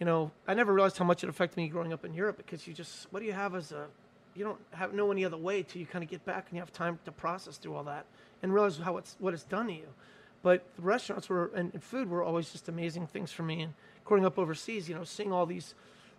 you 0.00 0.06
know, 0.06 0.30
I 0.46 0.54
never 0.54 0.72
realized 0.72 0.98
how 0.98 1.04
much 1.04 1.22
it 1.24 1.28
affected 1.28 1.56
me 1.56 1.68
growing 1.68 1.92
up 1.92 2.04
in 2.04 2.14
Europe 2.14 2.36
because 2.36 2.66
you 2.66 2.74
just 2.74 3.12
what 3.12 3.20
do 3.20 3.26
you 3.26 3.32
have 3.32 3.54
as 3.54 3.72
a, 3.72 3.86
you 4.34 4.44
don't 4.44 4.60
have 4.72 4.94
know 4.94 5.10
any 5.10 5.24
other 5.24 5.36
way 5.36 5.62
till 5.62 5.80
you 5.80 5.86
kind 5.86 6.02
of 6.04 6.10
get 6.10 6.24
back 6.24 6.46
and 6.48 6.54
you 6.56 6.60
have 6.60 6.72
time 6.72 6.98
to 7.04 7.12
process 7.12 7.56
through 7.56 7.74
all 7.74 7.84
that 7.84 8.06
and 8.42 8.52
realize 8.54 8.78
how 8.78 8.96
it's 8.96 9.16
what 9.18 9.34
it's 9.34 9.44
done 9.44 9.66
to 9.66 9.72
you. 9.72 9.88
But 10.42 10.64
the 10.76 10.82
restaurants 10.82 11.28
were 11.28 11.50
and, 11.54 11.72
and 11.72 11.82
food 11.82 12.08
were 12.10 12.22
always 12.22 12.50
just 12.52 12.68
amazing 12.68 13.06
things 13.06 13.32
for 13.32 13.42
me. 13.42 13.62
And 13.62 13.74
growing 14.04 14.24
up 14.24 14.38
overseas, 14.38 14.88
you 14.88 14.94
know, 14.94 15.04
seeing 15.04 15.32
all 15.32 15.46
these 15.46 15.74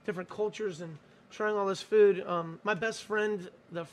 different 0.06 0.30
cultures 0.30 0.82
and 0.82 0.98
trying 1.32 1.56
all 1.56 1.66
this 1.66 1.82
food. 1.82 2.26
Um, 2.26 2.60
my 2.64 2.74
best 2.74 3.04
friend, 3.04 3.50
the 3.72 3.86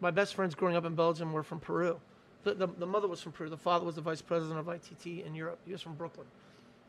my 0.00 0.10
best 0.10 0.34
friends 0.34 0.54
growing 0.54 0.74
up 0.74 0.84
in 0.84 0.94
Belgium 0.96 1.32
were 1.32 1.44
from 1.44 1.60
Peru. 1.60 2.00
The, 2.42 2.54
the, 2.54 2.66
the 2.66 2.86
mother 2.86 3.06
was 3.06 3.20
from 3.20 3.30
Peru. 3.30 3.48
The 3.48 3.56
father 3.56 3.86
was 3.86 3.94
the 3.94 4.00
vice 4.00 4.20
president 4.20 4.58
of 4.58 4.68
ITT 4.68 5.24
in 5.24 5.34
Europe. 5.34 5.60
He 5.64 5.70
was 5.70 5.80
from 5.80 5.94
Brooklyn. 5.94 6.26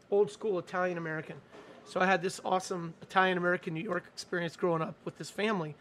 Old 0.10 0.32
school 0.32 0.58
Italian 0.58 0.98
American. 0.98 1.36
So 1.86 2.02
I 2.02 2.08
had 2.08 2.24
this 2.24 2.42
awesome 2.44 2.96
Italian 3.04 3.38
American 3.38 3.76
New 3.76 3.84
York 3.84 4.06
experience 4.12 4.56
growing 4.56 4.82
up 4.82 4.96
with 5.06 5.20
this 5.20 5.30
family. 5.30 5.76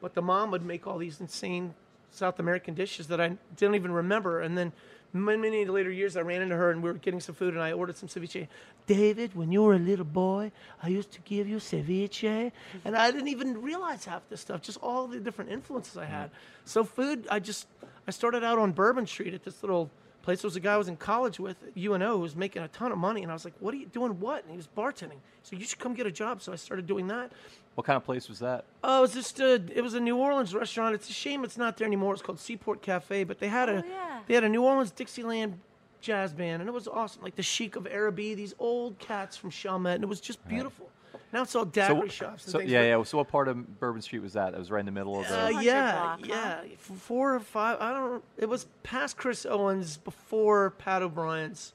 But 0.00 0.14
the 0.14 0.22
mom 0.22 0.52
would 0.52 0.64
make 0.64 0.86
all 0.86 0.98
these 0.98 1.20
insane 1.20 1.74
South 2.12 2.38
American 2.38 2.74
dishes 2.74 3.08
that 3.08 3.20
I 3.20 3.36
didn't 3.56 3.74
even 3.74 3.90
remember. 3.90 4.40
And 4.40 4.56
then 4.56 4.72
many, 5.12 5.38
many 5.40 5.64
later 5.64 5.90
years, 5.90 6.16
I 6.16 6.20
ran 6.20 6.42
into 6.42 6.56
her 6.56 6.70
and 6.70 6.82
we 6.82 6.90
were 6.90 6.98
getting 6.98 7.20
some 7.20 7.34
food 7.34 7.54
and 7.54 7.62
I 7.62 7.72
ordered 7.72 7.96
some 7.96 8.08
ceviche. 8.08 8.48
David, 8.86 9.34
when 9.34 9.50
you 9.50 9.62
were 9.62 9.74
a 9.74 9.78
little 9.78 10.04
boy, 10.04 10.52
I 10.82 10.88
used 10.88 11.12
to 11.12 11.20
give 11.20 11.48
you 11.48 11.56
ceviche. 11.56 12.52
And 12.84 12.96
I 12.96 13.10
didn't 13.10 13.28
even 13.28 13.62
realize 13.62 14.04
half 14.04 14.28
this 14.28 14.40
stuff, 14.40 14.62
just 14.62 14.78
all 14.82 15.06
the 15.06 15.18
different 15.18 15.50
influences 15.50 15.96
I 15.96 16.04
had. 16.04 16.30
Mm. 16.30 16.34
So 16.64 16.84
food, 16.84 17.26
I 17.30 17.38
just, 17.38 17.66
I 18.06 18.10
started 18.10 18.44
out 18.44 18.58
on 18.58 18.72
Bourbon 18.72 19.06
Street 19.06 19.34
at 19.34 19.44
this 19.44 19.62
little 19.62 19.90
place 20.26 20.42
was 20.42 20.56
a 20.56 20.60
guy 20.60 20.74
I 20.74 20.76
was 20.76 20.88
in 20.88 20.96
college 20.96 21.38
with 21.38 21.56
at 21.62 21.76
UNO 21.82 22.16
who 22.16 22.18
was 22.20 22.34
making 22.36 22.60
a 22.62 22.68
ton 22.68 22.90
of 22.92 22.98
money, 22.98 23.22
and 23.22 23.30
I 23.30 23.34
was 23.34 23.44
like, 23.44 23.54
"What 23.60 23.72
are 23.72 23.76
you 23.78 23.86
doing? 23.86 24.18
What?" 24.20 24.42
And 24.42 24.50
he 24.50 24.56
was 24.56 24.68
bartending. 24.76 25.20
So 25.44 25.54
you 25.56 25.64
should 25.64 25.78
come 25.78 25.94
get 25.94 26.06
a 26.06 26.10
job. 26.10 26.42
So 26.42 26.52
I 26.52 26.56
started 26.56 26.86
doing 26.86 27.06
that. 27.06 27.30
What 27.76 27.86
kind 27.86 27.96
of 27.96 28.04
place 28.04 28.28
was 28.28 28.40
that? 28.40 28.64
Oh, 28.82 28.98
it 28.98 29.00
was 29.02 29.14
just 29.14 29.38
a, 29.38 29.54
it 29.74 29.82
was 29.82 29.94
a 29.94 30.00
New 30.00 30.16
Orleans 30.16 30.52
restaurant. 30.54 30.94
It's 30.96 31.08
a 31.08 31.12
shame 31.12 31.44
it's 31.44 31.56
not 31.56 31.76
there 31.76 31.86
anymore. 31.86 32.12
It's 32.14 32.22
called 32.22 32.40
Seaport 32.40 32.82
Cafe, 32.82 33.22
but 33.24 33.38
they 33.38 33.48
had 33.48 33.68
a 33.68 33.76
Oh, 33.78 33.82
yeah. 33.88 34.20
they 34.26 34.34
had 34.34 34.44
a 34.44 34.48
New 34.48 34.64
Orleans 34.64 34.90
Dixieland 34.90 35.60
jazz 36.00 36.32
band, 36.32 36.60
and 36.60 36.68
it 36.68 36.72
was 36.72 36.88
awesome. 36.88 37.22
Like 37.22 37.36
the 37.36 37.42
Sheik 37.44 37.76
of 37.76 37.86
Araby, 37.86 38.34
these 38.34 38.54
old 38.58 38.98
cats 38.98 39.36
from 39.36 39.50
Chalmette, 39.50 39.94
and 39.96 40.04
it 40.04 40.08
was 40.08 40.20
just 40.20 40.46
beautiful. 40.48 40.88
Now 41.32 41.42
it's 41.42 41.54
all 41.54 41.64
daiquiri 41.64 42.08
shops. 42.08 42.44
And 42.44 42.52
so 42.52 42.58
things, 42.58 42.70
yeah, 42.70 42.82
yeah. 42.96 43.02
So 43.02 43.18
what 43.18 43.28
part 43.28 43.48
of 43.48 43.80
Bourbon 43.80 44.00
Street 44.00 44.20
was 44.20 44.34
that? 44.34 44.54
It 44.54 44.58
was 44.58 44.70
right 44.70 44.80
in 44.80 44.86
the 44.86 44.92
middle 44.92 45.18
of 45.20 45.28
the. 45.28 45.36
Uh, 45.36 45.48
200 45.48 45.64
yeah, 45.64 45.92
block, 45.92 46.20
huh? 46.20 46.26
yeah, 46.28 46.60
F- 46.72 46.78
four 46.78 47.34
or 47.34 47.40
five. 47.40 47.78
I 47.80 47.92
don't. 47.92 48.24
It 48.36 48.48
was 48.48 48.66
past 48.82 49.16
Chris 49.16 49.44
Owens, 49.44 49.96
before 49.96 50.70
Pat 50.70 51.02
O'Brien's, 51.02 51.72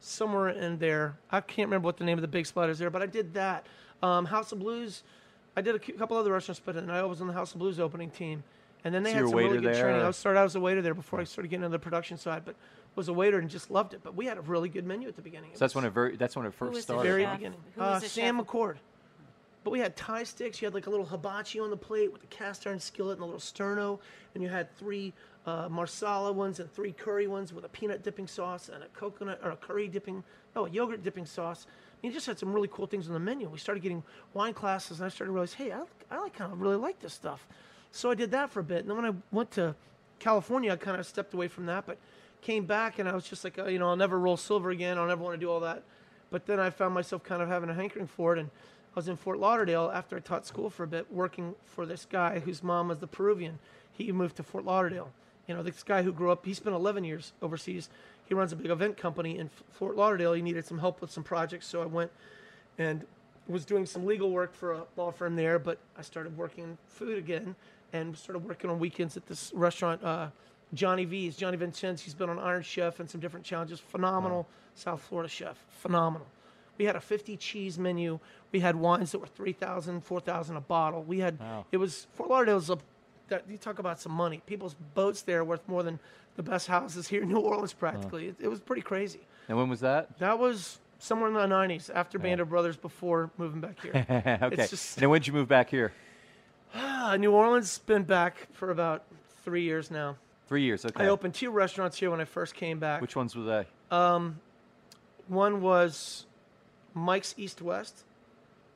somewhere 0.00 0.48
in 0.48 0.78
there. 0.78 1.18
I 1.30 1.40
can't 1.40 1.68
remember 1.68 1.86
what 1.86 1.98
the 1.98 2.04
name 2.04 2.18
of 2.18 2.22
the 2.22 2.28
big 2.28 2.46
spot 2.46 2.68
is 2.68 2.78
there, 2.78 2.90
but 2.90 3.02
I 3.02 3.06
did 3.06 3.34
that. 3.34 3.66
Um, 4.02 4.26
House 4.26 4.52
of 4.52 4.58
Blues. 4.58 5.02
I 5.56 5.62
did 5.62 5.74
a 5.74 5.78
couple 5.78 6.16
other 6.16 6.32
restaurants, 6.32 6.60
but 6.64 6.74
then 6.74 6.90
I 6.90 7.02
was 7.02 7.20
on 7.20 7.26
the 7.26 7.32
House 7.32 7.52
of 7.52 7.58
Blues 7.58 7.78
opening 7.80 8.10
team, 8.10 8.42
and 8.84 8.94
then 8.94 9.02
they 9.02 9.10
So 9.12 9.16
had 9.18 9.28
some 9.28 9.36
really 9.36 9.58
good 9.60 9.74
there, 9.74 9.82
training. 9.82 10.02
I 10.02 10.10
started 10.12 10.38
out 10.40 10.44
as 10.46 10.54
a 10.56 10.60
waiter 10.60 10.82
there 10.82 10.94
before 10.94 11.20
I 11.20 11.24
started 11.24 11.48
getting 11.48 11.64
into 11.64 11.72
the 11.72 11.78
production 11.78 12.16
side, 12.16 12.42
but 12.44 12.54
was 12.96 13.08
a 13.08 13.12
waiter 13.12 13.38
and 13.38 13.48
just 13.48 13.70
loved 13.70 13.94
it. 13.94 14.00
But 14.02 14.14
we 14.16 14.26
had 14.26 14.36
a 14.38 14.40
really 14.42 14.68
good 14.68 14.84
menu 14.86 15.06
at 15.08 15.16
the 15.16 15.22
beginning. 15.22 15.50
It 15.50 15.58
so 15.58 15.64
that's 15.64 15.74
when 15.74 15.84
it 15.84 15.90
very. 15.90 16.16
That's 16.16 16.36
when 16.36 16.46
it 16.46 16.54
first 16.54 16.72
was 16.74 16.84
the 16.86 16.92
started. 16.94 17.08
very 17.08 17.22
chef? 17.24 17.36
beginning. 17.38 17.60
Who 17.76 17.82
Uh, 17.82 17.90
was 17.94 18.02
the 18.02 18.08
Sam 18.08 18.38
chef? 18.38 18.46
McCord. 18.46 18.76
But 19.62 19.70
we 19.72 19.78
had 19.80 19.94
Thai 19.94 20.24
sticks. 20.24 20.60
You 20.62 20.66
had 20.66 20.74
like 20.74 20.86
a 20.86 20.90
little 20.90 21.04
hibachi 21.06 21.60
on 21.60 21.68
the 21.70 21.76
plate 21.76 22.10
with 22.12 22.22
a 22.24 22.26
cast 22.28 22.66
iron 22.66 22.80
skillet 22.80 23.16
and 23.18 23.22
a 23.22 23.26
little 23.26 23.40
sterno, 23.40 23.98
and 24.34 24.42
you 24.42 24.48
had 24.48 24.74
three 24.76 25.12
uh, 25.46 25.68
marsala 25.68 26.32
ones 26.32 26.60
and 26.60 26.72
three 26.72 26.92
curry 26.92 27.26
ones 27.26 27.52
with 27.52 27.64
a 27.64 27.68
peanut 27.68 28.02
dipping 28.02 28.26
sauce 28.26 28.70
and 28.72 28.82
a 28.82 28.86
coconut 28.88 29.38
or 29.44 29.50
a 29.50 29.56
curry 29.56 29.86
dipping, 29.86 30.24
no, 30.56 30.64
a 30.66 30.70
yogurt 30.70 31.02
dipping 31.04 31.26
sauce. 31.26 31.66
And 32.02 32.10
you 32.10 32.14
just 32.14 32.26
had 32.26 32.38
some 32.38 32.52
really 32.54 32.68
cool 32.72 32.86
things 32.86 33.06
on 33.08 33.12
the 33.12 33.20
menu. 33.20 33.48
We 33.50 33.58
started 33.58 33.82
getting 33.82 34.02
wine 34.32 34.54
classes, 34.54 35.00
and 35.00 35.06
I 35.06 35.10
started 35.10 35.28
to 35.28 35.32
realize, 35.34 35.52
hey, 35.52 35.72
I, 35.72 35.82
I 36.10 36.18
like 36.20 36.32
kind 36.34 36.50
of 36.52 36.60
really 36.62 36.76
like 36.76 36.98
this 37.00 37.12
stuff. 37.12 37.46
So 37.92 38.10
I 38.10 38.14
did 38.14 38.30
that 38.30 38.50
for 38.50 38.60
a 38.60 38.64
bit, 38.64 38.80
and 38.80 38.88
then 38.88 38.96
when 38.96 39.06
I 39.06 39.14
went 39.32 39.50
to 39.52 39.74
California, 40.18 40.72
I 40.72 40.76
kind 40.76 40.98
of 41.00 41.06
stepped 41.06 41.34
away 41.34 41.48
from 41.48 41.66
that, 41.66 41.86
but 41.86 41.98
came 42.40 42.64
back, 42.64 42.98
and 42.98 43.08
I 43.08 43.14
was 43.14 43.24
just 43.24 43.42
like, 43.42 43.58
uh, 43.58 43.66
you 43.66 43.78
know, 43.78 43.88
I'll 43.88 43.96
never 43.96 44.18
roll 44.18 44.36
silver 44.36 44.70
again. 44.70 44.98
I'll 44.98 45.06
never 45.06 45.22
want 45.22 45.34
to 45.34 45.44
do 45.44 45.50
all 45.50 45.60
that. 45.60 45.82
But 46.30 46.46
then 46.46 46.60
I 46.60 46.70
found 46.70 46.94
myself 46.94 47.22
kind 47.24 47.42
of 47.42 47.48
having 47.48 47.68
a 47.68 47.74
hankering 47.74 48.06
for 48.06 48.36
it, 48.36 48.38
and 48.38 48.48
I 48.48 48.98
was 48.98 49.08
in 49.08 49.16
Fort 49.16 49.38
Lauderdale 49.38 49.90
after 49.92 50.16
I 50.16 50.20
taught 50.20 50.46
school 50.46 50.70
for 50.70 50.84
a 50.84 50.86
bit, 50.86 51.12
working 51.12 51.54
for 51.64 51.84
this 51.84 52.06
guy 52.08 52.40
whose 52.40 52.62
mom 52.62 52.88
was 52.88 52.98
the 52.98 53.06
Peruvian. 53.06 53.58
He 53.92 54.10
moved 54.12 54.36
to 54.36 54.42
Fort 54.42 54.64
Lauderdale. 54.64 55.10
You 55.46 55.54
know, 55.54 55.62
this 55.62 55.82
guy 55.82 56.02
who 56.02 56.12
grew 56.12 56.30
up, 56.30 56.46
he 56.46 56.54
spent 56.54 56.76
11 56.76 57.04
years 57.04 57.32
overseas. 57.42 57.88
He 58.26 58.34
runs 58.34 58.52
a 58.52 58.56
big 58.56 58.70
event 58.70 58.96
company 58.96 59.36
in 59.36 59.50
Fort 59.72 59.96
Lauderdale. 59.96 60.32
He 60.32 60.42
needed 60.42 60.64
some 60.64 60.78
help 60.78 61.00
with 61.00 61.10
some 61.10 61.24
projects, 61.24 61.66
so 61.66 61.82
I 61.82 61.86
went 61.86 62.12
and 62.78 63.04
was 63.48 63.64
doing 63.64 63.84
some 63.84 64.06
legal 64.06 64.30
work 64.30 64.54
for 64.54 64.72
a 64.72 64.82
law 64.96 65.10
firm 65.10 65.34
there. 65.34 65.58
But 65.58 65.78
I 65.98 66.02
started 66.02 66.36
working 66.36 66.78
food 66.86 67.18
again 67.18 67.56
and 67.92 68.16
started 68.16 68.40
working 68.46 68.70
on 68.70 68.78
weekends 68.78 69.16
at 69.16 69.26
this 69.26 69.52
restaurant, 69.54 70.02
uh, 70.04 70.28
Johnny 70.74 71.04
V's. 71.04 71.36
Johnny 71.36 71.56
Vinczencz. 71.56 72.00
He's 72.00 72.14
been 72.14 72.30
on 72.30 72.38
Iron 72.38 72.62
Chef 72.62 73.00
and 73.00 73.08
some 73.10 73.20
different 73.20 73.44
challenges. 73.44 73.80
Phenomenal 73.80 74.46
South 74.74 75.02
Florida 75.02 75.28
chef. 75.28 75.58
Phenomenal. 75.80 76.26
We 76.78 76.84
had 76.84 76.96
a 76.96 77.00
50 77.00 77.36
cheese 77.36 77.78
menu. 77.78 78.18
We 78.52 78.60
had 78.60 78.76
wines 78.76 79.12
that 79.12 79.18
were 79.18 79.26
3,000, 79.26 80.00
4,000 80.02 80.56
a 80.56 80.60
bottle. 80.60 81.02
We 81.02 81.18
had, 81.18 81.38
Wow. 81.38 81.66
it 81.72 81.76
was, 81.76 82.06
Fort 82.14 82.30
Lauderdale 82.30 82.54
was 82.54 82.70
a, 82.70 82.78
that, 83.28 83.44
you 83.50 83.58
talk 83.58 83.78
about 83.78 84.00
some 84.00 84.12
money. 84.12 84.42
People's 84.46 84.74
boats 84.94 85.22
there 85.22 85.40
are 85.40 85.44
worth 85.44 85.66
more 85.68 85.82
than 85.82 85.98
the 86.36 86.42
best 86.42 86.68
houses 86.68 87.06
here 87.08 87.22
in 87.22 87.28
New 87.28 87.38
Orleans 87.40 87.72
practically. 87.72 88.28
It, 88.28 88.36
it 88.40 88.48
was 88.48 88.60
pretty 88.60 88.82
crazy. 88.82 89.20
And 89.48 89.58
when 89.58 89.68
was 89.68 89.80
that? 89.80 90.18
That 90.20 90.38
was 90.38 90.78
somewhere 91.00 91.28
in 91.28 91.34
the 91.34 91.40
90s 91.54 91.90
after 91.92 92.18
Band 92.18 92.40
of 92.40 92.48
Brothers 92.48 92.76
before 92.76 93.30
moving 93.36 93.60
back 93.60 93.80
here. 93.82 93.92
okay. 94.42 94.66
just- 94.68 94.98
And 95.02 95.10
when 95.10 95.20
did 95.20 95.26
you 95.26 95.32
move 95.32 95.48
back 95.48 95.68
here? 95.68 95.92
Uh, 96.74 97.16
New 97.16 97.32
Orleans 97.32 97.78
been 97.78 98.04
back 98.04 98.48
for 98.52 98.70
about 98.70 99.04
three 99.44 99.62
years 99.62 99.90
now. 99.90 100.16
Three 100.46 100.62
years. 100.62 100.84
Okay. 100.84 101.04
I 101.04 101.08
opened 101.08 101.34
two 101.34 101.50
restaurants 101.50 101.98
here 101.98 102.10
when 102.10 102.20
I 102.20 102.24
first 102.24 102.54
came 102.54 102.78
back. 102.78 103.00
Which 103.00 103.16
ones 103.16 103.36
were 103.36 103.44
they? 103.44 103.66
Um, 103.90 104.40
One 105.28 105.60
was 105.60 106.26
Mike's 106.94 107.34
East 107.36 107.62
West. 107.62 108.04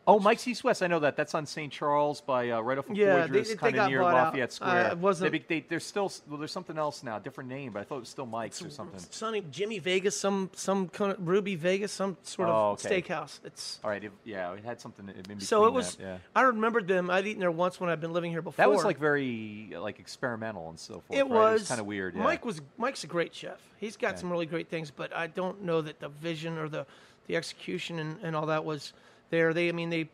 Oh, 0.07 0.19
Mike's 0.19 0.47
East 0.47 0.65
West. 0.65 0.83
I 0.83 0.87
know 0.87 0.99
that. 1.01 1.17
That's 1.17 1.35
on 1.35 1.47
St. 1.47 1.73
Charles 1.73 2.21
by 2.21 2.51
uh, 2.51 2.61
right 2.61 2.77
off 2.77 2.91
of 2.91 2.97
Yeah, 2.97 3.27
they- 3.27 3.41
they 3.41 3.55
kind 3.55 3.79
of 3.79 3.89
near 3.89 4.03
out. 4.03 4.13
Lafayette 4.13 4.51
Uh, 4.51 4.53
Square. 4.53 4.87
it 4.93 4.99
wasn't- 4.99 5.33
They, 5.33 5.39
they, 5.39 5.67
there's 5.67 5.85
still 5.87 6.13
well, 6.29 6.39
there's 6.39 6.53
something 6.53 6.77
else 6.77 7.03
now, 7.03 7.19
different 7.19 7.49
name, 7.49 7.73
but 7.73 7.81
I 7.81 7.85
thought 7.85 7.97
it 7.97 8.01
was 8.01 8.09
still 8.11 8.27
Mike's 8.27 8.63
or 8.63 8.69
something. 8.69 9.01
Sonny 9.11 9.43
Jimmy 9.51 9.79
Vegas, 9.79 10.19
some 10.19 10.51
some 10.55 10.89
kind 10.89 11.13
of 11.13 11.27
Ruby 11.27 11.57
Vegas, 11.57 11.91
some 11.93 12.19
sort 12.23 12.49
of 12.51 12.55
Oh, 12.55 12.71
okay. 12.73 13.01
steakhouse. 13.03 13.41
It's 13.45 13.81
All 13.83 13.89
right. 13.91 14.05
It, 14.05 14.13
yeah, 14.25 14.53
it 14.53 14.65
had 14.65 14.81
something 14.81 15.09
in 15.09 15.41
so 15.41 15.65
it 15.67 15.73
was. 15.73 15.97
That, 15.97 16.03
yeah. 16.03 16.19
I 16.37 16.43
remembered 16.43 16.87
them. 16.87 17.09
I'd 17.11 17.27
eaten 17.27 17.41
there 17.41 17.51
once 17.51 17.81
when 17.81 17.89
I'd 17.89 18.01
been 18.01 18.13
living 18.13 18.31
here 18.31 18.43
before. 18.43 18.63
That 18.63 18.71
was 18.71 18.85
like 18.85 18.99
very 18.99 19.73
like 19.79 20.01
experimental 20.01 20.69
and 20.69 20.79
so 20.79 21.01
forth. 21.01 21.19
It 21.19 21.23
right? 21.23 21.31
was, 21.31 21.69
kind 21.69 21.81
of 21.81 21.87
weird. 21.87 22.15
Yeah. 22.15 22.23
Mike 22.25 22.45
was 22.45 22.61
Mike's 22.77 23.05
a 23.05 23.07
great 23.07 23.35
chef. 23.35 23.59
He's 23.79 23.97
got 23.97 24.13
Okay. 24.13 24.21
some 24.21 24.31
really 24.31 24.47
great 24.47 24.69
things, 24.69 24.91
but 24.91 25.15
I 25.17 25.29
don't 25.29 25.63
know 25.63 25.81
that 25.81 25.99
the 26.01 26.09
vision 26.11 26.59
or 26.59 26.69
the 26.69 26.85
the 27.27 27.37
execution 27.37 27.99
and, 27.99 28.19
and 28.23 28.37
all 28.37 28.47
that 28.47 28.67
was 28.67 28.93
there. 29.35 29.53
They, 29.53 29.69
I 29.69 29.73
mean, 29.73 29.91
they 29.91 30.09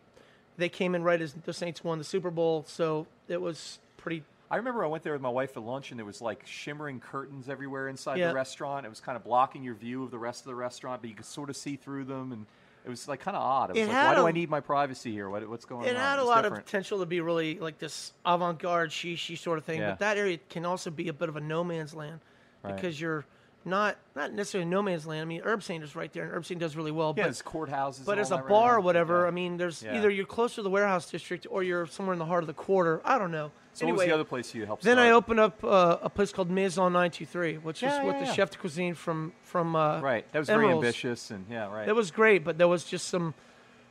they 0.57 0.69
came 0.69 0.95
in 0.95 1.03
right 1.03 1.21
as 1.21 1.33
the 1.35 1.53
Saints 1.53 1.85
won 1.85 1.99
the 1.99 2.05
Super 2.05 2.31
Bowl, 2.31 2.65
so 2.67 3.07
it 3.29 3.41
was 3.41 3.79
pretty. 3.99 4.23
I 4.51 4.57
remember 4.57 4.83
I 4.85 4.89
went 4.89 5.05
there 5.05 5.13
with 5.13 5.23
my 5.23 5.29
wife 5.29 5.53
for 5.53 5.61
lunch, 5.61 5.91
and 5.91 5.99
there 5.99 6.05
was 6.07 6.21
like 6.21 6.45
shimmering 6.47 6.99
curtains 7.01 7.49
everywhere 7.49 7.89
inside 7.89 8.19
Yeah. 8.19 8.29
the 8.29 8.35
restaurant. 8.35 8.85
It 8.85 8.89
was 8.89 9.01
kind 9.01 9.15
of 9.17 9.23
blocking 9.23 9.63
your 9.63 9.75
view 9.75 10.03
of 10.03 10.11
the 10.11 10.19
rest 10.19 10.41
of 10.41 10.47
the 10.47 10.55
restaurant, 10.57 11.03
but 11.03 11.11
you 11.11 11.15
could 11.17 11.27
sort 11.27 11.51
of 11.51 11.57
see 11.57 11.77
through 11.77 12.05
them, 12.05 12.33
and 12.33 12.47
it 12.85 12.89
was 12.89 13.07
like 13.07 13.21
kind 13.21 13.37
of 13.37 13.43
odd. 13.43 13.71
It 13.71 13.75
was 13.75 13.83
It 13.83 13.93
like, 13.93 14.07
why 14.09 14.15
do 14.17 14.27
I 14.27 14.33
need 14.33 14.51
my 14.51 14.59
privacy 14.61 15.13
here? 15.13 15.29
What, 15.31 15.49
what's 15.49 15.65
going 15.67 15.83
on? 15.83 15.87
It 15.89 15.97
had 15.97 16.19
a 16.19 16.25
lot 16.25 16.43
different. 16.43 16.63
of 16.63 16.67
potential 16.67 16.99
to 17.01 17.07
be 17.07 17.21
really 17.21 17.59
like 17.61 17.79
this 17.79 18.13
avant-garde 18.27 18.91
shishi 18.91 19.39
sort 19.39 19.59
of 19.59 19.65
thing, 19.65 19.81
Yeah. 19.81 19.91
but 19.91 19.99
that 20.01 20.17
area 20.17 20.39
can 20.49 20.65
also 20.65 20.91
be 20.91 21.09
a 21.09 21.13
bit 21.13 21.29
of 21.29 21.37
a 21.37 21.41
no 21.41 21.63
man's 21.63 21.95
land 21.95 22.21
Right. 22.65 22.75
because 22.75 23.01
you're 23.01 23.25
not 23.65 23.97
not 24.17 24.33
necessarily 24.33 24.69
no 24.69 24.81
man's 24.83 25.07
land. 25.07 25.21
I 25.23 25.25
mean, 25.27 25.43
Herbsaint 25.43 25.83
is 25.83 25.95
right 25.95 26.13
there, 26.13 26.25
and 26.25 26.33
Herbsaint 26.33 26.59
does 26.59 26.77
really 26.77 26.91
well. 26.91 27.09
Yeah, 27.17 27.25
but 27.25 27.27
there's 27.27 27.43
courthouses. 27.43 28.05
But 28.07 28.19
as 28.19 28.31
a 28.31 28.37
that 28.37 28.45
right 28.45 28.49
bar 28.49 28.77
or 28.77 28.81
whatever, 28.81 29.23
Yeah. 29.23 29.29
I 29.29 29.31
mean, 29.31 29.57
there's 29.59 29.83
Yeah. 29.83 29.97
either 29.97 30.11
you're 30.11 30.27
close 30.27 30.55
to 30.55 30.63
the 30.63 30.71
warehouse 30.71 31.11
district 31.11 31.47
or 31.51 31.63
you're 31.63 31.87
somewhere 31.87 32.13
in 32.15 32.19
the 32.19 32.25
heart 32.27 32.43
of 32.43 32.47
the 32.47 32.55
quarter. 32.55 33.01
I 33.05 33.19
don't 33.19 33.31
know. 33.31 33.51
So 33.73 33.85
anyway, 33.85 33.97
what 33.97 33.99
was 34.01 34.07
the 34.09 34.15
other 34.15 34.25
place 34.25 34.55
you 34.55 34.67
helped? 34.67 34.83
then 34.83 34.99
I 34.99 35.11
opened 35.11 35.41
up 35.41 35.63
uh, 35.63 35.99
a 36.03 36.11
place 36.11 36.33
called 36.33 36.51
Maison 36.51 36.93
923, 36.93 37.59
which 37.59 37.83
Yeah, 37.83 38.01
is 38.01 38.05
with 38.05 38.19
the 38.19 38.27
chef 38.27 38.51
de 38.51 38.59
cuisine 38.59 38.95
from 38.95 39.33
from 39.43 39.77
uh, 39.77 40.01
Right, 40.01 40.31
that 40.33 40.39
was 40.39 40.49
very 40.49 40.69
ambitious, 40.71 41.31
and 41.31 41.47
yeah, 41.49 41.73
right. 41.73 41.87
It 41.89 41.95
was 41.95 42.11
great, 42.11 42.45
but 42.45 42.59
there 42.59 42.69
was 42.69 42.85
just 42.85 43.09
some 43.09 43.35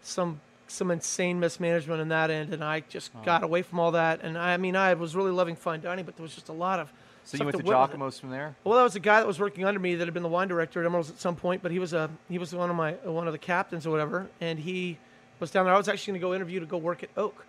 some 0.01 0.41
some 0.67 0.91
insane 0.91 1.39
mismanagement 1.39 1.99
in 2.01 2.09
that 2.09 2.29
end, 2.29 2.53
and 2.53 2.63
I 2.63 2.81
just 2.81 3.11
Oh. 3.15 3.23
got 3.23 3.43
away 3.43 3.61
from 3.63 3.79
all 3.79 3.91
that. 3.91 4.21
And 4.21 4.37
I, 4.37 4.53
I 4.53 4.57
mean, 4.57 4.75
I 4.75 4.93
was 4.93 5.15
really 5.15 5.31
loving 5.31 5.55
fine 5.55 5.81
dining, 5.81 6.05
but 6.05 6.15
there 6.15 6.23
was 6.23 6.35
just 6.35 6.49
a 6.49 6.53
lot 6.53 6.79
of 6.79 6.91
so 7.31 7.37
you 7.37 7.45
went 7.45 7.57
to 7.57 7.63
that 7.63 7.67
went. 7.69 7.79
Jacques-Imo's 7.79 8.19
from 8.19 8.29
there. 8.31 8.55
Well, 8.63 8.77
that 8.77 8.83
was 8.83 8.95
a 8.95 8.99
guy 8.99 9.19
that 9.19 9.27
was 9.27 9.39
working 9.39 9.65
under 9.65 9.79
me 9.79 9.95
that 9.95 10.05
had 10.07 10.13
been 10.13 10.23
the 10.23 10.29
wine 10.29 10.47
director 10.47 10.79
at 10.79 10.85
Emeril's 10.85 11.09
at 11.09 11.19
some 11.19 11.35
point, 11.35 11.61
but 11.61 11.71
he 11.71 11.79
was 11.79 11.93
a 11.93 12.09
he 12.29 12.37
was 12.37 12.53
one 12.53 12.69
of 12.69 12.75
my 12.75 12.93
one 13.03 13.27
of 13.27 13.33
the 13.33 13.39
captains 13.39 13.85
or 13.85 13.91
whatever, 13.91 14.27
and 14.41 14.57
he 14.59 14.97
was 15.39 15.51
down 15.51 15.65
there. 15.65 15.73
I 15.73 15.77
was 15.77 15.87
actually 15.87 16.13
going 16.13 16.21
to 16.21 16.27
go 16.27 16.33
interview 16.35 16.59
to 16.59 16.65
go 16.65 16.77
work 16.77 17.03
at 17.03 17.09
Oak. 17.17 17.45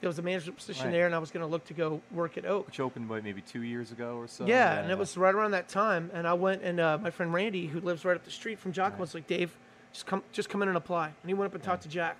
There 0.00 0.08
was 0.08 0.18
a 0.18 0.22
management 0.22 0.56
position 0.56 0.86
Right. 0.86 0.92
there, 0.92 1.06
and 1.06 1.14
I 1.14 1.18
was 1.18 1.30
going 1.30 1.42
to 1.42 1.46
look 1.46 1.64
to 1.66 1.74
go 1.74 2.00
work 2.10 2.36
at 2.36 2.44
Oak. 2.44 2.66
Which 2.66 2.80
opened 2.80 3.08
what, 3.08 3.22
maybe 3.22 3.40
two 3.40 3.62
years 3.62 3.92
ago 3.92 4.16
or 4.16 4.26
so. 4.26 4.44
yeah, 4.46 4.80
and 4.80 4.90
it 4.90 4.98
was 4.98 5.16
right 5.16 5.32
around 5.34 5.52
that 5.52 5.68
time, 5.68 6.10
and 6.12 6.26
I 6.26 6.34
went 6.34 6.62
and 6.62 6.80
uh, 6.80 6.98
my 6.98 7.10
friend 7.10 7.32
Randy, 7.32 7.66
who 7.68 7.80
lives 7.80 8.04
right 8.04 8.16
up 8.16 8.24
the 8.24 8.30
street 8.32 8.58
from 8.58 8.72
Jack, 8.72 8.98
was 8.98 9.14
like, 9.14 9.26
"Dave, 9.28 9.56
just 9.92 10.06
come 10.06 10.22
just 10.32 10.48
come 10.48 10.60
in 10.62 10.68
and 10.68 10.76
apply." 10.76 11.06
And 11.06 11.14
he 11.28 11.34
went 11.34 11.50
up 11.50 11.54
and 11.54 11.62
talked 11.62 11.84
to 11.84 11.88
Jack, 11.88 12.16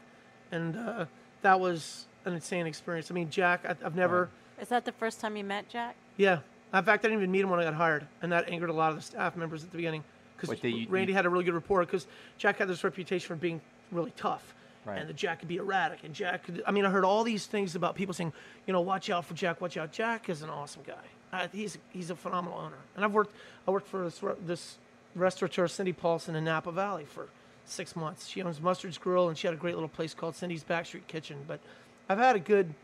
and 0.53 0.77
uh, 0.77 1.07
that 1.42 1.59
was 1.59 2.07
an 2.25 2.35
insane 2.35 2.66
experience. 2.68 3.11
I 3.11 3.14
mean, 3.14 3.31
Jack, 3.31 3.64
I, 3.68 3.75
I've 3.85 3.96
never. 3.96 4.31
Is 4.61 4.68
that 4.68 4.85
the 4.85 4.92
first 4.92 5.18
time 5.18 5.37
you 5.37 5.42
met 5.42 5.68
Jack? 5.68 5.96
Yeah. 6.16 6.38
In 6.74 6.82
fact, 6.85 7.04
I 7.04 7.08
didn't 7.08 7.18
even 7.20 7.30
meet 7.30 7.40
him 7.40 7.50
when 7.50 7.61
I 7.61 7.64
got 7.64 7.74
hired, 7.74 8.06
and 8.22 8.32
that 8.32 8.48
angered 8.48 8.70
a 8.70 8.72
lot 8.72 8.90
of 8.90 8.96
the 8.96 9.02
staff 9.02 9.37
members 9.37 9.62
at 9.62 9.70
the 9.70 9.76
beginning 9.76 10.02
because 10.37 10.48
Wait, 10.48 10.62
they- 10.62 10.68
you- 10.70 10.88
Randy 10.88 11.12
you- 11.12 11.16
had 11.16 11.26
a 11.26 11.28
really 11.28 11.44
good 11.44 11.54
rapport 11.54 11.80
because 11.85 12.06
Jack 12.38 12.56
had 12.58 12.68
this 12.68 12.82
reputation 12.82 13.26
for 13.28 13.37
being 13.37 13.61
really 13.90 14.12
tough. 14.16 14.54
Right. 14.85 14.98
And 14.98 15.08
that 15.08 15.14
Jack 15.14 15.38
could 15.38 15.48
be 15.48 15.58
erratic, 15.58 16.02
and 16.02 16.12
Jack 16.12 16.42
could. 16.44 16.61
I 16.66 16.72
mean, 16.72 16.85
I 16.85 16.90
heard 16.90 17.04
all 17.04 17.22
these 17.22 17.46
things 17.46 17.76
about 17.76 17.94
people 17.94 18.14
saying, 18.14 18.32
you 18.66 18.72
know, 18.72 18.80
watch 18.80 19.11
out 19.11 19.24
for 19.24 19.35
Jack, 19.35 19.61
watch 19.61 19.76
out. 19.76 19.92
Jack 19.92 20.28
is 20.28 20.42
an 20.42 20.50
awesome 20.50 20.82
guy. 20.85 20.94
Uh, 21.32 21.46
he's 21.52 21.78
he's 21.90 22.11
a 22.11 22.16
phenomenal 22.16 22.58
owner, 22.58 22.78
and 22.96 23.04
I've 23.04 23.12
worked 23.12 23.32
I 23.68 23.70
worked 23.70 23.87
for 23.87 24.02
this 24.04 24.20
this 24.44 24.78
restaurateur 25.14 25.68
Cindy 25.68 25.92
Pawlcyn 25.92 26.35
in 26.35 26.44
Napa 26.44 26.72
Valley 26.72 27.04
for 27.04 27.28
six 27.64 27.94
months. 27.94 28.26
She 28.26 28.42
owns 28.42 28.61
Mustard's 28.61 28.98
Grill, 28.98 29.28
and 29.28 29.38
she 29.38 29.46
had 29.46 29.54
a 29.54 29.56
great 29.56 29.74
little 29.74 29.88
place 29.88 30.14
called 30.14 30.35
Cindy's 30.35 30.64
Backstreet 30.64 31.06
Kitchen. 31.06 31.44
But 31.46 31.61
I've 32.08 32.18
had 32.18 32.35
a 32.35 32.40
good 32.40 32.74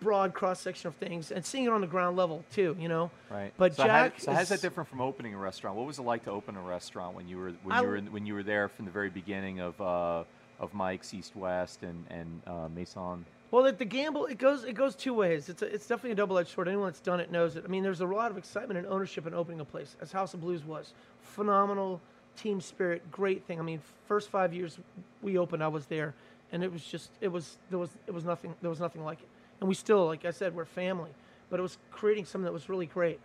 broad 0.00 0.32
cross 0.34 0.60
section 0.60 0.88
of 0.88 0.94
things, 0.96 1.30
and 1.30 1.44
seeing 1.44 1.64
it 1.64 1.70
on 1.70 1.80
the 1.80 1.86
ground 1.86 2.16
level 2.16 2.44
too. 2.52 2.76
You 2.78 2.88
know, 2.88 3.10
Right. 3.30 3.52
But 3.56 3.74
so 3.74 3.84
Jack, 3.84 4.12
how, 4.14 4.18
so 4.18 4.32
how's 4.32 4.48
that 4.50 4.60
different 4.62 4.88
from 4.88 5.00
opening 5.00 5.34
a 5.34 5.38
restaurant? 5.38 5.76
What 5.76 5.86
was 5.86 5.98
it 5.98 6.02
like 6.02 6.24
to 6.24 6.30
open 6.30 6.56
a 6.56 6.60
restaurant 6.62 7.14
when 7.16 7.28
you 7.28 7.38
were 7.38 7.52
when 7.62 7.76
I- 7.76 7.80
you 7.80 7.86
were 7.86 7.96
in, 7.96 8.12
when 8.12 8.26
you 8.26 8.34
were 8.34 8.42
there 8.42 8.68
from 8.68 8.84
the 8.84 8.90
very 8.90 9.10
beginning 9.10 9.60
of 9.60 9.80
uh, 9.80 10.24
of 10.60 10.74
Mike's 10.74 11.12
East 11.14 11.34
West 11.36 11.82
and 11.82 12.04
and 12.10 12.42
uh, 12.46 12.68
Maison 12.74 13.24
Well, 13.50 13.62
the, 13.64 13.72
the 13.72 13.84
gamble 13.84 14.26
it 14.26 14.38
goes 14.38 14.64
it 14.64 14.74
goes 14.74 14.94
two 14.94 15.14
ways. 15.14 15.48
It's 15.48 15.62
a, 15.62 15.66
it's 15.66 15.86
definitely 15.86 16.12
a 16.12 16.16
double 16.16 16.38
edged 16.38 16.50
sword. 16.50 16.68
Anyone 16.68 16.88
that's 16.88 17.00
done 17.00 17.20
it 17.20 17.30
knows 17.30 17.56
it. 17.56 17.64
I 17.64 17.68
mean, 17.68 17.82
there's 17.82 18.00
a 18.00 18.06
lot 18.06 18.30
of 18.30 18.38
excitement 18.38 18.78
and 18.78 18.86
ownership 18.86 19.26
in 19.26 19.34
opening 19.34 19.60
a 19.60 19.64
place, 19.64 19.96
as 20.00 20.12
House 20.12 20.34
of 20.34 20.40
Blues 20.40 20.64
was. 20.64 20.92
Phenomenal 21.22 22.00
team 22.36 22.60
spirit, 22.60 23.02
great 23.10 23.44
thing. 23.46 23.58
I 23.58 23.62
mean, 23.62 23.80
first 24.06 24.28
five 24.30 24.54
years 24.54 24.78
we 25.22 25.38
opened, 25.38 25.62
I 25.62 25.68
was 25.68 25.86
there, 25.86 26.14
and 26.52 26.62
it 26.62 26.72
was 26.72 26.82
just 26.84 27.10
it 27.20 27.28
was 27.28 27.56
there 27.70 27.78
was 27.78 27.90
it 28.06 28.14
was 28.14 28.24
nothing 28.24 28.54
there 28.60 28.70
was 28.70 28.80
nothing 28.80 29.04
like 29.04 29.20
it. 29.20 29.28
And 29.60 29.68
we 29.68 29.74
still, 29.74 30.06
like 30.06 30.24
I 30.24 30.30
said, 30.30 30.54
we're 30.54 30.64
family, 30.64 31.10
but 31.50 31.58
it 31.58 31.62
was 31.62 31.78
creating 31.90 32.24
something 32.24 32.44
that 32.44 32.52
was 32.52 32.68
really 32.68 32.86
great. 32.86 33.20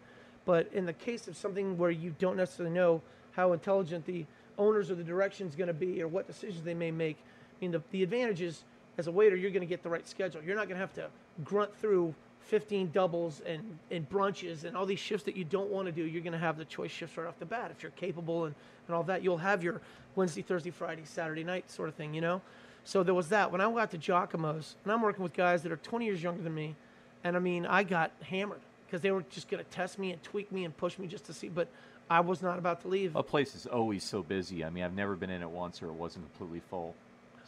But 0.45 0.69
in 0.73 0.85
the 0.85 0.93
case 0.93 1.27
of 1.27 1.37
something 1.37 1.77
where 1.77 1.91
you 1.91 2.15
don't 2.19 2.37
necessarily 2.37 2.73
know 2.73 3.01
how 3.31 3.53
intelligent 3.53 4.05
the 4.05 4.25
owners 4.57 4.91
or 4.91 4.95
the 4.95 5.03
direction 5.03 5.47
is 5.47 5.55
going 5.55 5.67
to 5.67 5.73
be 5.73 6.01
or 6.01 6.07
what 6.07 6.27
decisions 6.27 6.63
they 6.63 6.73
may 6.73 6.91
make, 6.91 7.17
I 7.17 7.55
mean, 7.61 7.71
the, 7.71 7.81
the 7.91 8.03
advantage 8.03 8.41
is 8.41 8.63
as 8.97 9.07
a 9.07 9.11
waiter, 9.11 9.35
you're 9.35 9.51
going 9.51 9.61
to 9.61 9.67
get 9.67 9.83
the 9.83 9.89
right 9.89 10.07
schedule. 10.07 10.41
You're 10.43 10.55
not 10.55 10.67
going 10.67 10.75
to 10.75 10.81
have 10.81 10.93
to 10.93 11.07
grunt 11.43 11.75
through 11.79 12.13
15 12.41 12.91
doubles 12.91 13.41
and, 13.45 13.79
and 13.89 14.07
brunches 14.09 14.65
and 14.65 14.75
all 14.75 14.85
these 14.85 14.99
shifts 14.99 15.25
that 15.25 15.35
you 15.35 15.43
don't 15.43 15.69
want 15.69 15.85
to 15.85 15.91
do. 15.91 16.03
You're 16.03 16.21
going 16.21 16.33
to 16.33 16.39
have 16.39 16.57
the 16.57 16.65
choice 16.65 16.91
shifts 16.91 17.17
right 17.17 17.27
off 17.27 17.39
the 17.39 17.45
bat. 17.45 17.71
If 17.71 17.81
you're 17.81 17.91
capable 17.93 18.45
and, 18.45 18.55
and 18.87 18.95
all 18.95 19.03
that, 19.03 19.23
you'll 19.23 19.37
have 19.37 19.63
your 19.63 19.81
Wednesday, 20.15 20.41
Thursday, 20.41 20.69
Friday, 20.69 21.03
Saturday 21.05 21.43
night 21.43 21.71
sort 21.71 21.89
of 21.89 21.95
thing, 21.95 22.13
you 22.13 22.21
know? 22.21 22.41
So 22.85 23.03
there 23.03 23.13
was 23.13 23.29
that. 23.29 23.51
When 23.51 23.61
I 23.61 23.71
got 23.71 23.91
to 23.91 23.97
Jacques-Imo's, 23.97 24.75
and 24.83 24.91
I'm 24.91 25.01
working 25.01 25.23
with 25.23 25.33
guys 25.33 25.63
that 25.63 25.71
are 25.71 25.77
20 25.77 26.05
years 26.05 26.21
younger 26.21 26.43
than 26.43 26.53
me, 26.53 26.75
and 27.23 27.35
I 27.35 27.39
mean, 27.39 27.65
I 27.65 27.83
got 27.83 28.11
hammered 28.21 28.59
because 28.85 29.01
they 29.01 29.11
were 29.11 29.23
just 29.29 29.49
going 29.49 29.63
to 29.63 29.69
test 29.71 29.97
me 29.97 30.11
and 30.11 30.21
tweak 30.21 30.51
me 30.51 30.65
and 30.65 30.75
push 30.75 30.99
me 30.99 31.07
just 31.07 31.25
to 31.25 31.33
see. 31.33 31.47
But 31.49 31.67
I 32.09 32.19
was 32.19 32.41
not 32.41 32.59
about 32.59 32.81
to 32.81 32.87
leave. 32.87 33.15
A 33.15 33.23
place 33.23 33.55
is 33.55 33.65
always 33.65 34.03
so 34.03 34.21
busy. 34.21 34.63
I 34.63 34.69
mean, 34.69 34.83
I've 34.83 34.93
never 34.93 35.15
been 35.15 35.29
in 35.29 35.41
it 35.41 35.49
once 35.49 35.81
or 35.81 35.87
it 35.87 35.93
wasn't 35.93 36.25
completely 36.35 36.61
full. 36.69 36.95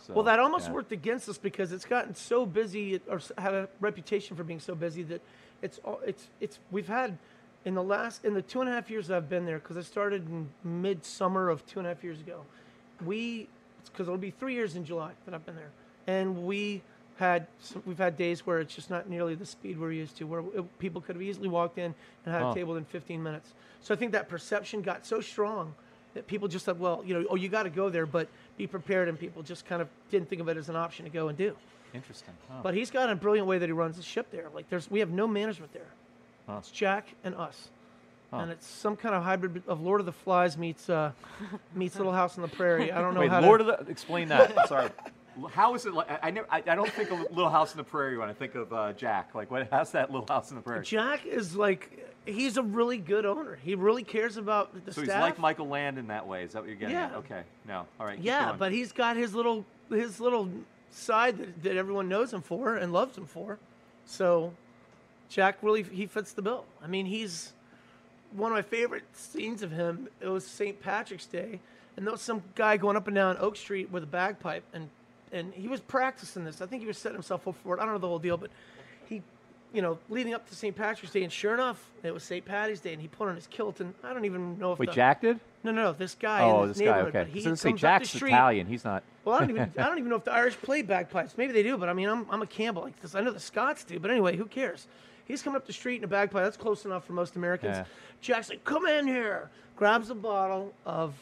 So, 0.02 0.14
well, 0.14 0.24
that 0.24 0.40
almost 0.40 0.68
yeah. 0.68 0.74
worked 0.74 0.92
against 0.92 1.28
us 1.28 1.38
because 1.38 1.72
it's 1.72 1.86
gotten 1.86 2.16
so 2.16 2.46
busy, 2.46 3.02
or 3.08 3.20
had 3.38 3.54
a 3.54 3.70
reputation 3.80 4.38
for 4.38 4.44
being 4.44 4.60
so 4.60 4.76
busy 4.76 5.04
that 5.04 5.22
it's 5.62 5.80
all- 5.84 6.02
it's 6.06 6.28
it's 6.40 6.60
we've 6.70 6.88
had 6.88 7.18
in 7.64 7.74
the 7.74 7.82
last 7.82 8.24
in 8.24 8.36
the 8.36 8.42
two 8.42 8.62
and 8.62 8.70
a 8.70 8.74
half 8.74 8.90
years 8.90 9.08
that 9.08 9.18
I've 9.18 9.30
been 9.30 9.46
there 9.46 9.58
because 9.58 9.78
I 9.78 9.82
started 9.82 10.28
in 10.28 10.50
midsummer 10.64 11.50
of 11.50 11.66
two 11.66 11.80
and 11.80 11.88
a 11.88 11.94
half 11.94 12.04
years 12.04 12.20
ago. 12.20 12.46
We 13.04 13.50
because 13.90 14.08
it'll 14.08 14.18
be 14.18 14.32
three 14.32 14.54
years 14.54 14.76
in 14.76 14.86
July 14.86 15.12
that 15.26 15.34
I've 15.34 15.46
been 15.46 15.56
there, 15.56 15.72
and 16.08 16.46
we 16.46 16.82
had 17.18 17.48
some, 17.62 17.82
we've 17.86 17.98
had 17.98 18.18
days 18.18 18.46
where 18.46 18.60
it's 18.60 18.76
just 18.76 18.90
not 18.90 19.10
nearly 19.10 19.36
the 19.36 19.46
speed 19.46 19.80
we're 19.80 19.92
used 19.94 20.18
to, 20.18 20.26
where 20.26 20.42
it, 20.54 20.80
people 20.80 21.00
could 21.02 21.16
have 21.16 21.22
easily 21.24 21.48
walked 21.48 21.78
in 21.78 21.94
and 22.26 22.34
had 22.34 22.42
Oh. 22.44 22.52
a 22.52 22.54
table 22.54 22.76
in 22.76 22.84
15 22.86 23.24
minutes. 23.24 23.54
So 23.82 23.94
I 23.94 23.98
think 23.98 24.12
that 24.12 24.28
perception 24.28 24.82
got 24.82 25.06
so 25.06 25.22
strong 25.22 25.74
that 26.14 26.28
people 26.28 26.48
just 26.48 26.66
said, 26.66 26.78
well, 26.80 27.04
you 27.06 27.14
know, 27.14 27.26
oh, 27.30 27.36
you 27.36 27.48
got 27.50 27.64
to 27.64 27.70
go 27.70 27.90
there, 27.90 28.06
but 28.06 28.28
be 28.58 28.68
prepared, 28.68 29.08
and 29.08 29.18
people 29.20 29.44
just 29.44 29.66
kind 29.66 29.82
of 29.82 29.88
didn't 30.12 30.30
think 30.30 30.42
of 30.42 30.50
it 30.50 30.58
as 30.58 30.68
an 30.70 30.76
option 30.76 31.06
to 31.06 31.12
go 31.12 31.30
and 31.30 31.38
do. 31.38 31.56
Interesting. 31.94 32.34
Huh. 32.50 32.60
But 32.64 32.74
he's 32.74 32.92
got 32.92 33.10
a 33.10 33.16
brilliant 33.16 33.48
way 33.48 33.58
that 33.60 33.66
he 33.68 33.72
runs 33.72 33.96
the 33.96 34.04
ship 34.04 34.30
there. 34.32 34.48
Like 34.54 34.70
there's, 34.70 34.92
we 34.92 35.00
have 35.00 35.10
no 35.10 35.28
management 35.28 35.72
there. 35.72 35.88
Huh. 36.48 36.58
It's 36.60 36.70
Jack 36.72 37.08
and 37.24 37.34
us, 37.36 37.70
Huh. 38.32 38.38
and 38.38 38.52
it's 38.52 38.68
some 38.68 38.96
kind 38.96 39.16
of 39.16 39.24
hybrid 39.24 39.64
of 39.68 39.82
Lord 39.82 40.00
of 40.00 40.06
the 40.06 40.12
Flies 40.12 40.58
meets 40.58 40.90
uh, 40.90 41.12
meets 41.76 41.96
Little 41.98 42.14
House 42.14 42.38
on 42.38 42.42
the 42.42 42.48
Prairie. 42.48 42.92
I 42.92 43.02
don't 43.02 43.14
know 43.14 43.22
Wait, 43.22 43.30
how 43.30 43.42
Lord 43.42 43.62
to. 43.62 43.70
of 43.70 43.86
the. 43.86 43.92
Explain 43.92 44.30
that. 44.30 44.68
Sorry. 44.70 44.90
How 45.52 45.76
is 45.76 45.86
it? 45.86 45.94
Like, 45.94 46.10
I, 46.10 46.20
I 46.24 46.32
never. 46.32 46.48
I, 46.50 46.58
I 46.66 46.76
don't 46.76 46.92
think 46.92 47.12
of 47.12 47.20
Little 47.32 47.50
House 47.50 47.72
in 47.74 47.78
the 47.78 47.84
Prairie 47.84 48.18
when 48.18 48.30
I 48.30 48.34
think 48.34 48.56
of 48.56 48.72
uh, 48.72 48.94
Jack. 48.94 49.36
Like, 49.36 49.52
what? 49.52 49.68
How's 49.72 49.92
that 49.92 50.12
Little 50.12 50.28
House 50.28 50.50
in 50.50 50.56
the 50.56 50.62
Prairie? 50.62 50.84
Jack 50.84 51.26
is 51.26 51.56
like 51.56 52.16
he's 52.26 52.58
a 52.58 52.64
really 52.64 52.98
good 52.98 53.26
owner. 53.26 53.58
He 53.64 53.76
really 53.76 54.04
cares 54.04 54.38
about 54.38 54.74
the 54.86 54.94
so 54.94 55.04
staff. 55.04 55.16
he's 55.16 55.22
like 55.22 55.40
Michael 55.40 55.68
Land 55.68 55.98
in 55.98 56.08
that 56.08 56.28
way. 56.28 56.44
Is 56.44 56.54
that 56.54 56.60
what 56.62 56.68
you're 56.68 56.78
getting 56.78 56.96
at? 56.96 57.12
Yeah. 57.12 57.18
Okay. 57.18 57.44
No. 57.68 57.86
All 58.00 58.06
right. 58.06 58.20
Yeah, 58.20 58.56
but 58.58 58.72
he's 58.72 58.92
got 58.92 59.18
his 59.18 59.34
little 59.36 59.66
his 59.90 60.20
little 60.20 60.50
side 60.92 61.38
that, 61.38 61.64
that 61.64 61.78
everyone 61.78 62.10
knows 62.10 62.34
him 62.34 62.42
for 62.42 62.76
and 62.76 62.94
loves 62.94 63.18
him 63.18 63.26
for. 63.26 63.60
So 64.06 64.54
Jack 65.30 65.58
really 65.62 65.84
he 65.84 66.06
fits 66.06 66.34
the 66.34 66.42
bill. 66.42 66.66
I 66.82 66.88
mean, 66.88 67.06
he's 67.06 67.54
one 68.36 68.52
of 68.52 68.56
my 68.56 68.62
favorite 68.62 69.04
scenes 69.14 69.64
of 69.64 69.72
him. 69.72 70.08
It 70.22 70.28
was 70.28 70.46
St. 70.46 70.80
Patrick's 70.82 71.26
Day, 71.26 71.60
and 71.98 72.06
there 72.06 72.12
was 72.12 72.22
some 72.22 72.44
guy 72.56 72.78
going 72.78 72.98
up 72.98 73.08
and 73.08 73.16
down 73.16 73.38
Oak 73.40 73.56
Street 73.56 73.92
with 73.92 74.04
a 74.04 74.08
bagpipe, 74.08 74.64
and 74.74 74.90
and 75.32 75.54
he 75.54 75.68
was 75.68 75.80
practicing 75.80 76.46
this. 76.46 76.62
I 76.62 76.66
think 76.66 76.82
he 76.82 76.88
was 76.88 76.98
setting 76.98 77.16
himself 77.16 77.48
up 77.48 77.56
for 77.64 77.76
it. 77.76 77.80
I 77.82 77.84
don't 77.86 77.94
know 77.94 78.00
the 78.00 78.08
whole 78.08 78.20
deal, 78.20 78.38
but 78.38 78.52
he, 79.08 79.22
you 79.74 79.82
know, 79.82 79.98
leading 80.10 80.34
up 80.34 80.48
to 80.50 80.56
St. 80.56 80.76
Patrick's 80.76 81.12
Day, 81.14 81.24
and 81.24 81.32
sure 81.34 81.54
enough, 81.54 81.84
it 82.04 82.14
was 82.14 82.24
St. 82.24 82.46
Patty's 82.46 82.80
Day, 82.80 82.94
and 82.94 83.02
he 83.02 83.08
put 83.08 83.28
on 83.28 83.36
his 83.36 83.48
kilt, 83.48 83.80
and 83.82 83.94
I 84.04 84.14
don't 84.14 84.24
even 84.26 84.58
know 84.60 84.72
if 84.74 84.80
Wait, 84.80 84.90
the, 84.90 84.96
Jack 84.96 85.22
did? 85.22 85.40
No, 85.64 85.72
no, 85.72 85.84
no, 85.84 85.94
this 85.94 86.16
guy 86.16 86.44
Oh, 86.44 86.62
in 86.64 86.68
this 86.70 86.78
this 86.78 86.86
guy. 86.86 86.92
neighborhood. 86.98 87.16
Okay. 87.16 87.24
But 87.32 87.34
he 87.34 87.42
so 87.42 87.56
say 87.56 87.70
comes 87.70 87.82
Jack's 87.82 88.12
the 88.12 88.18
street. 88.18 88.30
Italian. 88.32 88.68
He's 88.68 88.86
not. 88.86 89.04
Well, 89.26 89.36
I 89.36 89.40
don't 89.40 89.50
even 89.50 89.74
I 89.78 89.84
don't 89.84 89.98
even 89.98 90.10
know 90.10 90.16
if 90.18 90.24
the 90.24 90.32
Irish 90.34 90.56
play 90.62 90.84
bagpipes. 90.84 91.38
Maybe 91.38 91.52
they 91.54 91.64
do, 91.64 91.78
but 91.78 91.90
I 91.90 91.94
mean, 91.94 92.08
I'm 92.08 92.28
I'm 92.30 92.42
a 92.44 92.48
Campbell 92.48 92.84
like 92.84 93.02
this. 93.02 93.16
I 93.16 93.22
know 93.22 93.32
the 93.32 93.40
Scots 93.40 93.84
do, 93.84 94.00
but 94.00 94.12
anyway, 94.12 94.38
who 94.38 94.46
cares? 94.46 94.88
He's 95.26 95.42
coming 95.42 95.58
up 95.58 95.66
the 95.66 95.74
street 95.74 95.98
in 95.98 96.04
a 96.04 96.08
bagpipe. 96.08 96.44
That's 96.44 96.58
close 96.58 96.86
enough 96.86 97.06
for 97.06 97.14
most 97.14 97.36
Americans. 97.36 97.78
Yeah. 97.78 97.86
Jack's 98.22 98.50
like, 98.50 98.64
"Come 98.64 98.86
in 98.86 99.08
here." 99.08 99.50
Grabs 99.76 100.10
a 100.10 100.16
bottle 100.16 100.74
of 100.86 101.14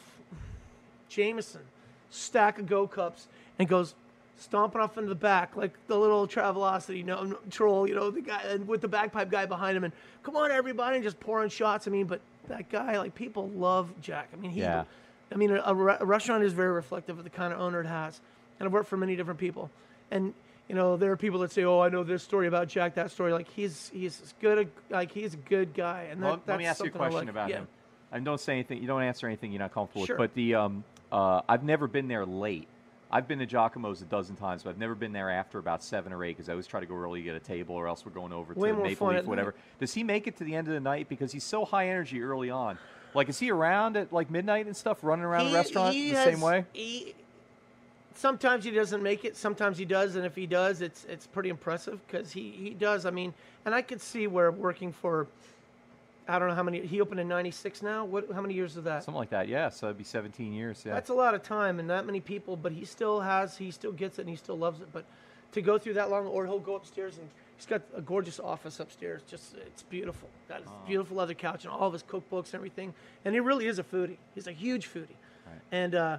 Jameson, 1.08 1.62
stack 2.10 2.58
of 2.58 2.66
Go 2.66 2.86
cups, 2.86 3.26
and 3.58 3.68
goes 3.68 3.94
stomping 4.38 4.80
off 4.80 4.96
into 4.96 5.08
the 5.08 5.14
back 5.14 5.56
like 5.56 5.72
the 5.86 5.96
little 5.96 6.26
Travelocity 6.26 6.98
you 6.98 7.04
know, 7.04 7.38
troll, 7.50 7.88
you 7.88 7.94
know, 7.94 8.10
the 8.10 8.20
guy 8.20 8.42
and 8.42 8.66
with 8.66 8.80
the 8.80 8.88
bagpipe 8.88 9.30
guy 9.30 9.46
behind 9.46 9.76
him, 9.76 9.84
and 9.84 9.92
come 10.22 10.36
on 10.36 10.50
everybody, 10.50 10.96
and 10.96 11.04
just 11.04 11.18
pouring 11.18 11.48
shots. 11.48 11.88
I 11.88 11.90
mean, 11.90 12.06
but 12.06 12.20
that 12.48 12.68
guy, 12.68 12.98
like 12.98 13.14
people 13.14 13.48
love 13.50 13.90
Jack. 14.00 14.28
I 14.32 14.36
mean, 14.36 14.50
he. 14.50 14.60
Yeah. 14.60 14.84
I 15.32 15.36
mean, 15.36 15.50
a, 15.50 15.60
a 15.60 15.96
a 16.00 16.04
restaurant 16.04 16.44
is 16.44 16.52
very 16.52 16.72
reflective 16.72 17.18
of 17.18 17.24
the 17.24 17.30
kind 17.30 17.52
of 17.52 17.58
owner 17.58 17.80
it 17.80 17.86
has, 17.86 18.20
and 18.58 18.66
I've 18.66 18.72
worked 18.72 18.88
for 18.88 18.96
many 18.96 19.16
different 19.16 19.40
people, 19.40 19.70
and 20.10 20.34
you 20.68 20.74
know 20.74 20.96
there 20.96 21.12
are 21.12 21.16
people 21.16 21.40
that 21.40 21.52
say, 21.52 21.64
"Oh, 21.64 21.80
I 21.80 21.88
know 21.88 22.02
this 22.04 22.22
story 22.22 22.46
about 22.46 22.68
Jack, 22.68 22.94
that 22.94 23.10
story." 23.10 23.32
Like 23.32 23.48
he's 23.48 23.90
he's 23.92 24.34
good 24.40 24.58
a 24.90 24.92
like 24.94 25.12
he's 25.12 25.34
a 25.34 25.38
good 25.38 25.74
guy, 25.74 26.08
and 26.10 26.22
that, 26.22 26.26
Well, 26.26 26.42
let 26.46 26.58
me 26.58 26.66
ask 26.66 26.80
you 26.82 26.86
a 26.88 26.90
question 26.90 27.20
like. 27.20 27.28
about 27.28 27.50
yeah. 27.50 27.56
him. 27.58 27.68
And 28.12 28.24
don't 28.24 28.40
say 28.40 28.52
anything. 28.54 28.80
You 28.80 28.86
don't 28.86 29.02
answer 29.02 29.26
anything 29.26 29.50
you're 29.52 29.58
not 29.60 29.74
comfortable 29.74 30.06
Sure. 30.06 30.16
with. 30.16 30.30
But 30.30 30.34
the 30.34 30.54
um, 30.54 30.84
uh, 31.10 31.40
I've 31.48 31.64
never 31.64 31.86
been 31.88 32.08
there 32.08 32.24
late. 32.24 32.68
I've 33.10 33.28
been 33.28 33.38
to 33.38 33.46
Jacques-Imo's 33.46 34.02
a 34.02 34.06
dozen 34.06 34.34
times, 34.34 34.64
but 34.64 34.70
I've 34.70 34.78
never 34.78 34.96
been 34.96 35.12
there 35.12 35.30
after 35.30 35.58
about 35.60 35.84
seven 35.84 36.12
or 36.12 36.24
eight 36.24 36.36
because 36.36 36.48
I 36.48 36.52
always 36.52 36.66
try 36.66 36.80
to 36.80 36.86
go 36.86 36.96
early 36.96 37.20
to 37.20 37.24
get 37.24 37.36
a 37.36 37.40
table, 37.40 37.76
or 37.76 37.86
else 37.86 38.04
we're 38.04 38.10
going 38.10 38.32
over 38.32 38.54
Way 38.54 38.70
to 38.70 38.76
the 38.76 38.82
Maple 38.82 39.08
Leaf, 39.08 39.18
at 39.18 39.26
whatever. 39.26 39.54
Does 39.78 39.94
he 39.94 40.02
make 40.02 40.26
it 40.26 40.36
to 40.38 40.44
the 40.44 40.54
end 40.56 40.66
of 40.66 40.74
the 40.74 40.80
night 40.80 41.08
because 41.08 41.30
he's 41.30 41.44
so 41.44 41.64
high 41.64 41.88
energy 41.90 42.22
early 42.22 42.50
on? 42.50 42.76
Like, 43.14 43.28
is 43.28 43.38
he 43.38 43.52
around 43.52 43.96
at 43.96 44.12
like 44.12 44.30
midnight 44.32 44.66
and 44.66 44.76
stuff, 44.76 44.98
running 45.04 45.24
around 45.24 45.44
He- 45.46 45.50
the 45.52 45.56
restaurant 45.56 45.92
the 45.94 46.08
has- 46.10 46.24
same 46.24 46.40
way? 46.40 46.64
He, 46.72 47.14
sometimes 48.14 48.64
he 48.64 48.70
doesn't 48.70 49.02
make 49.02 49.24
it. 49.24 49.36
Sometimes 49.36 49.78
he 49.78 49.84
does, 49.84 50.16
and 50.16 50.24
if 50.24 50.34
he 50.34 50.46
does, 50.46 50.80
it's 50.80 51.04
it's 51.04 51.26
pretty 51.26 51.48
impressive 51.48 52.00
because 52.06 52.32
he 52.32 52.50
he 52.50 52.70
does. 52.70 53.06
I 53.06 53.10
mean, 53.10 53.34
and 53.64 53.74
I 53.74 53.82
could 53.82 54.00
see 54.00 54.26
where 54.26 54.50
working 54.50 54.92
for. 54.92 55.26
I 56.26 56.38
don't 56.38 56.48
know 56.48 56.54
how 56.54 56.62
many. 56.62 56.80
He 56.86 57.02
opened 57.02 57.20
in 57.20 57.28
'96 57.28 57.82
now. 57.82 58.06
What? 58.06 58.32
How 58.32 58.40
many 58.40 58.54
years 58.54 58.76
is 58.76 58.84
that? 58.84 59.04
Something 59.04 59.18
like 59.18 59.30
that. 59.30 59.46
Yeah. 59.46 59.68
So 59.68 59.88
it'd 59.88 59.98
be 59.98 60.04
17 60.04 60.54
years. 60.54 60.82
Yeah. 60.86 60.94
That's 60.94 61.10
a 61.10 61.14
lot 61.14 61.34
of 61.34 61.42
time 61.42 61.78
and 61.78 61.90
that 61.90 62.06
many 62.06 62.20
people, 62.20 62.56
but 62.56 62.72
he 62.72 62.86
still 62.86 63.20
has, 63.20 63.58
he 63.58 63.70
still 63.70 63.92
gets 63.92 64.18
it 64.18 64.22
and 64.22 64.30
he 64.30 64.36
still 64.36 64.56
loves 64.56 64.80
it. 64.80 64.88
But 64.90 65.04
to 65.52 65.60
go 65.60 65.76
through 65.78 65.94
that 65.94 66.10
long, 66.10 66.26
or 66.26 66.46
he'll 66.46 66.58
go 66.58 66.76
upstairs 66.76 67.18
and 67.18 67.28
he's 67.56 67.66
got 67.66 67.82
a 67.94 68.00
gorgeous 68.00 68.40
office 68.40 68.80
upstairs. 68.80 69.22
Just, 69.28 69.54
it's 69.54 69.82
beautiful. 69.82 70.28
Got 70.48 70.62
his 70.62 70.70
beautiful 70.86 71.16
leather 71.16 71.34
couch 71.34 71.64
and 71.64 71.72
all 71.72 71.86
of 71.86 71.92
his 71.92 72.02
cookbooks 72.02 72.46
and 72.46 72.54
everything. 72.54 72.94
And 73.24 73.34
he 73.34 73.40
really 73.40 73.66
is 73.66 73.78
a 73.78 73.84
foodie. 73.84 74.16
He's 74.34 74.46
a 74.46 74.52
huge 74.52 74.88
foodie. 74.92 75.16
And, 75.70 75.94
uh, 75.94 76.18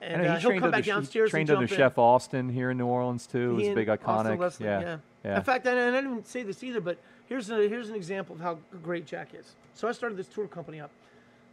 and 0.00 0.22
uh, 0.22 0.24
he 0.24 0.30
he'll 0.30 0.50
trained 0.50 0.62
come 0.62 0.70
back 0.70 0.88
under, 0.88 1.10
he 1.10 1.28
trained 1.28 1.50
under 1.50 1.68
Chef 1.68 1.98
in. 1.98 2.02
Austin 2.02 2.48
here 2.48 2.70
in 2.70 2.78
New 2.78 2.86
Orleans 2.86 3.26
too. 3.26 3.50
It 3.50 3.54
was 3.54 3.66
He 3.66 3.74
big 3.74 3.88
iconic. 3.88 4.38
Leslie, 4.38 4.66
yeah. 4.66 4.98
yeah. 5.24 5.36
In 5.36 5.42
fact, 5.42 5.66
I, 5.66 5.72
and 5.72 5.96
I 5.96 6.00
didn't 6.00 6.26
say 6.26 6.42
this 6.42 6.62
either, 6.64 6.80
but 6.80 6.98
here's 7.28 7.50
a, 7.50 7.68
here's 7.68 7.90
an 7.90 7.94
example 7.94 8.34
of 8.34 8.40
how 8.40 8.58
great 8.82 9.06
Jack 9.06 9.34
is. 9.34 9.54
So 9.74 9.88
I 9.88 9.92
started 9.92 10.16
this 10.16 10.28
tour 10.28 10.46
company 10.48 10.80
up, 10.80 10.90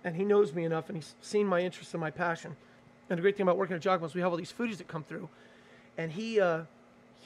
and 0.04 0.16
he 0.16 0.24
knows 0.24 0.54
me 0.54 0.64
enough, 0.64 0.90
and 0.90 0.98
he's 0.98 1.16
seen 1.22 1.46
my 1.48 1.62
interest 1.62 1.94
and 1.94 2.02
my 2.02 2.12
passion. 2.12 2.56
And 3.10 3.18
the 3.18 3.22
great 3.22 3.38
thing 3.38 3.44
about 3.44 3.58
working 3.58 3.76
at 3.76 3.82
Jacques-Imo's, 3.82 4.14
we 4.14 4.22
have 4.22 4.32
all 4.32 4.38
these 4.38 4.52
foodies 4.52 4.78
that 4.78 4.88
come 4.88 5.04
through, 5.04 5.30
and 5.98 6.12
he 6.12 6.40
uh, 6.40 6.62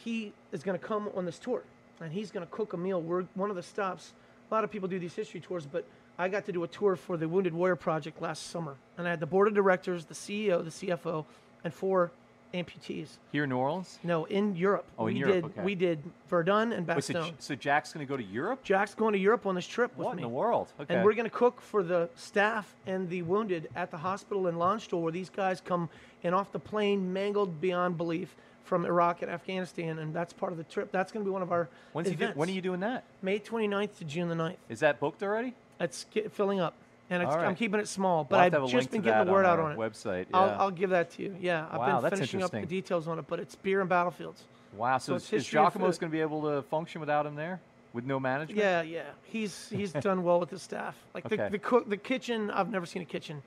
he 0.03 0.33
is 0.51 0.63
going 0.63 0.77
to 0.79 0.85
come 0.85 1.09
on 1.15 1.25
this 1.25 1.39
tour, 1.39 1.63
and 1.99 2.11
he's 2.11 2.31
going 2.31 2.45
to 2.45 2.51
cook 2.51 2.73
a 2.73 2.77
meal. 2.77 3.01
We're 3.01 3.23
one 3.35 3.49
of 3.49 3.55
the 3.55 3.63
stops. 3.63 4.13
A 4.49 4.53
lot 4.53 4.63
of 4.63 4.71
people 4.71 4.89
do 4.89 4.99
these 4.99 5.15
history 5.15 5.39
tours, 5.39 5.65
but 5.65 5.85
I 6.17 6.27
got 6.27 6.45
to 6.45 6.51
do 6.51 6.63
a 6.63 6.67
tour 6.67 6.95
for 6.95 7.17
the 7.17 7.27
Wounded 7.27 7.53
Warrior 7.53 7.75
Project 7.75 8.21
last 8.21 8.51
summer, 8.51 8.75
and 8.97 9.07
I 9.07 9.11
had 9.11 9.19
the 9.19 9.25
board 9.25 9.47
of 9.47 9.53
directors, 9.53 10.05
the 10.05 10.13
CEO, 10.13 10.63
the 10.63 10.69
CFO, 10.69 11.25
and 11.63 11.73
four 11.73 12.11
amputees. 12.53 13.17
Here 13.31 13.45
in 13.45 13.49
New 13.49 13.57
Orleans. 13.57 13.97
No, 14.03 14.25
in 14.25 14.55
Europe. 14.55 14.85
Oh, 14.99 15.07
in 15.07 15.13
we 15.13 15.19
Europe, 15.21 15.35
did 15.35 15.45
okay. 15.45 15.63
we 15.63 15.75
did 15.75 16.03
Verdun 16.29 16.73
and 16.73 16.85
Wait, 16.87 17.03
so, 17.03 17.13
Bastogne. 17.13 17.33
So 17.39 17.55
Jack's 17.55 17.93
going 17.93 18.05
to 18.05 18.09
go 18.09 18.17
to 18.17 18.23
Europe? 18.23 18.63
Jack's 18.63 18.93
going 18.93 19.13
to 19.13 19.19
Europe 19.19 19.45
on 19.45 19.55
this 19.55 19.65
trip 19.65 19.95
with 19.97 20.05
What 20.05 20.17
me. 20.17 20.23
in 20.23 20.29
the 20.29 20.35
world? 20.35 20.71
Okay. 20.79 20.93
And 20.95 21.05
we're 21.05 21.13
going 21.13 21.29
to 21.29 21.35
cook 21.35 21.61
for 21.61 21.81
the 21.81 22.09
staff 22.15 22.75
and 22.85 23.09
the 23.09 23.21
wounded 23.21 23.69
at 23.75 23.89
the 23.89 23.97
hospital 23.97 24.47
in 24.47 24.55
Landstuhl, 24.55 25.01
where 25.01 25.11
these 25.11 25.29
guys 25.29 25.61
come 25.61 25.89
in 26.23 26.33
off 26.33 26.51
the 26.51 26.59
plane, 26.59 27.13
mangled 27.13 27.61
beyond 27.61 27.97
belief 27.97 28.35
from 28.63 28.85
Iraq 28.85 29.21
and 29.21 29.31
Afghanistan, 29.31 29.99
and 29.99 30.13
that's 30.13 30.33
part 30.33 30.51
of 30.51 30.57
the 30.57 30.63
trip. 30.63 30.91
That's 30.91 31.11
going 31.11 31.25
to 31.25 31.29
be 31.29 31.33
one 31.33 31.41
of 31.41 31.51
our 31.51 31.67
When's 31.93 32.07
he 32.07 32.15
do, 32.15 32.23
events. 32.23 32.37
when 32.37 32.49
are 32.49 32.53
you 32.53 32.61
doing 32.61 32.81
that? 32.81 33.03
May 33.21 33.39
29th 33.39 33.97
to 33.97 34.05
June 34.05 34.29
the 34.29 34.35
9th. 34.35 34.57
Is 34.69 34.79
that 34.81 34.99
booked 34.99 35.23
already? 35.23 35.55
It's 35.81 36.05
get, 36.11 36.31
filling 36.31 36.59
up, 36.59 36.73
and 37.09 37.23
right. 37.23 37.45
I'm 37.45 37.55
keeping 37.55 37.79
it 37.79 37.87
small, 37.87 38.23
but 38.23 38.51
We'll 38.51 38.63
I've 38.65 38.71
just 38.71 38.91
been 38.91 39.01
getting 39.01 39.25
the 39.25 39.31
word 39.31 39.45
out 39.45 39.59
on 39.59 39.71
it. 39.73 39.77
website, 39.77 40.27
I'll. 40.33 40.55
I'll 40.59 40.71
give 40.71 40.91
that 40.91 41.11
to 41.11 41.23
you. 41.23 41.35
Yeah, 41.39 41.65
I've 41.71 41.79
Wow, 41.79 42.01
been 42.01 42.09
finishing 42.11 42.43
up 42.43 42.51
the 42.51 42.65
details 42.65 43.07
on 43.07 43.19
it, 43.19 43.25
but 43.27 43.39
it's 43.39 43.55
beer 43.55 43.81
and 43.81 43.89
battlefields. 43.89 44.43
Wow. 44.77 44.97
So, 44.99 45.15
is, 45.15 45.31
is 45.33 45.45
Jacques-Imo's 45.45 45.97
going 45.97 46.09
to 46.09 46.15
be 46.15 46.21
able 46.21 46.41
to 46.43 46.61
function 46.63 47.01
without 47.01 47.25
him 47.25 47.35
there, 47.35 47.59
with 47.91 48.05
no 48.05 48.19
management? 48.19 48.57
Yeah, 48.57 48.81
yeah. 48.81 49.03
He's 49.23 49.69
he's 49.69 49.91
done 50.07 50.23
well 50.23 50.39
with 50.39 50.49
his 50.49 50.61
staff. 50.61 50.95
Like 51.13 51.25
Okay. 51.25 51.35
the 51.35 51.49
the 51.49 51.59
cook, 51.59 51.89
the 51.89 51.97
kitchen. 51.97 52.49
I've 52.51 52.69
never 52.69 52.85
seen 52.85 53.01
a 53.01 53.05
kitchen 53.05 53.41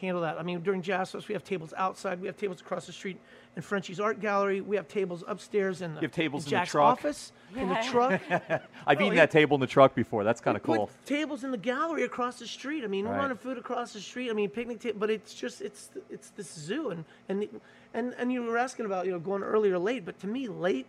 handle 0.00 0.22
that. 0.22 0.38
I 0.38 0.42
mean, 0.42 0.60
during 0.60 0.82
Jazz 0.82 1.10
Fest, 1.12 1.28
we 1.28 1.34
have 1.34 1.44
tables 1.44 1.72
outside. 1.76 2.20
We 2.20 2.26
have 2.26 2.36
tables 2.36 2.60
across 2.60 2.86
the 2.86 2.92
street 2.92 3.18
in 3.56 3.62
Frenchie's 3.62 4.00
Art 4.00 4.20
Gallery. 4.20 4.60
We 4.60 4.76
have 4.76 4.88
tables 4.88 5.22
upstairs 5.26 5.82
in 5.82 5.94
the, 5.94 6.00
You 6.00 6.06
have 6.06 6.12
tables 6.12 6.44
in 6.44 6.46
the 6.46 6.50
Jack's 6.50 6.70
truck? 6.70 6.84
office, 6.92 7.32
in 7.54 7.68
the 7.68 7.74
truck. 7.90 8.20
I've 8.30 8.60
Oh, 8.86 8.92
eaten 8.92 9.12
he- 9.12 9.16
that 9.16 9.30
table 9.30 9.54
in 9.56 9.60
the 9.60 9.66
truck 9.66 9.94
before. 9.94 10.24
That's 10.24 10.40
kind 10.40 10.56
of 10.56 10.62
cool. 10.62 10.86
Put 10.86 11.06
tables 11.06 11.44
in 11.44 11.50
the 11.50 11.58
gallery 11.58 12.04
across 12.04 12.38
the 12.38 12.46
street. 12.46 12.84
I 12.84 12.86
mean, 12.86 13.04
we're 13.04 13.12
Right. 13.12 13.18
running 13.22 13.36
food 13.36 13.58
across 13.58 13.92
the 13.92 14.00
street. 14.00 14.30
I 14.30 14.32
mean, 14.32 14.48
picnic 14.50 14.80
table, 14.80 14.98
but 14.98 15.10
it's 15.10 15.34
just 15.34 15.60
it's 15.60 15.90
it's 16.08 16.30
this 16.30 16.52
zoo 16.52 16.90
and 16.90 17.04
and 17.28 17.46
and 17.94 18.14
and 18.18 18.32
you 18.32 18.42
were 18.42 18.58
asking 18.58 18.86
about 18.86 19.06
you 19.06 19.12
know 19.12 19.18
going 19.18 19.42
early 19.42 19.70
or 19.70 19.78
late, 19.78 20.04
but 20.04 20.18
to 20.20 20.26
me 20.26 20.48
late, 20.48 20.86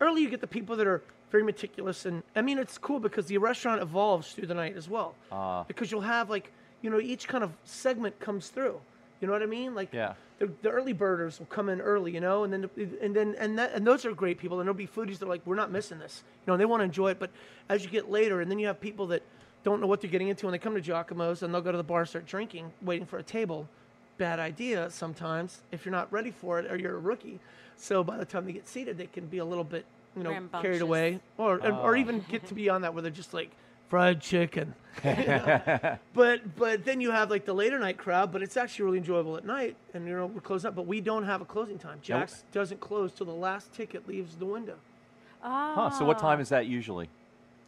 early 0.00 0.22
you 0.22 0.30
get 0.30 0.40
the 0.40 0.46
people 0.46 0.76
that 0.76 0.86
are 0.86 1.02
very 1.30 1.42
meticulous 1.44 2.06
and 2.06 2.22
I 2.34 2.40
mean 2.40 2.56
it's 2.58 2.78
cool 2.78 3.00
because 3.00 3.26
the 3.26 3.36
restaurant 3.36 3.82
evolves 3.82 4.32
through 4.32 4.46
the 4.46 4.54
night 4.54 4.76
as 4.76 4.88
well. 4.88 5.14
Ah. 5.30 5.64
because 5.64 5.92
you'll 5.92 6.00
have 6.00 6.30
like 6.30 6.50
you 6.82 6.90
know 6.90 7.00
each 7.00 7.28
kind 7.28 7.44
of 7.44 7.52
segment 7.64 8.18
comes 8.20 8.48
through. 8.48 8.80
You 9.20 9.26
know 9.26 9.32
what 9.32 9.42
I 9.42 9.46
mean? 9.46 9.74
Like 9.74 9.92
Yeah. 9.92 10.14
the, 10.38 10.50
the 10.62 10.70
early 10.70 10.92
birders 10.92 11.38
will 11.38 11.46
come 11.46 11.68
in 11.68 11.80
early, 11.80 12.12
you 12.12 12.20
know, 12.20 12.44
and 12.44 12.52
then 12.52 12.70
and 13.02 13.14
then 13.14 13.34
and 13.38 13.58
that 13.58 13.72
and 13.74 13.86
those 13.86 14.04
are 14.04 14.12
great 14.12 14.38
people, 14.38 14.60
and 14.60 14.66
there'll 14.66 14.76
be 14.76 14.86
foodies 14.86 15.18
that 15.18 15.26
are 15.26 15.28
like, 15.28 15.42
we're 15.44 15.56
not 15.56 15.70
missing 15.72 15.98
this, 15.98 16.22
you 16.46 16.52
know, 16.52 16.56
they 16.56 16.64
want 16.64 16.80
to 16.80 16.84
enjoy 16.84 17.10
it. 17.10 17.18
But 17.18 17.30
as 17.68 17.84
you 17.84 17.90
get 17.90 18.10
later, 18.10 18.40
and 18.40 18.50
then 18.50 18.58
you 18.58 18.66
have 18.68 18.80
people 18.80 19.06
that 19.08 19.22
don't 19.64 19.80
know 19.80 19.86
what 19.88 20.00
they're 20.00 20.10
getting 20.10 20.28
into 20.28 20.46
when 20.46 20.52
they 20.52 20.58
come 20.58 20.74
to 20.74 20.80
Jacques-Imo's, 20.80 21.42
and 21.42 21.52
they'll 21.52 21.60
go 21.60 21.72
to 21.72 21.76
the 21.76 21.82
bar, 21.84 22.00
and 22.00 22.08
start 22.08 22.26
drinking, 22.26 22.72
waiting 22.82 23.06
for 23.06 23.18
a 23.18 23.22
table. 23.22 23.68
Bad 24.18 24.40
idea 24.40 24.90
sometimes 24.90 25.60
if 25.70 25.84
you're 25.84 25.92
not 25.92 26.12
ready 26.12 26.32
for 26.32 26.58
it 26.58 26.70
or 26.70 26.76
you're 26.76 26.96
a 26.96 26.98
rookie. 26.98 27.38
So 27.76 28.02
by 28.02 28.16
the 28.16 28.24
time 28.24 28.46
they 28.46 28.52
get 28.52 28.66
seated, 28.66 28.98
they 28.98 29.06
can 29.06 29.26
be 29.26 29.38
a 29.38 29.44
little 29.44 29.62
bit, 29.64 29.84
you 30.16 30.24
know, 30.24 30.48
carried 30.60 30.82
away, 30.82 31.20
or 31.36 31.56
or 31.64 31.96
ah. 31.96 32.00
even 32.00 32.24
get 32.28 32.46
to 32.46 32.54
be 32.54 32.68
on 32.68 32.82
that 32.82 32.94
where 32.94 33.02
they're 33.02 33.10
just 33.12 33.32
like 33.34 33.50
fried 33.88 34.20
chicken. 34.20 34.74
But 36.14 36.56
but 36.56 36.84
then 36.84 37.00
you 37.00 37.10
have 37.12 37.30
like 37.30 37.44
the 37.44 37.52
later 37.52 37.78
night 37.78 37.98
crowd, 37.98 38.32
but 38.32 38.42
it's 38.42 38.56
actually 38.56 38.84
really 38.86 38.98
enjoyable 38.98 39.36
at 39.36 39.44
night, 39.44 39.76
and 39.94 40.06
you 40.06 40.14
know 40.16 40.26
we're 40.26 40.40
closing 40.40 40.68
up. 40.68 40.74
But 40.74 40.86
we 40.86 41.00
don't 41.00 41.24
have 41.24 41.40
a 41.40 41.44
closing 41.44 41.78
time. 41.78 41.98
Jack's 42.02 42.44
doesn't 42.52 42.80
close 42.80 43.12
till 43.12 43.26
the 43.26 43.32
last 43.32 43.72
ticket 43.72 44.08
leaves 44.08 44.34
the 44.36 44.44
window. 44.46 44.74
Ah. 45.42 45.72
Huh. 45.74 45.90
So 45.98 46.04
what 46.04 46.18
time 46.18 46.40
is 46.40 46.48
that 46.48 46.66
usually? 46.66 47.08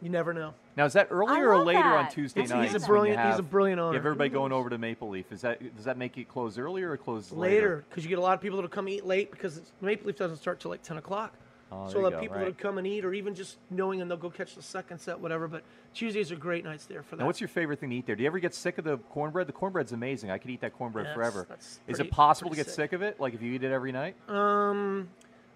You 0.01 0.09
never 0.09 0.33
know. 0.33 0.53
Now 0.75 0.85
is 0.85 0.93
that 0.93 1.07
earlier 1.11 1.49
or 1.49 1.57
love 1.57 1.67
later 1.67 1.79
on. 1.79 2.09
Tuesday 2.11 2.41
It's- 2.41 2.49
nights? 2.57 2.73
he's 2.73 2.83
a 2.83 2.85
when 2.85 2.87
you 2.87 2.87
brilliant- 2.87 3.19
he's 3.21 3.33
a 3.33 3.35
have- 3.37 3.49
brilliant 3.51 3.77
You 3.79 3.83
owner. 3.85 3.97
have 3.97 4.05
everybody 4.05 4.29
going 4.29 4.51
over 4.51 4.69
to 4.69 4.77
Maple 4.77 5.09
Leaf. 5.09 5.31
Is 5.31 5.41
that 5.41 5.75
does 5.75 5.85
that 5.85 5.97
make 5.97 6.17
it 6.17 6.27
close 6.27 6.57
earlier 6.57 6.91
or 6.91 6.97
close 6.97 7.31
Later, 7.31 7.85
because 7.89 8.03
you 8.03 8.09
get 8.09 8.17
a 8.17 8.21
lot 8.21 8.33
of 8.33 8.41
people 8.41 8.57
that'll 8.57 8.69
come 8.69 8.89
eat 8.89 9.05
late 9.05 9.31
because 9.31 9.57
it's, 9.57 9.71
Maple 9.79 10.07
Leaf 10.07 10.17
doesn't 10.17 10.37
start 10.37 10.59
till 10.59 10.71
like 10.71 10.81
ten 10.83 10.97
o'clock. 10.97 11.33
Oh, 11.71 11.87
so 11.87 11.93
there 11.93 11.99
a 11.99 11.99
you 11.99 12.03
lot 12.03 12.07
of 12.07 12.13
go, 12.13 12.19
people 12.21 12.35
right. 12.37 12.39
that'll 12.53 12.53
come 12.71 12.77
and 12.77 12.85
eat, 12.85 13.05
or 13.05 13.13
even 13.13 13.33
just 13.33 13.57
knowing, 13.69 14.01
and 14.01 14.09
they'll 14.11 14.17
go 14.17 14.29
catch 14.29 14.55
the 14.55 14.61
second 14.61 14.99
set, 14.99 15.19
whatever. 15.19 15.47
But 15.47 15.63
Tuesdays 15.93 16.31
are 16.31 16.35
great 16.35 16.63
nights 16.65 16.85
there 16.85 17.01
for 17.01 17.15
that. 17.15 17.21
Now, 17.21 17.27
what's 17.27 17.39
your 17.39 17.47
favorite 17.47 17.79
thing 17.79 17.89
to 17.91 17.95
eat 17.95 18.05
there? 18.05 18.15
Do 18.15 18.23
you 18.23 18.27
ever 18.27 18.39
get 18.39 18.53
sick 18.53 18.77
of 18.77 18.83
the 18.83 18.97
cornbread? 18.97 19.47
The 19.47 19.53
cornbread's 19.53 19.93
amazing. 19.93 20.31
I 20.31 20.37
could 20.37 20.51
eat 20.51 20.61
that 20.61 20.73
cornbread 20.77 21.05
That's- 21.05 21.15
forever. 21.15 21.45
that's 21.47 21.79
Is 21.87 21.95
pretty- 21.97 22.09
it 22.09 22.11
possible 22.11 22.49
to 22.51 22.55
get 22.57 22.65
sick. 22.67 22.75
sick 22.75 22.93
of 22.93 23.01
it? 23.01 23.19
Like 23.19 23.33
if 23.33 23.41
you 23.41 23.53
eat 23.53 23.63
it 23.63 23.71
every 23.71 23.91
night? 23.91 24.15
um, 24.29 25.09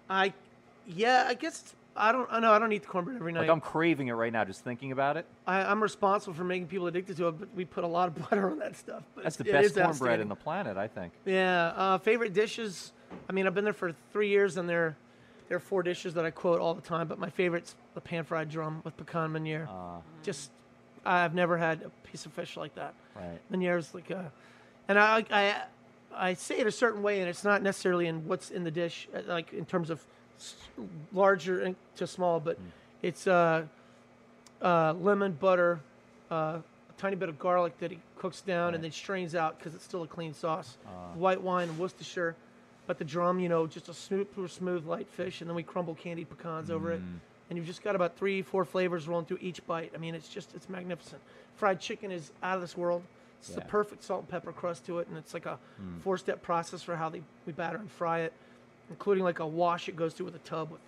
I, 0.08 0.32
yeah, 0.86 1.24
I 1.26 1.34
guess 1.34 1.74
I 1.96 2.12
don't. 2.12 2.28
I 2.30 2.38
know 2.40 2.52
I 2.52 2.58
don't 2.58 2.72
eat 2.72 2.82
the 2.82 2.88
cornbread 2.88 3.16
every 3.16 3.32
night. 3.32 3.40
Like 3.40 3.50
I'm 3.50 3.60
craving 3.60 4.08
it 4.08 4.12
right 4.12 4.32
now 4.32 4.44
just 4.44 4.62
thinking 4.62 4.92
about 4.92 5.16
it. 5.16 5.26
I, 5.46 5.62
I'm 5.62 5.82
responsible 5.82 6.34
for 6.34 6.44
making 6.44 6.68
people 6.68 6.86
addicted 6.86 7.16
to 7.18 7.28
it, 7.28 7.38
but 7.40 7.48
we 7.56 7.64
put 7.64 7.84
a 7.84 7.88
lot 7.88 8.08
of 8.08 8.14
butter 8.30 8.50
on 8.50 8.58
that 8.60 8.76
stuff. 8.76 9.02
But 9.14 9.24
That's 9.24 9.36
the 9.36 9.44
best 9.44 9.66
is 9.76 9.82
cornbread 9.82 10.20
in 10.20 10.28
the 10.28 10.34
planet, 10.36 10.76
I 10.76 10.88
think. 10.88 11.12
Yeah, 11.24 11.68
uh, 11.76 11.98
favorite 11.98 12.32
dishes. 12.34 12.92
I 13.28 13.32
mean, 13.32 13.46
I've 13.46 13.54
been 13.54 13.64
there 13.64 13.72
for 13.72 13.94
three 14.12 14.28
years, 14.28 14.56
and 14.58 14.68
there, 14.68 14.96
there 15.48 15.56
are 15.56 15.60
four 15.60 15.82
dishes 15.82 16.14
that 16.14 16.24
I 16.24 16.30
quote 16.30 16.60
all 16.60 16.74
the 16.74 16.80
time. 16.82 17.06
But 17.08 17.18
my 17.18 17.30
favorite's 17.30 17.74
the 17.94 18.00
pan 18.00 18.24
fried 18.24 18.48
drum 18.50 18.80
with 18.84 18.96
pecan 18.96 19.32
meuniere. 19.32 19.68
Uh, 19.68 20.00
Just, 20.22 20.50
I've 21.04 21.34
never 21.34 21.56
had 21.56 21.82
a 21.82 21.90
piece 22.08 22.26
of 22.26 22.32
fish 22.32 22.56
like 22.56 22.74
that. 22.74 22.94
right. 23.14 23.38
Meuniere's 23.50 23.94
like 23.94 24.10
a, 24.10 24.32
and 24.88 24.98
I, 24.98 25.24
I, 25.30 25.62
I 26.14 26.34
say 26.34 26.58
it 26.58 26.66
a 26.66 26.72
certain 26.72 27.02
way, 27.02 27.20
and 27.20 27.28
it's 27.28 27.44
not 27.44 27.62
necessarily 27.62 28.06
in 28.06 28.26
what's 28.26 28.50
in 28.50 28.64
the 28.64 28.70
dish, 28.70 29.08
uh, 29.14 29.20
like 29.26 29.52
in 29.52 29.64
terms 29.66 29.90
of 29.90 30.04
larger 31.12 31.74
to 31.96 32.06
small, 32.06 32.40
but 32.40 32.58
it's 33.02 33.26
uh, 33.26 33.64
uh, 34.62 34.92
lemon, 34.94 35.32
butter, 35.32 35.80
uh, 36.30 36.34
a 36.34 36.62
tiny 36.98 37.16
bit 37.16 37.28
of 37.28 37.38
garlic 37.38 37.78
that 37.78 37.90
he 37.90 37.98
cooks 38.18 38.40
down 38.40 38.74
and 38.74 38.82
then 38.82 38.90
strains 38.90 39.34
out 39.34 39.58
because 39.58 39.74
it's 39.74 39.84
still 39.84 40.02
a 40.02 40.06
clean 40.06 40.34
sauce. 40.34 40.76
White 41.14 41.40
wine, 41.40 41.76
Worcestershire, 41.78 42.34
but 42.86 42.98
the 42.98 43.04
drum, 43.04 43.38
you 43.40 43.48
know, 43.48 43.66
just 43.66 43.88
a 43.88 43.94
smooth, 43.94 44.28
super 44.34 44.48
smooth, 44.48 44.86
light 44.86 45.08
fish, 45.08 45.40
and 45.40 45.50
then 45.50 45.56
we 45.56 45.62
crumble 45.62 45.94
candied 45.94 46.28
pecans 46.30 46.70
over 46.70 46.92
it. 46.92 47.00
Mm. 47.00 47.18
And 47.48 47.56
you've 47.56 47.66
just 47.66 47.82
got 47.82 47.94
about 47.94 48.16
three, 48.16 48.42
four 48.42 48.64
flavors 48.64 49.06
rolling 49.06 49.26
through 49.26 49.38
each 49.40 49.64
bite. 49.66 49.92
I 49.94 49.98
mean, 49.98 50.14
it's 50.14 50.28
just, 50.28 50.54
it's 50.54 50.68
magnificent. 50.68 51.20
Fried 51.54 51.80
chicken 51.80 52.10
is 52.10 52.32
out 52.42 52.56
of 52.56 52.60
this 52.60 52.76
world. 52.76 53.02
It's 53.38 53.50
the 53.50 53.60
perfect 53.60 54.02
salt 54.02 54.20
and 54.22 54.28
pepper 54.28 54.50
crust 54.50 54.86
to 54.86 54.98
it, 54.98 55.08
and 55.08 55.16
it's 55.16 55.34
like 55.34 55.46
a 55.46 55.58
mm. 55.80 56.00
four-step 56.00 56.42
process 56.42 56.82
for 56.82 56.96
how 56.96 57.08
they 57.08 57.22
we 57.46 57.52
batter 57.52 57.76
and 57.76 57.90
fry 57.90 58.20
it, 58.20 58.32
including 58.90 59.22
like 59.22 59.38
a 59.38 59.46
wash 59.46 59.88
it 59.88 59.94
goes 59.94 60.14
through 60.14 60.26
with 60.26 60.34
a 60.34 60.40
tub 60.40 60.70
with 60.70 60.80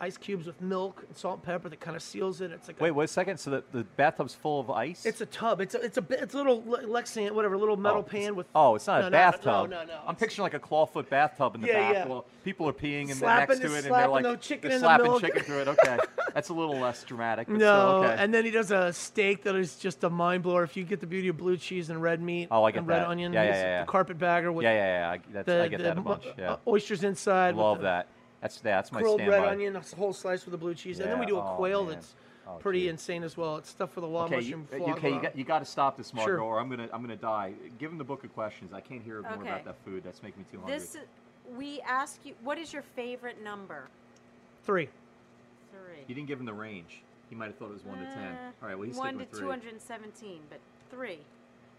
ice 0.00 0.16
cubes 0.16 0.46
with 0.46 0.60
milk 0.60 1.04
and 1.06 1.16
salt 1.16 1.34
and 1.36 1.42
pepper 1.42 1.68
that 1.68 1.78
kind 1.80 1.96
of 1.96 2.02
seals 2.02 2.40
it. 2.40 2.50
It's 2.52 2.68
like 2.68 2.80
a, 2.80 2.82
Wait, 2.84 2.90
wait 2.92 3.04
a 3.04 3.08
second. 3.08 3.38
So 3.38 3.50
the, 3.50 3.64
the 3.72 3.84
bathtub's 3.84 4.34
full 4.34 4.60
of 4.60 4.70
ice? 4.70 5.04
it's 5.04 5.20
a 5.20 5.26
tub. 5.26 5.60
It's 5.60 5.74
a 5.74 5.80
it's 5.82 5.98
a 5.98 6.04
it's 6.10 6.34
a 6.34 6.36
little 6.38 6.62
Lexan 6.62 7.30
whatever 7.32 7.56
little 7.58 7.76
metal 7.76 7.98
Oh, 8.00 8.02
pan 8.02 8.34
with 8.34 8.46
Oh, 8.54 8.76
it's 8.76 8.86
not 8.86 9.00
No, 9.02 9.06
a 9.06 9.10
no, 9.10 9.16
no, 9.18 9.22
bathtub. 9.24 9.44
No, 9.44 9.64
no, 9.66 9.84
no. 9.84 10.00
I'm 10.06 10.16
picturing 10.16 10.44
like 10.44 10.54
a 10.54 10.58
clawfoot 10.58 11.08
bathtub 11.08 11.54
in 11.54 11.60
the 11.60 11.66
Yeah, 11.68 11.74
back. 11.80 11.94
yeah. 11.94 12.06
Well, 12.06 12.24
people 12.44 12.68
are 12.68 12.72
peeing 12.72 13.10
Slapping 13.14 13.18
they're 13.20 13.36
next 13.46 13.60
to 13.60 13.66
it, 13.78 13.84
and 13.86 13.94
they're 13.94 14.08
like 14.08 14.22
the 14.24 14.36
chicken 14.36 14.68
they're 14.70 14.76
in 14.76 14.82
the 14.82 14.86
slapping 14.86 15.06
milk. 15.06 15.20
chicken 15.20 15.42
through 15.42 15.60
it. 15.60 15.68
Okay, 15.68 15.98
that's 16.34 16.48
a 16.48 16.54
little 16.54 16.78
less 16.78 17.04
dramatic. 17.04 17.46
But 17.48 17.58
No, 17.58 17.58
still 18.02 18.10
okay. 18.12 18.22
and 18.22 18.32
then 18.32 18.44
he 18.44 18.50
does 18.50 18.70
a 18.70 18.92
steak 18.92 19.44
that 19.44 19.54
is 19.56 19.76
just 19.76 20.02
a 20.04 20.10
mind 20.10 20.42
blower. 20.42 20.64
If 20.64 20.76
you 20.76 20.84
get 20.84 21.00
the 21.00 21.06
beauty 21.06 21.28
of 21.28 21.36
blue 21.36 21.56
cheese 21.56 21.90
and 21.90 22.00
red 22.00 22.22
meat 22.22 22.48
Oh, 22.50 22.64
I 22.64 22.70
get 22.70 22.78
and 22.78 22.88
red 22.88 23.02
that. 23.02 23.08
onion, 23.08 23.32
Yeah, 23.32 23.44
yeah, 23.44 23.50
yeah, 23.54 23.84
the 23.84 23.90
carpetbagger 23.92 24.50
with 24.52 24.64
yeah, 24.64 24.72
yeah, 24.72 25.00
yeah. 25.00 25.10
I, 25.10 25.20
that's, 25.32 25.46
the, 25.46 25.62
I 25.64 25.68
get 25.68 25.76
the 25.78 25.84
that 25.84 25.98
a 25.98 26.00
bunch. 26.00 26.24
Yeah, 26.38 26.52
uh, 26.52 26.56
oysters 26.66 27.04
inside. 27.04 27.54
love 27.54 27.82
that. 27.82 28.08
That's 28.40 28.58
that's 28.60 28.90
my 28.92 29.00
grilled 29.00 29.20
red 29.20 29.28
standby. 29.28 29.50
onion, 29.52 29.76
a 29.76 29.96
whole 29.96 30.12
slice 30.12 30.44
with 30.44 30.52
the 30.52 30.58
blue 30.58 30.74
cheese, 30.74 30.98
and 31.00 31.10
then 31.10 31.18
we 31.18 31.26
do 31.26 31.36
a 31.36 31.40
oh, 31.40 31.56
quail 31.56 31.84
man. 31.84 31.94
that's 31.94 32.14
Oh, 32.46 32.54
pretty 32.54 32.80
gee. 32.80 32.88
insane 32.88 33.22
as 33.22 33.36
well. 33.36 33.58
It's 33.58 33.68
stuff 33.68 33.92
for 33.92 34.00
the 34.00 34.08
wild 34.08 34.32
Okay, 34.32 34.36
mushroom. 34.36 34.66
uh, 34.72 34.76
foie 34.78 34.86
you- 34.86 34.92
okay, 34.94 35.12
you 35.14 35.20
got, 35.22 35.36
you 35.36 35.44
got 35.44 35.58
to 35.60 35.64
stop 35.64 35.96
this, 35.96 36.12
Margot, 36.12 36.32
Sure. 36.32 36.40
or 36.40 36.58
I'm 36.58 36.68
gonna 36.68 36.88
I'm 36.92 37.00
gonna 37.02 37.14
die. 37.14 37.52
Give 37.78 37.92
him 37.92 37.98
the 37.98 38.04
book 38.04 38.24
of 38.24 38.32
questions. 38.34 38.72
I 38.72 38.80
can't 38.80 39.02
hear 39.02 39.22
more 39.22 39.32
Okay. 39.34 39.42
about 39.42 39.64
that 39.66 39.76
food. 39.84 40.02
That's 40.02 40.22
making 40.22 40.40
me 40.40 40.46
too 40.50 40.58
hungry. 40.58 40.78
This 40.78 40.96
we 41.56 41.80
ask 41.82 42.18
you 42.24 42.34
what 42.42 42.58
is 42.58 42.72
your 42.72 42.82
favorite 42.82 43.42
number? 43.42 43.88
Three. 44.64 44.88
Three. 45.70 46.00
you 46.08 46.14
didn't 46.14 46.28
give 46.28 46.40
him 46.40 46.46
the 46.46 46.52
range. 46.52 47.02
He 47.28 47.36
might 47.36 47.46
have 47.46 47.56
thought 47.56 47.70
it 47.70 47.74
was 47.74 47.84
one 47.84 47.98
to 47.98 48.04
ten. 48.06 48.16
Uh, 48.34 48.50
All 48.62 48.68
right, 48.68 48.76
well 48.76 48.86
he's 48.86 48.96
one 48.96 49.14
sticking 49.14 49.18
to 49.18 49.24
with 49.24 49.30
three. 49.30 49.40
two 49.40 49.50
hundred 49.50 49.72
and 49.72 49.80
seventeen, 49.82 50.40
but 50.48 50.58
three. 50.90 51.18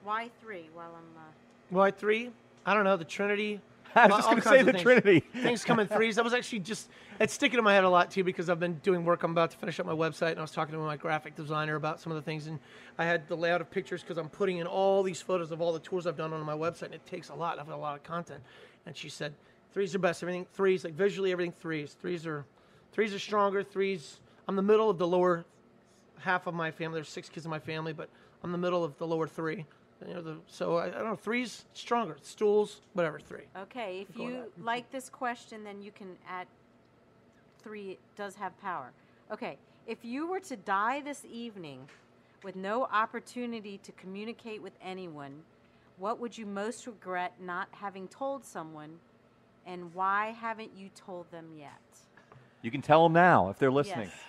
Why 0.03 0.29
three? 0.41 0.69
While 0.73 0.91
I'm 0.95 1.17
uh, 1.21 1.31
Why 1.69 1.91
three? 1.91 2.29
I 2.65 2.73
don't 2.73 2.83
know. 2.85 2.95
The 2.95 3.03
Trinity. 3.03 3.59
I 3.95 4.07
was 4.07 4.17
just 4.17 4.29
gonna 4.29 4.41
say 4.41 4.63
the 4.63 4.71
things. 4.71 4.83
Trinity. 4.83 5.19
Things 5.19 5.65
come 5.65 5.79
in 5.79 5.87
threes. 5.87 6.17
I 6.17 6.21
was 6.21 6.33
actually 6.33 6.59
just 6.59 6.89
it's 7.19 7.33
sticking 7.33 7.57
in 7.57 7.63
my 7.63 7.73
head 7.73 7.83
a 7.83 7.89
lot 7.89 8.09
too 8.09 8.23
because 8.23 8.49
I've 8.49 8.59
been 8.59 8.75
doing 8.75 9.03
work. 9.03 9.23
I'm 9.23 9.31
about 9.31 9.51
to 9.51 9.57
finish 9.57 9.79
up 9.79 9.85
my 9.85 9.93
website, 9.93 10.31
and 10.31 10.39
I 10.39 10.41
was 10.41 10.51
talking 10.51 10.73
to 10.73 10.79
my 10.79 10.97
graphic 10.97 11.35
designer 11.35 11.75
about 11.75 11.99
some 11.99 12.11
of 12.11 12.15
the 12.15 12.21
things, 12.21 12.47
and 12.47 12.59
I 12.97 13.05
had 13.05 13.27
the 13.27 13.35
layout 13.35 13.61
of 13.61 13.69
pictures 13.69 14.01
because 14.01 14.17
I'm 14.17 14.29
putting 14.29 14.57
in 14.57 14.67
all 14.67 15.03
these 15.03 15.21
photos 15.21 15.51
of 15.51 15.61
all 15.61 15.73
the 15.73 15.79
tours 15.79 16.07
I've 16.07 16.17
done 16.17 16.31
on 16.31 16.41
my 16.45 16.55
website, 16.55 16.83
and 16.83 16.95
it 16.95 17.05
takes 17.05 17.29
a 17.29 17.35
lot. 17.35 17.59
I've 17.59 17.67
got 17.67 17.75
a 17.75 17.77
lot 17.77 17.95
of 17.95 18.03
content, 18.03 18.41
and 18.85 18.95
she 18.95 19.09
said 19.09 19.33
threes 19.73 19.93
are 19.93 19.99
best. 19.99 20.23
Everything 20.23 20.45
threes, 20.53 20.83
like 20.83 20.93
visually, 20.93 21.31
everything 21.31 21.53
threes. 21.59 21.95
Threes 21.99 22.25
are 22.25 22.45
threes 22.93 23.13
are 23.13 23.19
stronger. 23.19 23.63
Threes. 23.63 24.19
I'm 24.47 24.55
the 24.55 24.61
middle 24.61 24.89
of 24.89 24.97
the 24.97 25.07
lower 25.07 25.45
half 26.19 26.47
of 26.47 26.53
my 26.53 26.71
family. 26.71 26.97
There's 26.97 27.09
six 27.09 27.29
kids 27.29 27.45
in 27.45 27.49
my 27.49 27.59
family, 27.59 27.93
but 27.93 28.09
I'm 28.43 28.51
the 28.51 28.57
middle 28.57 28.83
of 28.83 28.97
the 28.97 29.07
lower 29.07 29.27
three. 29.27 29.65
You 30.07 30.13
know, 30.15 30.21
the, 30.21 30.37
so 30.47 30.77
I, 30.77 30.85
I 30.85 30.89
don't 30.89 31.05
know. 31.05 31.15
three's 31.15 31.65
stronger. 31.73 32.17
Stools, 32.21 32.81
whatever. 32.93 33.19
Three. 33.19 33.43
okay. 33.57 34.05
If 34.09 34.17
you 34.17 34.29
ahead. 34.29 34.45
Mm-hmm. 34.47 34.63
like 34.65 34.91
this 34.91 35.09
question, 35.09 35.63
then 35.63 35.81
you 35.81 35.91
can 35.91 36.17
add 36.27 36.47
three. 37.61 37.91
It 37.91 37.99
does 38.15 38.35
have 38.35 38.59
power. 38.61 38.91
Okay. 39.31 39.57
If 39.87 40.03
you 40.03 40.27
were 40.27 40.39
to 40.41 40.55
die 40.55 41.01
this 41.01 41.25
evening 41.31 41.87
with 42.43 42.55
no 42.55 42.85
opportunity 42.85 43.79
to 43.83 43.91
communicate 43.93 44.61
with 44.61 44.73
anyone, 44.81 45.43
what 45.97 46.19
would 46.19 46.37
you 46.37 46.45
most 46.45 46.87
regret 46.87 47.33
not 47.39 47.67
having 47.71 48.07
told 48.07 48.45
someone, 48.45 48.99
and 49.65 49.93
why 49.93 50.35
haven't 50.39 50.71
you 50.75 50.89
told 50.95 51.29
them 51.31 51.45
yet? 51.57 51.69
You 52.61 52.71
can 52.71 52.81
tell 52.81 53.03
them 53.03 53.13
now 53.13 53.49
if 53.49 53.57
they're 53.57 53.71
listening. 53.71 54.09
Yes. 54.09 54.19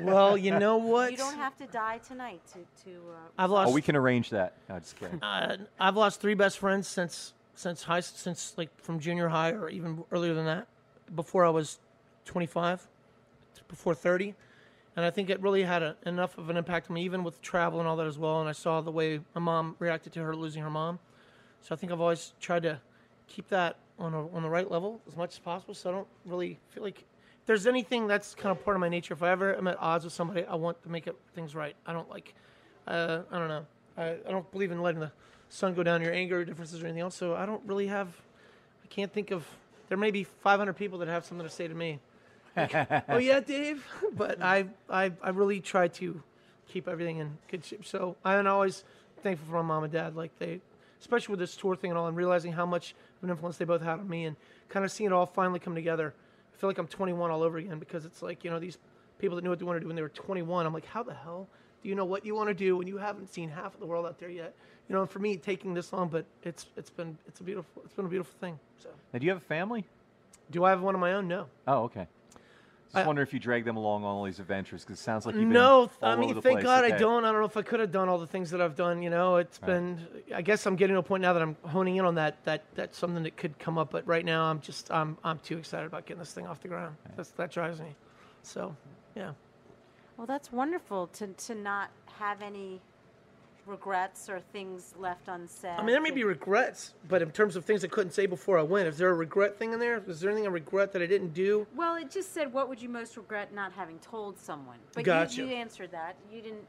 Well, 0.00 0.36
you 0.36 0.58
know 0.58 0.76
what? 0.92 1.10
You 1.10 1.16
don't 1.16 1.36
have 1.36 1.56
to 1.58 1.66
die 1.66 1.98
tonight 1.98 2.40
to 2.52 2.58
to. 2.84 2.90
Uh, 2.90 3.18
I've 3.38 3.50
lost. 3.50 3.70
Oh, 3.70 3.74
we 3.74 3.82
can 3.82 3.96
arrange 3.96 4.30
that. 4.30 4.54
No, 4.68 4.78
just 4.78 4.96
kidding. 4.98 5.22
uh, 5.22 5.56
I've 5.80 5.96
lost 5.96 6.20
three 6.20 6.34
best 6.34 6.58
friends 6.58 6.88
since 6.88 7.32
since 7.54 7.82
high 7.82 8.00
since 8.00 8.54
like 8.56 8.70
from 8.80 9.00
junior 9.00 9.28
high 9.28 9.52
or 9.52 9.68
even 9.68 10.04
earlier 10.12 10.34
than 10.34 10.46
that. 10.46 10.66
Before 11.14 11.44
I 11.44 11.50
was 11.50 11.78
25, 12.24 12.84
before 13.68 13.94
30, 13.94 14.34
and 14.96 15.04
I 15.04 15.10
think 15.10 15.30
it 15.30 15.40
really 15.40 15.62
had 15.62 15.82
a, 15.84 15.96
enough 16.04 16.36
of 16.36 16.50
an 16.50 16.56
impact 16.56 16.90
on 16.90 16.94
me, 16.94 17.04
even 17.04 17.22
with 17.22 17.40
travel 17.42 17.78
and 17.78 17.88
all 17.88 17.96
that 17.96 18.08
as 18.08 18.18
well. 18.18 18.40
And 18.40 18.48
I 18.48 18.52
saw 18.52 18.80
the 18.80 18.90
way 18.90 19.20
my 19.34 19.40
mom 19.40 19.76
reacted 19.78 20.12
to 20.14 20.22
her 20.24 20.34
losing 20.34 20.62
her 20.62 20.70
mom, 20.70 20.98
so 21.60 21.74
I 21.74 21.78
think 21.78 21.92
I've 21.92 22.00
always 22.00 22.32
tried 22.40 22.64
to 22.64 22.80
keep 23.28 23.48
that 23.50 23.76
on 23.98 24.14
a, 24.14 24.28
on 24.28 24.42
the 24.42 24.50
right 24.50 24.70
level 24.70 25.00
as 25.08 25.16
much 25.16 25.34
as 25.34 25.38
possible. 25.38 25.74
So 25.74 25.90
I 25.90 25.92
don't 25.92 26.08
really 26.24 26.58
feel 26.70 26.82
like 26.82 27.04
there's 27.46 27.66
anything 27.66 28.06
that's 28.06 28.34
kind 28.34 28.50
of 28.50 28.62
part 28.64 28.76
of 28.76 28.80
my 28.80 28.88
nature, 28.88 29.14
if 29.14 29.22
I 29.22 29.30
ever 29.30 29.56
am 29.56 29.68
at 29.68 29.76
odds 29.80 30.04
with 30.04 30.12
somebody, 30.12 30.44
I 30.44 30.56
want 30.56 30.82
to 30.82 30.88
make 30.88 31.06
it, 31.06 31.16
things 31.34 31.54
right. 31.54 31.76
I 31.86 31.92
don't 31.92 32.10
like, 32.10 32.34
uh, 32.86 33.20
I 33.30 33.38
don't 33.38 33.48
know. 33.48 33.66
I, 33.96 34.16
I 34.26 34.30
don't 34.30 34.50
believe 34.50 34.72
in 34.72 34.82
letting 34.82 35.00
the 35.00 35.12
sun 35.48 35.74
go 35.74 35.82
down 35.82 36.02
your 36.02 36.12
anger 36.12 36.40
or 36.40 36.44
differences 36.44 36.82
or 36.82 36.86
anything 36.86 37.02
else. 37.02 37.14
So 37.14 37.34
I 37.34 37.46
don't 37.46 37.62
really 37.64 37.86
have, 37.86 38.08
I 38.84 38.88
can't 38.88 39.12
think 39.12 39.30
of, 39.30 39.46
there 39.88 39.96
may 39.96 40.10
be 40.10 40.24
500 40.24 40.72
people 40.74 40.98
that 40.98 41.08
have 41.08 41.24
something 41.24 41.46
to 41.46 41.52
say 41.52 41.68
to 41.68 41.74
me. 41.74 42.00
oh 43.08 43.18
yeah, 43.18 43.40
Dave. 43.40 43.86
but 44.12 44.42
I, 44.42 44.66
I, 44.90 45.12
I 45.22 45.30
really 45.30 45.60
try 45.60 45.88
to 45.88 46.20
keep 46.68 46.88
everything 46.88 47.18
in 47.18 47.38
good 47.48 47.64
shape. 47.64 47.84
So 47.84 48.16
I'm 48.24 48.46
always 48.46 48.82
thankful 49.22 49.46
for 49.48 49.62
my 49.62 49.62
mom 49.62 49.84
and 49.84 49.92
dad. 49.92 50.16
Like 50.16 50.36
they, 50.38 50.60
especially 51.00 51.32
with 51.32 51.40
this 51.40 51.56
tour 51.56 51.76
thing 51.76 51.90
and 51.90 51.98
all, 51.98 52.08
and 52.08 52.16
realizing 52.16 52.52
how 52.52 52.66
much 52.66 52.94
of 53.18 53.24
an 53.24 53.30
influence 53.30 53.56
they 53.56 53.64
both 53.64 53.82
had 53.82 54.00
on 54.00 54.08
me, 54.08 54.24
and 54.24 54.36
kind 54.68 54.84
of 54.84 54.90
seeing 54.90 55.10
it 55.10 55.12
all 55.12 55.26
finally 55.26 55.58
come 55.60 55.74
together. 55.74 56.14
I 56.56 56.58
feel 56.58 56.70
like 56.70 56.78
I'm 56.78 56.86
21 56.86 57.30
all 57.30 57.42
over 57.42 57.58
again 57.58 57.78
because 57.78 58.06
it's 58.06 58.22
like 58.22 58.42
you 58.42 58.50
know 58.50 58.58
these 58.58 58.78
people 59.18 59.36
that 59.36 59.42
knew 59.42 59.50
what 59.50 59.58
they 59.58 59.64
wanted 59.64 59.80
to 59.80 59.84
do 59.84 59.88
when 59.88 59.96
they 59.96 60.02
were 60.02 60.08
21. 60.08 60.64
I'm 60.64 60.72
like, 60.72 60.86
how 60.86 61.02
the 61.02 61.12
hell 61.14 61.48
do 61.82 61.88
you 61.88 61.94
know 61.94 62.04
what 62.04 62.24
you 62.24 62.34
want 62.34 62.48
to 62.48 62.54
do 62.54 62.76
when 62.76 62.86
you 62.86 62.96
haven't 62.96 63.32
seen 63.32 63.50
half 63.50 63.74
of 63.74 63.80
the 63.80 63.86
world 63.86 64.06
out 64.06 64.18
there 64.18 64.30
yet? 64.30 64.54
You 64.88 64.94
know, 64.94 65.04
for 65.04 65.18
me, 65.18 65.36
taking 65.36 65.74
this 65.74 65.92
long, 65.92 66.08
but 66.08 66.24
it's 66.42 66.66
it's 66.76 66.90
been 66.90 67.18
it's 67.28 67.40
a 67.40 67.42
beautiful 67.42 67.82
it's 67.84 67.92
been 67.94 68.06
a 68.06 68.08
beautiful 68.08 68.34
thing. 68.40 68.58
So, 68.82 68.88
Now, 69.12 69.18
do 69.18 69.26
you 69.26 69.32
have 69.32 69.42
a 69.42 69.44
family? 69.44 69.84
do 70.50 70.64
I 70.64 70.70
have 70.70 70.80
one 70.80 70.94
of 70.94 71.00
my 71.00 71.12
own? 71.14 71.26
No. 71.28 71.46
Oh, 71.66 71.82
okay. 71.84 72.06
Just 72.86 72.96
I- 72.96 73.06
wonder 73.06 73.20
if 73.22 73.32
you 73.34 73.40
drag 73.40 73.64
them 73.64 73.76
along 73.76 74.04
on 74.04 74.14
all 74.16 74.24
these 74.24 74.38
adventures 74.38 74.82
because 74.84 75.00
it 75.00 75.02
sounds 75.02 75.26
like 75.26 75.34
you've 75.34 75.42
been 75.44 75.52
No, 75.52 75.80
all 75.80 75.90
I 76.02 76.12
over 76.12 76.20
mean, 76.20 76.34
the 76.34 76.40
thank 76.42 76.56
place. 76.60 76.64
God 76.64 76.84
I 76.84 76.88
Okay. 76.88 76.98
don't. 76.98 77.24
I 77.24 77.32
don't 77.32 77.40
know 77.40 77.46
if 77.46 77.56
I 77.56 77.62
could 77.62 77.80
have 77.80 77.90
done 77.90 78.08
all 78.08 78.18
the 78.18 78.26
things 78.26 78.50
that 78.52 78.60
I've 78.60 78.76
done. 78.76 79.02
You 79.02 79.10
know, 79.10 79.36
it's 79.36 79.60
Right. 79.60 79.66
been. 79.66 80.06
I 80.34 80.42
guess 80.42 80.66
I'm 80.66 80.76
getting 80.76 80.94
to 80.94 81.00
a 81.00 81.02
point 81.02 81.22
now 81.22 81.32
that 81.32 81.42
I'm 81.42 81.56
honing 81.66 81.96
in 81.96 82.04
on 82.04 82.14
that. 82.14 82.42
That 82.44 82.62
that's 82.74 82.96
something 82.96 83.22
that 83.24 83.36
could 83.36 83.58
come 83.58 83.76
up. 83.76 83.90
But 83.90 84.06
right 84.06 84.24
now, 84.24 84.44
I'm 84.44 84.60
just 84.60 84.90
I'm 84.92 85.18
I'm 85.24 85.38
too 85.40 85.58
excited 85.58 85.86
about 85.86 86.06
getting 86.06 86.20
this 86.20 86.32
thing 86.32 86.46
off 86.46 86.60
the 86.60 86.68
ground. 86.68 86.96
That's, 87.16 87.30
that 87.30 87.50
drives 87.50 87.80
me. 87.80 87.94
So, 88.42 88.76
yeah. 89.16 89.32
Well, 90.16 90.26
that's 90.26 90.50
wonderful 90.52 91.08
to, 91.08 91.26
to 91.26 91.54
not 91.54 91.90
have 92.18 92.40
any 92.40 92.80
regrets 93.66 94.28
or 94.28 94.40
things 94.40 94.94
left 94.96 95.28
unsaid. 95.28 95.72
I 95.72 95.82
mean, 95.82 95.92
there 95.92 96.00
may 96.00 96.10
be 96.10 96.24
regrets, 96.24 96.94
but 97.08 97.20
in 97.20 97.30
terms 97.30 97.56
of 97.56 97.64
things 97.64 97.84
I 97.84 97.88
couldn't 97.88 98.12
say 98.12 98.26
before 98.26 98.58
I 98.58 98.62
went, 98.62 98.86
is 98.88 98.96
there 98.96 99.10
a 99.10 99.14
regret 99.14 99.58
thing 99.58 99.72
in 99.72 99.80
there? 99.80 100.02
Is 100.06 100.20
there 100.20 100.30
anything 100.30 100.46
I 100.46 100.50
regret 100.50 100.92
that 100.92 101.02
I 101.02 101.06
didn't 101.06 101.34
do? 101.34 101.66
Well, 101.74 101.96
it 101.96 102.10
just 102.10 102.32
said, 102.32 102.52
"What 102.52 102.68
would 102.68 102.80
you 102.80 102.88
most 102.88 103.16
regret 103.16 103.52
not 103.52 103.72
having 103.72 103.98
told 103.98 104.38
someone?" 104.38 104.78
But 104.94 105.04
Gotcha. 105.04 105.42
you, 105.42 105.48
you 105.48 105.54
answered 105.54 105.90
that. 105.92 106.16
You 106.32 106.40
didn't. 106.40 106.66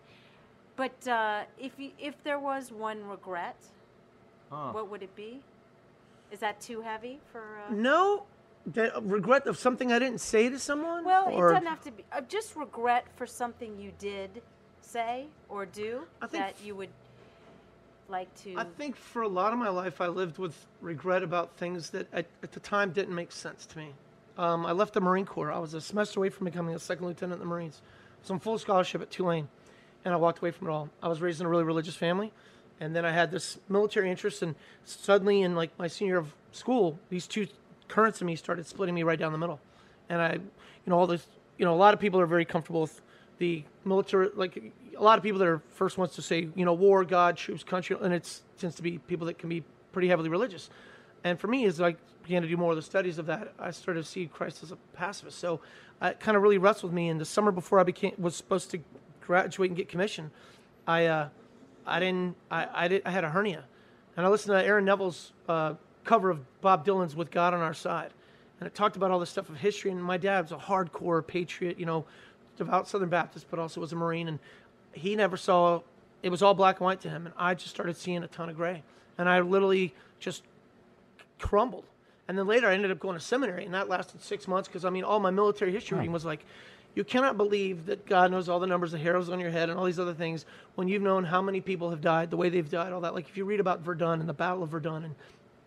But 0.76 1.08
uh, 1.08 1.44
if 1.58 1.74
you, 1.78 1.92
if 2.00 2.22
there 2.24 2.40
was 2.40 2.72
one 2.72 3.04
regret, 3.04 3.58
Huh. 4.50 4.72
what 4.72 4.90
would 4.90 5.04
it 5.04 5.16
be? 5.16 5.42
Is 6.32 6.40
that 6.40 6.60
too 6.60 6.82
heavy 6.82 7.20
for? 7.32 7.42
Uh... 7.42 7.74
No, 7.74 8.24
that 8.68 8.92
regret 9.04 9.48
of 9.48 9.58
something 9.58 9.92
I 9.92 10.00
didn't 10.00 10.22
say 10.22 10.50
to 10.50 10.60
someone. 10.60 11.06
Well, 11.06 11.30
or, 11.30 11.50
it 11.50 11.54
doesn't 11.54 11.68
have 11.68 11.82
to 11.84 11.92
be. 11.92 12.04
Uh, 12.12 12.22
just 12.22 12.56
regret 12.56 13.06
for 13.16 13.26
something 13.26 13.78
you 13.80 13.92
did 13.98 14.42
say 14.88 15.26
or 15.50 15.66
do 15.66 16.04
that 16.32 16.56
you 16.64 16.76
would 16.76 16.90
like 18.10 18.34
to. 18.44 18.56
I 18.58 18.64
think 18.64 18.96
for 18.96 19.22
a 19.22 19.28
lot 19.28 19.54
of 19.54 19.60
my 19.60 19.70
life, 19.70 20.00
I 20.00 20.08
lived 20.08 20.38
with 20.38 20.56
regret 20.82 21.24
about 21.24 21.58
things 21.58 21.90
that 21.92 22.08
at, 22.14 22.26
at 22.42 22.52
the 22.54 22.60
time 22.60 22.92
didn't 22.92 23.14
make 23.14 23.32
sense 23.32 23.66
to 23.68 23.78
me. 23.78 23.94
Um, 24.38 24.66
I 24.66 24.72
left 24.72 24.94
the 24.94 25.02
Marine 25.02 25.26
Corps. 25.26 25.52
I 25.52 25.60
was 25.60 25.74
a 25.74 25.82
semester 25.82 26.20
away 26.20 26.30
from 26.30 26.46
becoming 26.46 26.76
a 26.76 26.80
second 26.80 27.06
lieutenant 27.06 27.42
in 27.42 27.48
the 27.48 27.54
Marines. 27.54 27.82
I 27.84 28.22
was 28.22 28.32
on 28.32 28.40
full 28.40 28.58
scholarship 28.58 29.02
at 29.02 29.10
Tulane, 29.10 29.48
and 30.06 30.14
I 30.14 30.18
walked 30.18 30.40
away 30.40 30.52
from 30.52 30.68
it 30.68 30.72
all. 30.72 30.90
I 31.02 31.08
was 31.08 31.22
raised 31.22 31.42
in 31.42 31.48
a 31.48 31.50
really 31.50 31.64
religious 31.64 31.96
family, 31.96 32.32
and 32.80 32.96
then 32.96 33.04
I 33.04 33.12
had 33.12 33.32
this 33.32 33.58
military 33.68 34.10
interest, 34.10 34.42
and 34.42 34.56
suddenly, 34.86 35.42
in 35.42 35.56
like 35.56 35.72
my 35.80 35.88
senior 35.88 36.14
year 36.14 36.20
of 36.20 36.34
school, 36.52 37.00
these 37.10 37.28
two 37.28 37.48
currents 37.88 38.22
of 38.22 38.28
me 38.28 38.36
started 38.36 38.68
splitting 38.68 38.94
me 38.96 39.04
right 39.04 39.20
down 39.20 39.32
the 39.32 39.38
middle. 39.38 39.60
And 40.08 40.22
I, 40.22 40.34
you 40.34 40.42
know, 40.86 41.00
all 41.00 41.08
this, 41.08 41.26
you 41.58 41.66
know, 41.66 41.74
a 41.74 41.76
lot 41.76 41.94
of 41.94 42.00
people 42.00 42.20
are 42.20 42.26
very 42.26 42.46
comfortable 42.46 42.82
with 42.82 43.02
the 43.40 43.64
military, 43.88 44.30
like 44.36 44.74
a 44.98 45.04
lot 45.04 45.18
of 45.18 45.24
people 45.24 45.40
that 45.40 45.48
are 45.48 45.62
first 45.70 45.98
ones 45.98 46.14
to 46.16 46.22
say, 46.22 46.50
you 46.56 46.66
know, 46.66 46.74
war, 46.74 47.06
God, 47.06 47.38
troops, 47.38 47.64
country, 47.64 47.96
and 48.02 48.14
it 48.14 48.42
tends 48.58 48.76
to 48.76 48.84
be 48.84 48.98
people 48.98 49.28
that 49.28 49.38
can 49.38 49.50
be 49.50 49.64
pretty 49.92 50.08
heavily 50.08 50.30
religious. 50.30 50.70
And 51.24 51.40
for 51.40 51.48
me, 51.48 51.66
as 51.66 51.82
I 51.82 51.96
began 52.24 52.42
to 52.42 52.48
do 52.48 52.58
more 52.58 52.72
of 52.72 52.76
the 52.76 52.82
studies 52.82 53.18
of 53.18 53.26
that, 53.28 53.54
I 53.60 53.72
started 53.72 54.04
to 54.04 54.08
see 54.08 54.28
Christ 54.28 54.64
as 54.64 54.72
a 54.72 54.76
pacifist. 54.94 55.40
So 55.40 55.62
it 56.02 56.20
kind 56.20 56.36
of 56.38 56.44
really 56.44 56.58
wrestled 56.58 56.94
me. 56.94 57.10
And 57.10 57.20
the 57.20 57.26
summer 57.26 57.52
before 57.52 57.80
I 57.80 57.84
became 57.84 58.14
was 58.18 58.36
supposed 58.36 58.72
to 58.72 58.80
graduate 59.22 59.70
and 59.70 59.78
get 59.78 59.90
commissioned, 59.90 60.32
I, 60.88 61.06
uh, 61.06 61.30
I 61.86 62.00
didn't, 62.00 62.36
I, 62.52 62.68
I 62.74 62.88
did, 62.88 63.02
I 63.06 63.12
had 63.12 63.24
a 63.24 63.30
hernia, 63.30 63.64
and 64.16 64.26
I 64.26 64.30
listened 64.30 64.58
to 64.58 64.66
Aaron 64.66 64.86
Neville's 64.86 65.32
uh, 65.48 65.74
cover 66.04 66.30
of 66.30 66.40
Bob 66.62 66.86
Dylan's 66.86 67.16
"With 67.16 67.32
God 67.32 67.54
on 67.54 67.62
Our 67.62 67.74
Side," 67.74 68.12
and 68.60 68.68
it 68.68 68.76
talked 68.76 68.98
about 68.98 69.10
all 69.12 69.20
this 69.20 69.30
stuff 69.30 69.50
of 69.50 69.58
history. 69.58 69.92
And 69.92 70.04
my 70.04 70.18
dad 70.18 70.42
was 70.42 70.52
a 70.52 70.58
hardcore 70.58 71.26
patriot, 71.26 71.80
you 71.80 71.86
know, 71.86 72.06
devout 72.58 72.88
Southern 72.88 73.10
Baptist, 73.10 73.48
but 73.50 73.60
also 73.60 73.82
was 73.82 73.94
a 73.94 73.96
Marine, 73.96 74.28
and 74.28 74.40
he 74.94 75.16
never 75.16 75.38
saw. 75.38 75.82
It 76.24 76.30
was 76.30 76.42
all 76.42 76.54
black 76.54 76.80
and 76.80 76.86
white 76.86 77.02
to 77.02 77.10
him, 77.10 77.26
and 77.26 77.36
I 77.38 77.54
just 77.54 77.70
started 77.70 77.96
seeing 77.96 78.24
a 78.24 78.28
ton 78.28 78.50
of 78.50 78.56
gray, 78.56 78.84
and 79.18 79.30
I 79.30 79.40
literally 79.40 79.94
just 80.20 80.44
crumbled. 81.40 81.86
And 82.28 82.38
then 82.38 82.48
later, 82.48 82.68
I 82.68 82.74
ended 82.74 82.92
up 82.92 83.00
going 83.00 83.18
to 83.18 83.24
seminary, 83.24 83.64
and 83.66 83.74
that 83.74 83.88
lasted 83.88 84.22
six 84.22 84.48
months 84.48 84.68
because 84.68 84.84
I 84.84 84.90
mean, 84.90 85.04
all 85.04 85.20
my 85.20 85.32
military 85.32 85.72
history 85.72 85.98
reading 85.98 86.12
was 86.12 86.26
like, 86.26 86.44
you 86.98 87.04
cannot 87.04 87.38
believe 87.38 87.86
that 87.86 88.08
God 88.08 88.32
knows 88.32 88.50
all 88.50 88.60
the 88.60 88.66
numbers 88.66 88.92
of 88.92 89.00
hairs 89.00 89.30
on 89.30 89.40
your 89.40 89.52
head 89.52 89.70
and 89.70 89.78
all 89.78 89.86
these 89.86 90.00
other 90.00 90.16
things 90.16 90.48
when 90.74 90.88
you've 90.88 91.04
known 91.04 91.24
how 91.24 91.44
many 91.44 91.62
people 91.62 91.92
have 91.92 92.02
died, 92.02 92.32
the 92.32 92.38
way 92.38 92.50
they've 92.50 92.70
died, 92.70 92.92
all 92.92 93.02
that. 93.02 93.14
Like 93.14 93.30
if 93.30 93.38
you 93.38 93.46
read 93.46 93.60
about 93.60 93.82
Verdun 93.82 94.20
and 94.20 94.28
the 94.28 94.34
Battle 94.34 94.64
of 94.64 94.70
Verdun 94.70 95.04
and 95.04 95.16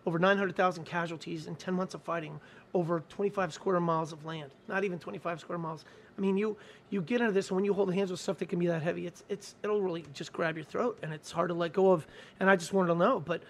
over 0.05 0.17
900,000 0.17 0.85
casualties 0.85 1.47
in 1.47 1.55
10 1.55 1.73
months 1.73 1.93
of 1.93 2.01
fighting, 2.01 2.39
over 2.73 3.01
25 3.09 3.53
square 3.53 3.79
miles 3.79 4.11
of 4.11 4.25
land, 4.25 4.51
not 4.67 4.83
even 4.83 4.99
25 4.99 5.39
square 5.39 5.57
miles. 5.57 5.85
I 6.17 6.21
mean, 6.21 6.37
you 6.37 6.57
you 6.89 7.01
get 7.01 7.21
into 7.21 7.33
this, 7.33 7.49
and 7.49 7.55
when 7.55 7.65
you 7.65 7.73
hold 7.73 7.93
hands 7.93 8.11
with 8.11 8.19
stuff 8.19 8.37
that 8.39 8.49
can 8.49 8.59
be 8.59 8.67
that 8.67 8.81
heavy, 8.81 9.07
it's 9.07 9.23
it's 9.29 9.55
it'll 9.63 9.81
really 9.81 10.05
just 10.13 10.33
grab 10.33 10.55
your 10.55 10.65
throat, 10.65 10.97
and 11.01 11.13
it's 11.13 11.31
hard 11.31 11.49
to 11.49 11.53
let 11.53 11.73
go 11.73 11.91
of. 11.91 12.05
And 12.39 12.49
I 12.49 12.55
just 12.55 12.73
wanted 12.73 12.89
to 12.89 12.95
know, 12.95 13.19
but 13.19 13.41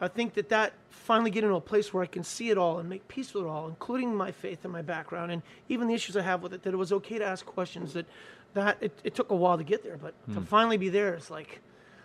I 0.00 0.08
think 0.08 0.34
that 0.34 0.48
that 0.48 0.72
finally 0.88 1.30
get 1.30 1.44
into 1.44 1.56
a 1.56 1.60
place 1.60 1.92
where 1.92 2.02
I 2.02 2.06
can 2.06 2.24
see 2.24 2.50
it 2.50 2.56
all 2.56 2.78
and 2.78 2.88
make 2.88 3.06
peace 3.06 3.34
with 3.34 3.44
it 3.44 3.46
all, 3.46 3.68
including 3.68 4.14
my 4.14 4.32
faith 4.32 4.60
and 4.64 4.72
my 4.72 4.82
background, 4.82 5.30
and 5.30 5.42
even 5.68 5.88
the 5.88 5.94
issues 5.94 6.16
I 6.16 6.22
have 6.22 6.42
with 6.42 6.54
it. 6.54 6.62
That 6.62 6.72
it 6.72 6.78
was 6.78 6.92
okay 6.92 7.18
to 7.18 7.24
ask 7.24 7.44
questions. 7.44 7.92
That 7.92 8.06
that 8.54 8.78
it, 8.80 8.98
it 9.04 9.14
took 9.14 9.30
a 9.30 9.36
while 9.36 9.58
to 9.58 9.64
get 9.64 9.82
there, 9.82 9.96
but 9.96 10.14
to 10.28 10.40
hmm. 10.40 10.44
finally 10.44 10.78
be 10.78 10.88
there 10.88 11.14
is 11.14 11.30
like, 11.30 11.60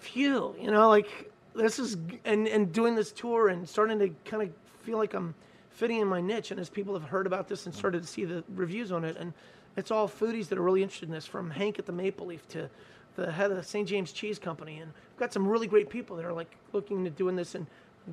phew, 0.00 0.54
you 0.58 0.70
know, 0.70 0.88
like 0.88 1.30
this 1.54 1.78
is 1.78 1.96
and 2.24 2.46
and 2.48 2.72
doing 2.72 2.94
this 2.94 3.12
tour 3.12 3.48
and 3.48 3.68
starting 3.68 3.98
to 3.98 4.08
kind 4.24 4.42
of 4.42 4.50
feel 4.82 4.98
like 4.98 5.14
I'm 5.14 5.34
fitting 5.70 6.00
in 6.00 6.08
my 6.08 6.20
niche. 6.20 6.50
And 6.50 6.60
as 6.60 6.68
people 6.68 6.94
have 6.94 7.08
heard 7.08 7.26
about 7.26 7.48
this 7.48 7.66
and 7.66 7.74
started 7.74 8.02
to 8.02 8.08
see 8.08 8.24
the 8.24 8.44
reviews 8.54 8.92
on 8.92 9.04
it, 9.04 9.16
and 9.18 9.32
it's 9.76 9.90
all 9.90 10.08
foodies 10.08 10.48
that 10.48 10.58
are 10.58 10.62
really 10.62 10.82
interested 10.82 11.08
in 11.08 11.14
this, 11.14 11.26
from 11.26 11.50
Hank 11.50 11.78
at 11.78 11.86
the 11.86 11.92
Maple 11.92 12.26
Leaf 12.26 12.46
to 12.48 12.68
the 13.16 13.30
head 13.30 13.50
of 13.50 13.56
the 13.56 13.62
St. 13.62 13.88
James 13.88 14.12
Cheese 14.12 14.38
Company, 14.38 14.78
and 14.78 14.92
we've 14.92 15.18
got 15.18 15.32
some 15.32 15.46
really 15.46 15.66
great 15.66 15.88
people 15.88 16.16
that 16.16 16.24
are 16.24 16.32
like 16.32 16.56
looking 16.72 17.06
at 17.06 17.16
doing 17.16 17.36
this 17.36 17.54
and 17.54 17.66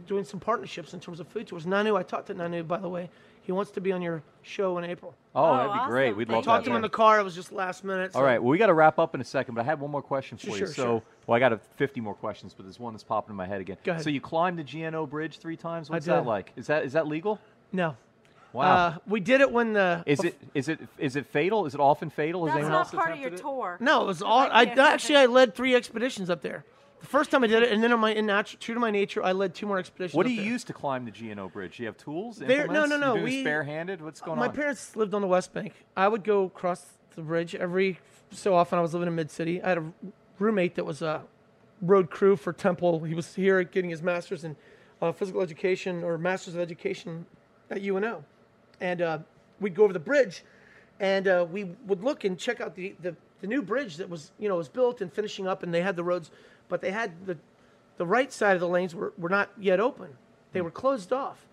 doing 0.08 0.24
some 0.24 0.40
partnerships 0.40 0.94
in 0.94 1.00
terms 1.00 1.20
of 1.20 1.28
food 1.28 1.48
tours. 1.48 1.66
Nanu, 1.66 1.98
I 1.98 2.04
talked 2.04 2.28
to 2.28 2.36
Nanu 2.36 2.68
by 2.68 2.78
the 2.78 2.90
way. 2.90 3.10
He 3.52 3.54
wants 3.54 3.72
to 3.72 3.82
be 3.82 3.92
on 3.92 4.02
your 4.02 4.24
show 4.44 4.78
in 4.78 4.86
April. 4.86 5.14
Oh, 5.36 5.44
Oh, 5.44 5.58
that'd 5.58 5.74
be 5.74 5.90
great. 5.90 6.16
We'd 6.16 6.30
Thank 6.30 6.36
love 6.38 6.46
Talked 6.46 6.64
that. 6.64 6.70
to 6.70 6.72
him 6.72 6.78
in 6.78 6.82
the 6.84 6.88
car. 6.88 7.20
It 7.20 7.24
was 7.24 7.36
just 7.36 7.52
last 7.52 7.84
minute. 7.84 8.12
All 8.16 8.22
so- 8.22 8.26
right. 8.26 8.42
Well, 8.42 8.50
we 8.50 8.58
got 8.58 8.68
to 8.68 8.74
wrap 8.74 8.98
up 8.98 9.14
in 9.14 9.20
a 9.20 9.26
second, 9.26 9.56
but 9.56 9.62
I 9.62 9.66
had 9.66 9.78
one 9.82 9.92
more 9.92 10.02
question 10.02 10.38
for 10.38 10.46
Sure, 10.46 10.54
you. 10.54 10.58
sure, 10.60 10.68
so, 10.68 10.84
sure. 10.84 11.02
well, 11.28 11.36
I 11.36 11.40
got 11.40 11.52
a 11.52 11.58
50 11.76 12.00
more 12.00 12.14
questions, 12.14 12.54
but 12.56 12.66
there's 12.66 12.80
one 12.80 12.94
that's 12.94 13.04
popping 13.04 13.32
in 13.32 13.36
my 13.36 13.46
head 13.46 13.60
again. 13.60 13.76
Go 13.84 13.92
ahead. 13.92 14.06
So 14.06 14.10
you 14.10 14.22
climbed 14.22 14.58
the 14.58 14.64
GNO 14.64 15.06
Bridge 15.06 15.38
three 15.40 15.58
times. 15.58 15.90
What's 15.90 16.06
did. 16.06 16.14
that 16.14 16.26
like? 16.26 16.54
Is 16.56 16.68
that 16.68 16.86
is 16.86 16.94
that 16.94 17.08
legal? 17.10 17.42
No. 17.74 17.98
Wow. 18.54 18.74
Uh, 18.74 18.98
we 19.06 19.20
did 19.20 19.42
it 19.42 19.52
when 19.52 19.74
the 19.74 20.02
is 20.06 20.24
it 20.24 20.38
is 20.54 20.70
it 20.70 20.80
is 20.98 21.18
it 21.18 21.26
fatal? 21.26 21.66
Is 21.66 21.74
it 21.74 21.82
often 21.82 22.10
fatal? 22.10 22.46
Has 22.46 22.54
That's 22.54 22.58
anyone 22.64 22.72
not 22.72 22.80
else 22.86 22.92
part 22.96 23.12
of 23.12 23.18
your 23.18 23.28
attempted 23.28 23.40
it? 23.40 23.50
tour. 23.50 23.78
No, 23.82 24.04
it 24.04 24.08
was 24.08 24.22
all. 24.22 24.40
I 24.50 24.64
actually 24.64 25.18
I 25.18 25.26
led 25.26 25.56
three 25.56 25.76
expeditions 25.76 26.30
up 26.30 26.42
there. 26.42 26.64
The 27.02 27.08
first 27.08 27.32
time 27.32 27.44
I 27.44 27.48
did 27.48 27.64
it, 27.64 27.72
and 27.72 27.84
then 27.84 27.92
on 27.92 28.00
my 28.00 28.14
in 28.14 28.28
natu- 28.28 28.60
true 28.60 28.76
to 28.76 28.80
my 28.80 28.92
nature, 28.92 29.24
I 29.24 29.32
led 29.32 29.56
two 29.56 29.66
more 29.66 29.80
expeditions. 29.80 30.16
What 30.16 30.26
do 30.28 30.32
you 30.32 30.42
there. 30.42 30.52
use 30.52 30.64
to 30.66 30.74
climb 30.74 31.06
the 31.06 31.12
GNO 31.12 31.50
Bridge? 31.50 31.78
Do 31.78 31.84
you 31.84 31.88
have 31.88 31.98
tools? 31.98 32.38
There- 32.38 32.68
no, 32.68 32.86
no, 32.86 32.96
no, 32.98 33.14
You 33.16 33.20
do 33.20 33.24
we- 33.26 33.44
barehanded. 33.44 34.02
What's 34.02 34.22
going 34.22 34.38
my 34.38 34.46
on? 34.46 34.52
My 34.52 34.56
parents 34.56 34.96
lived 34.96 35.14
on 35.16 35.22
the 35.22 35.28
West 35.28 35.52
Bank. 35.54 35.74
I 35.98 36.08
would 36.08 36.24
go 36.24 36.44
across 36.46 36.86
the 37.16 37.22
bridge 37.24 37.56
every 37.56 38.00
so 38.32 38.54
often. 38.56 38.78
I 38.78 38.82
was 38.82 38.94
living 38.94 39.08
in 39.08 39.16
Mid 39.16 39.32
City. 39.32 39.62
I 39.62 39.70
had 39.70 39.78
a 39.80 39.92
roommate 40.38 40.76
that 40.76 40.86
was 40.86 41.02
a 41.02 41.24
road 41.82 42.12
crew 42.12 42.36
for 42.36 42.54
Temple. 42.54 43.04
He 43.04 43.16
was 43.16 43.34
here 43.34 43.64
getting 43.64 43.90
his 43.90 44.04
master's 44.04 44.44
in 44.44 44.56
uh, 45.02 45.12
physical 45.12 45.42
education 45.42 46.04
or 46.04 46.18
master's 46.20 46.54
of 46.54 46.62
education 46.62 47.26
at 47.72 47.82
UNO, 47.82 48.24
and 48.80 49.02
uh, 49.02 49.20
we'd 49.60 49.74
go 49.74 49.84
over 49.84 49.94
the 49.94 50.00
bridge, 50.00 50.44
and 51.00 51.28
uh, 51.28 51.46
we 51.52 51.64
would 51.88 52.04
look 52.04 52.24
and 52.24 52.38
check 52.38 52.62
out 52.62 52.76
the, 52.76 52.96
the 53.02 53.16
the 53.42 53.48
new 53.48 53.64
bridge 53.64 53.98
that 53.98 54.08
was 54.08 54.32
you 54.38 54.48
know 54.48 54.56
was 54.58 54.70
built 54.70 55.02
and 55.02 55.12
finishing 55.12 55.48
up, 55.48 55.64
and 55.64 55.74
they 55.74 55.82
had 55.82 55.96
the 55.96 56.04
roads, 56.04 56.30
but 56.72 56.82
they 56.82 56.92
had 56.92 57.28
the 57.28 57.38
the 57.98 58.06
right 58.06 58.34
side 58.34 58.56
of 58.56 58.62
the 58.62 58.68
lanes 58.68 58.96
were, 58.96 59.14
were 59.18 59.30
not 59.30 59.52
yet 59.60 59.80
open. 59.80 60.18
They 60.54 60.60
hmm. 60.60 60.66
were 60.66 60.72
closed 60.72 61.14
off. 61.14 61.46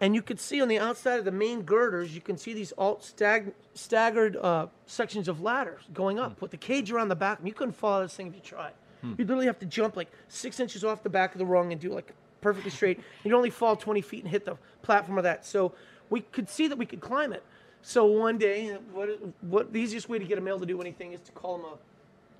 And 0.00 0.14
you 0.14 0.20
could 0.20 0.38
see 0.38 0.60
on 0.60 0.68
the 0.68 0.78
outside 0.78 1.18
of 1.18 1.24
the 1.24 1.30
main 1.30 1.62
girders, 1.62 2.14
you 2.14 2.20
can 2.20 2.36
see 2.36 2.52
these 2.52 2.74
alt 2.76 3.02
stag, 3.02 3.54
staggered 3.72 4.36
uh, 4.36 4.66
sections 4.84 5.28
of 5.28 5.40
ladders 5.40 5.82
going 5.94 6.18
up 6.18 6.32
hmm. 6.34 6.40
with 6.42 6.50
the 6.50 6.58
cage 6.58 6.92
around 6.92 7.08
the 7.08 7.16
back. 7.16 7.38
You 7.42 7.54
couldn't 7.54 7.72
fall 7.72 7.94
out 7.94 8.02
of 8.02 8.10
this 8.10 8.16
thing 8.16 8.26
if 8.26 8.34
you 8.34 8.40
tried. 8.40 8.72
Hmm. 9.00 9.14
You'd 9.16 9.28
literally 9.28 9.46
have 9.46 9.60
to 9.60 9.66
jump 9.66 9.96
like 9.96 10.10
six 10.28 10.60
inches 10.60 10.84
off 10.84 11.02
the 11.02 11.08
back 11.08 11.32
of 11.32 11.38
the 11.38 11.46
rung 11.46 11.72
and 11.72 11.80
do 11.80 11.94
like 11.94 12.12
perfectly 12.42 12.70
straight. 12.70 13.00
You'd 13.24 13.32
only 13.32 13.50
fall 13.50 13.76
20 13.76 14.02
feet 14.02 14.24
and 14.24 14.30
hit 14.30 14.44
the 14.44 14.58
platform 14.82 15.16
of 15.16 15.24
that. 15.24 15.46
So 15.46 15.72
we 16.10 16.20
could 16.20 16.50
see 16.50 16.66
that 16.68 16.76
we 16.76 16.84
could 16.84 17.00
climb 17.00 17.32
it. 17.32 17.44
So 17.80 18.04
one 18.04 18.36
day, 18.36 18.76
what 18.92 19.08
what 19.42 19.72
the 19.72 19.80
easiest 19.80 20.08
way 20.08 20.18
to 20.18 20.24
get 20.24 20.38
a 20.38 20.40
male 20.40 20.58
to 20.58 20.66
do 20.66 20.80
anything 20.80 21.12
is 21.12 21.20
to 21.20 21.32
call 21.32 21.56
him 21.56 21.64
a 21.64 21.93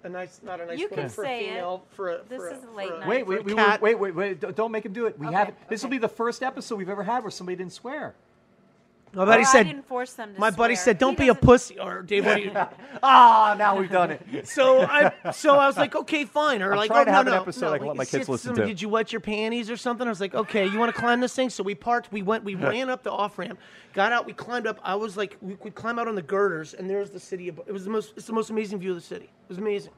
a 0.05 0.09
nice, 0.09 0.41
not 0.43 0.61
a 0.61 0.67
nice 0.67 0.79
You 0.79 0.89
woman 0.91 1.05
can 1.07 1.09
for 1.11 1.25
say 1.25 1.45
a 1.45 1.47
it. 1.47 1.49
female 1.55 1.85
for 1.91 2.11
a. 2.11 2.21
This 2.29 2.39
for 2.39 2.49
a, 2.49 2.55
is 2.55 2.65
for 2.65 2.71
late 2.73 2.91
a- 2.93 2.99
night. 3.01 3.09
Wait, 3.09 3.25
for 3.25 3.31
wait, 3.31 3.41
a 3.41 3.45
wait, 3.45 3.57
cat. 3.57 3.83
wait, 3.83 3.95
wait, 3.99 4.15
wait! 4.15 4.41
Don't- 4.41 4.57
Don't 4.57 4.73
make 4.73 4.85
him 4.85 4.93
do 4.93 5.07
it. 5.07 5.19
We 5.19 5.27
Okay, 5.27 5.35
have 5.37 5.55
This 5.69 5.83
will 5.83 5.89
okay. 5.89 5.97
be 5.97 5.99
the 6.01 6.09
first 6.09 6.43
episode 6.43 6.77
we've 6.77 6.89
ever 6.89 7.03
had 7.03 7.23
where 7.25 7.31
somebody 7.31 7.57
didn't 7.57 7.73
swear. 7.73 8.15
My 9.15 9.25
buddy 9.25 9.41
Well, 9.43 9.49
I 9.49 9.53
said. 9.53 9.63
didn't 9.67 9.87
force 9.87 10.13
them 10.15 10.35
to 10.35 10.41
My 10.41 10.51
buddy 10.51 10.75
said, 10.75 10.99
"Don't 10.99 11.13
He 11.19 11.25
be 11.25 11.29
a 11.29 11.35
doesn't- 11.35 11.47
pussy." 11.47 11.79
Or 11.79 12.03
Dave, 12.03 12.25
what 12.27 12.37
do 12.37 12.43
you? 12.43 12.53
Ah, 13.03 13.55
now 13.59 13.77
we've 13.79 13.91
done 13.91 14.11
it. 14.11 14.49
So 14.49 14.81
I, 14.83 15.13
so 15.33 15.57
I 15.57 15.67
was 15.67 15.77
like, 15.77 15.95
okay, 15.95 16.25
fine. 16.25 16.63
Or 16.63 16.73
I'm 16.73 16.79
like, 16.79 16.89
trying 16.91 17.03
oh 17.03 17.05
to 17.05 17.13
no, 17.13 17.21
an 17.21 17.27
no, 17.27 17.41
episode 17.43 17.67
no. 17.67 17.73
I 17.75 17.79
can 17.79 17.87
let 17.89 17.97
my 17.97 18.05
kids 18.05 18.29
listen 18.29 18.55
to. 18.55 18.65
Did 18.67 18.81
you 18.81 18.89
wet 18.89 19.13
your 19.13 19.21
panties 19.21 19.71
or 19.71 19.77
something? 19.77 20.07
I 20.07 20.11
was 20.11 20.21
like, 20.21 20.35
okay, 20.35 20.67
you 20.67 20.79
want 20.79 20.95
to 20.95 20.99
climb 21.01 21.21
this 21.21 21.35
thing? 21.35 21.51
So 21.51 21.63
we 21.63 21.75
parked. 21.75 22.11
We 22.13 22.23
went. 22.23 22.45
We 22.45 22.55
ran 22.71 22.89
up 22.91 23.03
the 23.03 23.13
off 23.13 23.39
ramp, 23.39 23.59
got 23.93 24.13
out. 24.13 24.27
We 24.27 24.33
climbed 24.33 24.67
up. 24.67 24.79
I 24.83 24.95
was 24.95 25.17
like, 25.17 25.37
we 25.41 25.55
could 25.57 25.75
climb 25.75 25.99
out 25.99 26.09
on 26.09 26.15
the 26.15 26.23
girders, 26.23 26.75
and 26.75 26.89
there's 26.89 27.11
the 27.11 27.21
city. 27.21 27.49
Of, 27.49 27.61
it 27.67 27.73
was 27.73 27.85
the 27.85 27.91
most. 27.91 28.15
It's 28.17 28.27
the 28.27 28.33
most 28.33 28.51
amazing 28.51 28.79
view 28.79 28.91
of 28.91 28.97
the 28.97 29.03
city. 29.03 29.27
It 29.27 29.49
was 29.49 29.59
amazing. 29.59 29.93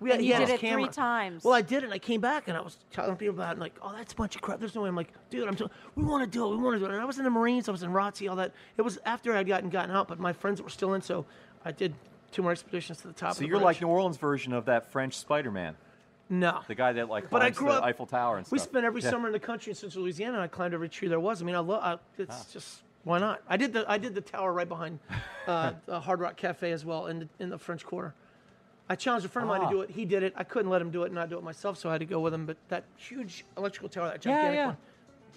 We 0.00 0.10
And 0.12 0.20
he 0.20 0.28
you 0.28 0.32
had 0.34 0.40
did 0.40 0.48
his 0.60 0.62
it 0.62 0.72
three 0.72 0.88
times. 0.88 1.44
Well, 1.44 1.52
I 1.54 1.60
did 1.62 1.82
it. 1.82 1.84
and 1.84 1.92
I 1.94 1.98
came 1.98 2.20
back 2.22 2.48
and 2.48 2.56
I 2.56 2.60
was 2.62 2.78
telling 2.90 3.16
people 3.16 3.34
about 3.34 3.48
it. 3.48 3.50
And 3.52 3.60
like, 3.60 3.74
oh, 3.82 3.92
that's 3.94 4.12
a 4.14 4.16
bunch 4.16 4.34
of 4.34 4.40
crap. 4.42 4.58
There's 4.58 4.74
no 4.74 4.80
way. 4.82 4.88
I'm 4.88 4.96
like, 4.96 5.12
dude, 5.28 5.46
I'm. 5.46 5.54
T- 5.56 5.66
we 5.94 6.04
want 6.04 6.24
to 6.24 6.30
do 6.30 6.46
it. 6.46 6.56
We 6.56 6.62
want 6.62 6.76
to 6.76 6.78
do 6.78 6.86
it. 6.86 6.92
And 6.92 7.00
I 7.00 7.04
was 7.04 7.18
in 7.18 7.24
the 7.24 7.30
Marines. 7.30 7.68
I 7.68 7.72
was 7.72 7.82
in 7.82 7.90
ROTC. 7.90 8.28
All 8.30 8.36
that. 8.36 8.52
It 8.78 8.82
was 8.82 8.98
after 9.04 9.36
I'd 9.36 9.46
gotten 9.46 9.68
gotten 9.68 9.94
out, 9.94 10.08
but 10.08 10.18
my 10.18 10.32
friends 10.32 10.62
were 10.62 10.70
still 10.70 10.94
in. 10.94 11.02
So 11.02 11.26
I 11.64 11.72
did 11.72 11.94
two 12.32 12.42
more 12.42 12.52
expeditions 12.52 12.98
to 13.02 13.08
the 13.08 13.12
top. 13.12 13.30
So 13.34 13.36
of 13.36 13.38
the 13.40 13.46
you're 13.48 13.58
bridge. 13.58 13.64
like 13.64 13.80
New 13.82 13.88
Orleans 13.88 14.16
version 14.16 14.52
of 14.54 14.64
that 14.66 14.90
French 14.90 15.18
Spider-Man, 15.18 15.76
no. 16.30 16.60
the 16.66 16.74
guy 16.74 16.92
that 16.94 17.08
like 17.10 17.28
But 17.28 17.42
I 17.42 17.50
grew 17.50 17.68
the 17.68 17.74
up- 17.74 17.84
Eiffel 17.84 18.06
Tower 18.06 18.38
and 18.38 18.46
stuff. 18.46 18.52
We 18.52 18.58
spent 18.58 18.84
every 18.86 19.02
Yeah. 19.02 19.10
summer 19.10 19.26
in 19.26 19.32
the 19.32 19.40
country 19.40 19.70
in 19.70 19.76
Central 19.76 20.04
Louisiana. 20.04 20.34
and 20.34 20.42
I 20.42 20.46
climbed 20.48 20.72
every 20.72 20.88
tree 20.88 21.08
there 21.08 21.20
was. 21.20 21.42
I 21.42 21.44
mean, 21.44 21.56
I 21.56 21.58
love. 21.60 21.82
I, 21.82 22.22
it's 22.22 22.52
just 22.52 22.82
why 23.04 23.18
not? 23.18 23.42
I 23.48 23.56
did 23.58 23.72
the 23.74 23.84
I 23.90 23.98
did 23.98 24.14
the 24.14 24.20
tower 24.22 24.52
right 24.52 24.68
behind 24.68 24.98
uh, 25.46 25.72
the 25.86 26.00
Hard 26.00 26.20
Rock 26.20 26.36
Cafe 26.36 26.70
as 26.72 26.84
well 26.84 27.06
in 27.08 27.18
the, 27.20 27.28
in 27.38 27.50
the 27.50 27.58
French 27.58 27.84
Quarter. 27.84 28.14
I 28.90 28.96
challenged 28.96 29.24
a 29.24 29.28
friend 29.28 29.48
of 29.48 29.56
mine 29.56 29.60
Ah. 29.62 29.68
to 29.70 29.74
do 29.76 29.80
it. 29.82 29.90
He 29.90 30.04
did 30.04 30.24
it. 30.24 30.32
I 30.36 30.42
couldn't 30.42 30.68
let 30.70 30.82
him 30.82 30.90
do 30.90 31.04
it 31.04 31.10
and 31.10 31.18
I 31.18 31.22
not 31.22 31.30
do 31.30 31.38
it 31.38 31.44
myself, 31.44 31.78
so 31.78 31.88
I 31.88 31.92
had 31.92 32.00
to 32.00 32.04
go 32.06 32.18
with 32.18 32.34
him. 32.34 32.44
But 32.44 32.56
that 32.68 32.82
huge 32.96 33.44
electrical 33.56 33.88
tower, 33.88 34.08
that 34.08 34.24
Yeah, 34.26 34.32
gigantic 34.32 34.56
yeah. 34.56 34.66
one. 34.66 34.76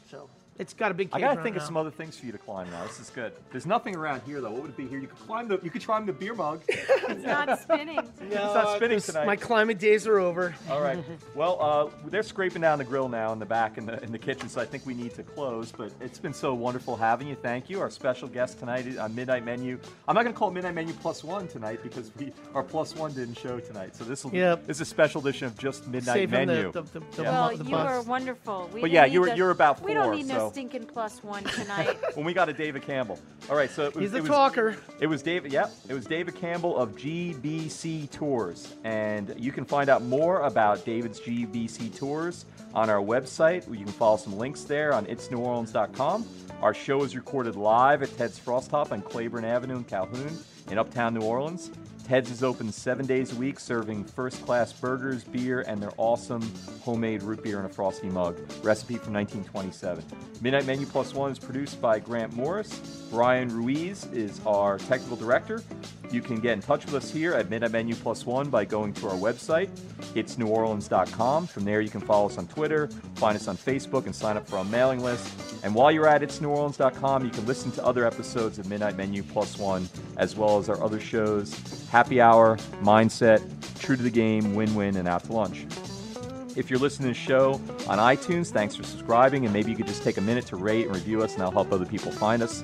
So 0.10 0.30
it's 0.60 0.74
got 0.74 0.92
a 0.92 0.94
big. 0.94 1.10
I 1.14 1.20
gotta 1.20 1.42
think 1.42 1.56
it 1.56 1.58
of 1.58 1.64
now. 1.64 1.68
some 1.68 1.78
other 1.78 1.92
things 1.92 2.18
for 2.18 2.26
you 2.26 2.32
to 2.32 2.38
climb 2.38 2.70
now. 2.72 2.84
This 2.86 3.00
is 3.00 3.10
good. 3.10 3.34
There's 3.52 3.66
nothing 3.66 3.96
around 3.96 4.22
here 4.26 4.40
though. 4.42 4.52
What 4.52 4.62
would 4.64 4.72
it 4.72 4.78
be 4.78 4.88
here? 4.88 5.00
You 5.00 5.08
could 5.08 5.20
climb 5.20 5.48
the 5.48 5.60
you 5.64 5.70
could 5.70 5.84
climb 5.86 6.06
the 6.06 6.14
beer 6.14 6.34
mug. 6.36 6.62
It's 7.06 7.26
not 7.26 7.60
spinning. 7.60 8.00
No, 8.30 8.54
not 8.54 8.76
spinning 8.78 8.98
this- 8.98 9.08
tonight. 9.08 9.26
My 9.26 9.36
climbing 9.36 9.78
days 9.78 10.08
are 10.08 10.20
over. 10.20 10.56
All 10.70 10.82
right. 10.82 11.04
Well, 11.36 11.58
uh, 11.60 12.10
they're 12.10 12.22
scraping 12.24 12.62
down 12.62 12.78
the 12.78 12.84
grill 12.84 13.10
now 13.10 13.34
in 13.34 13.40
the 13.40 13.46
back 13.46 13.78
in 13.80 13.86
the 13.88 14.02
in 14.04 14.12
the 14.12 14.20
kitchen, 14.20 14.48
so 14.50 14.62
I 14.62 14.66
think 14.66 14.86
we 14.86 14.94
need 14.94 15.14
to 15.16 15.24
close. 15.24 15.72
But 15.72 15.92
it's 16.00 16.20
been 16.20 16.34
so 16.34 16.54
wonderful 16.54 16.96
having 16.96 17.28
you. 17.28 17.36
Thank 17.36 17.70
you. 17.70 17.82
Our 17.82 17.90
special 17.90 18.28
guest 18.28 18.60
tonight 18.60 18.86
is 18.86 18.98
on 18.98 19.14
Midnight 19.16 19.44
Menu. 19.44 19.80
I'm 20.08 20.14
not 20.16 20.24
going 20.24 20.34
to 20.34 20.38
call 20.38 20.50
it 20.50 20.54
Midnight 20.54 20.76
Menu 20.76 20.94
Plus 20.94 21.24
One 21.24 21.48
tonight 21.48 21.80
because 21.84 22.12
we 22.18 22.32
our 22.54 22.62
Plus 22.64 22.96
One 22.96 23.12
didn't 23.14 23.38
show 23.40 23.60
tonight. 23.60 23.96
So 23.96 24.04
this 24.04 24.24
will 24.24 24.34
Yep. 24.34 24.68
this 24.68 24.78
is 24.78 24.82
a 24.82 24.86
special 24.86 25.22
edition 25.22 25.48
of 25.48 25.58
just 25.58 25.88
Midnight 25.88 26.14
Save 26.14 26.32
him 26.34 26.48
Menu. 26.48 26.72
the, 26.72 26.82
the, 26.84 27.00
the, 27.00 27.06
the, 27.16 27.24
Yeah. 27.24 27.32
Well, 27.32 27.58
the 27.58 27.64
you 27.66 27.72
bus. 27.72 28.06
were 28.06 28.10
wonderful. 28.10 28.70
We 28.74 28.82
But 28.82 28.88
didn't 28.88 28.94
yeah, 28.94 29.06
you 29.06 29.22
were- 29.22 29.30
the- 29.30 29.36
you 29.38 29.44
were 29.44 29.50
about 29.52 29.82
We 29.82 29.94
don't 29.94 30.06
four, 30.06 30.16
need 30.16 30.28
so- 30.28 30.34
no 30.38 30.43
stinking 30.52 30.86
plus 30.86 31.24
one 31.24 31.44
tonight. 31.44 31.98
when 32.16 32.26
we 32.26 32.34
got 32.34 32.50
a 32.50 32.54
David 32.54 32.82
Campbell. 32.84 33.20
All 33.50 33.56
right, 33.56 33.70
so 33.70 33.86
it 33.86 33.96
was, 33.96 34.02
He's 34.04 34.14
a 34.14 34.18
it 34.18 34.22
was- 34.22 34.30
talker. 34.30 34.76
It 35.00 35.08
was 35.08 35.22
David. 35.22 35.52
Yep, 35.52 35.72
it 35.90 35.94
was 35.94 36.06
David 36.06 36.36
Campbell 36.36 36.78
of 36.78 36.96
GBC 36.96 38.10
Tours, 38.12 38.76
and 38.84 39.34
you 39.38 39.52
can 39.52 39.66
find 39.66 39.90
out 39.90 40.02
more 40.04 40.42
about 40.42 40.86
David's 40.86 41.20
GBC 41.20 41.96
Tours 41.96 42.46
on 42.74 42.90
our 42.90 43.02
website. 43.02 43.68
You 43.70 43.84
can 43.86 43.94
follow 43.94 44.18
some 44.18 44.38
links 44.38 44.64
there 44.64 44.94
on 44.94 45.06
itsneworleans.com. 45.06 46.26
Our 46.62 46.74
show 46.74 47.04
is 47.04 47.16
recorded 47.16 47.56
live 47.56 48.04
at 48.04 48.18
Ted's 48.18 48.40
Frostop 48.40 48.92
on 48.92 49.02
Claiborne 49.02 49.44
Avenue 49.46 49.78
in 49.78 49.84
Calhoun, 49.84 50.38
in 50.72 50.78
Uptown 50.78 51.14
New 51.14 51.22
Orleans. 51.22 51.72
Ted's 52.04 52.30
is 52.32 52.44
open 52.44 52.70
seven 52.70 53.06
days 53.06 53.32
a 53.32 53.36
week, 53.36 53.60
serving 53.60 54.04
first-class 54.04 54.74
burgers, 54.74 55.24
beer, 55.24 55.62
and 55.62 55.82
their 55.82 55.94
awesome 55.96 56.42
homemade 56.82 57.24
root 57.24 57.42
beer 57.42 57.60
in 57.60 57.66
a 57.66 57.70
frosty 57.70 58.10
mug. 58.10 58.38
Recipe 58.62 58.96
from 58.96 59.14
1927. 59.14 60.04
Midnight 60.42 60.66
Menu 60.66 60.86
Plus 60.86 61.14
One 61.14 61.32
is 61.32 61.40
produced 61.40 61.82
by 61.82 62.00
Grant 62.00 62.34
Morris. 62.34 63.08
Brian 63.10 63.48
Ruiz 63.48 64.06
is 64.12 64.42
our 64.46 64.78
technical 64.80 65.16
director. 65.16 65.64
You 66.12 66.22
can 66.22 66.40
get 66.42 66.54
in 66.54 66.62
touch 66.62 66.86
with 66.86 66.94
us 66.96 67.10
here 67.10 67.34
at 67.34 67.50
Midnight 67.50 67.72
Menu 67.72 67.96
Plus 67.96 68.26
One 68.26 68.50
by 68.50 68.66
going 68.66 68.94
to 68.94 69.08
our 69.08 69.16
website, 69.16 69.70
itsneworleans.com. 70.14 71.48
From 71.48 71.64
there, 71.64 71.82
you 71.82 71.90
can 71.90 72.02
follow 72.02 72.28
us 72.28 72.38
on 72.38 72.48
Twitter, 72.48 72.88
find 73.16 73.36
us 73.36 73.48
on 73.48 73.56
Facebook, 73.56 74.06
and 74.06 74.16
sign 74.16 74.36
up 74.36 74.48
for 74.48 74.58
our 74.58 74.66
mailing 74.66 75.02
list. 75.02 75.28
And 75.64 75.74
while 75.74 75.92
you're 75.92 76.08
at 76.08 76.22
itsneworleans.com, 76.22 77.24
you 77.24 77.32
can 77.32 77.46
listen 77.46 77.72
to 77.72 77.86
other 77.86 78.06
episodes 78.06 78.60
of 78.60 78.68
Midnight 78.68 78.98
Menu 78.98 79.24
Plus 79.24 79.58
One, 79.58 79.88
as 80.18 80.36
well 80.36 80.58
as 80.58 80.70
our 80.70 80.82
other 80.84 81.00
shows 81.00 81.88
Happy 81.90 82.20
Hour, 82.22 82.58
Mindset, 82.82 83.42
True 83.80 83.96
to 83.96 84.04
the 84.04 84.10
Game, 84.10 84.56
Win 84.56 84.74
Win, 84.76 84.96
and 84.96 85.08
Out 85.08 85.24
to 85.26 85.34
Lunch. 85.34 85.66
If 86.56 86.70
you're 86.70 86.80
listening 86.80 87.12
to 87.14 87.20
the 87.20 87.26
show 87.26 87.54
on 87.88 87.98
iTunes, 87.98 88.52
thanks 88.52 88.76
for 88.76 88.84
subscribing, 88.84 89.44
and 89.46 89.52
maybe 89.54 89.72
you 89.72 89.78
could 89.78 89.88
just 89.88 90.04
take 90.04 90.18
a 90.18 90.22
minute 90.22 90.46
to 90.48 90.56
rate 90.56 90.86
and 90.86 90.96
review 90.96 91.24
us, 91.24 91.32
and 91.32 91.40
that'll 91.42 91.52
help 91.52 91.72
other 91.72 91.86
people 91.86 92.12
find 92.12 92.44
us. 92.44 92.64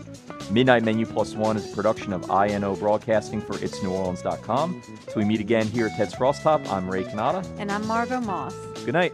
Midnight 0.52 0.84
Menu 0.84 1.06
Plus 1.06 1.34
One 1.36 1.58
is 1.58 1.72
a 1.72 1.76
production 1.76 2.14
of 2.14 2.30
INO 2.30 2.76
Broadcasting 2.76 3.42
for 3.42 3.54
itsneworleans.com. 3.54 4.82
So 5.08 5.14
we 5.16 5.26
meet 5.26 5.40
again 5.40 5.66
here 5.68 5.88
at 5.88 5.96
Ted's 5.98 6.14
Frostop. 6.14 6.68
I'm 6.72 6.90
Ray 6.90 7.04
Canada. 7.04 7.44
and 7.58 7.72
I'm 7.72 7.86
Margot 7.88 8.22
Moss. 8.22 8.54
Good 8.86 8.94
night. 8.94 9.14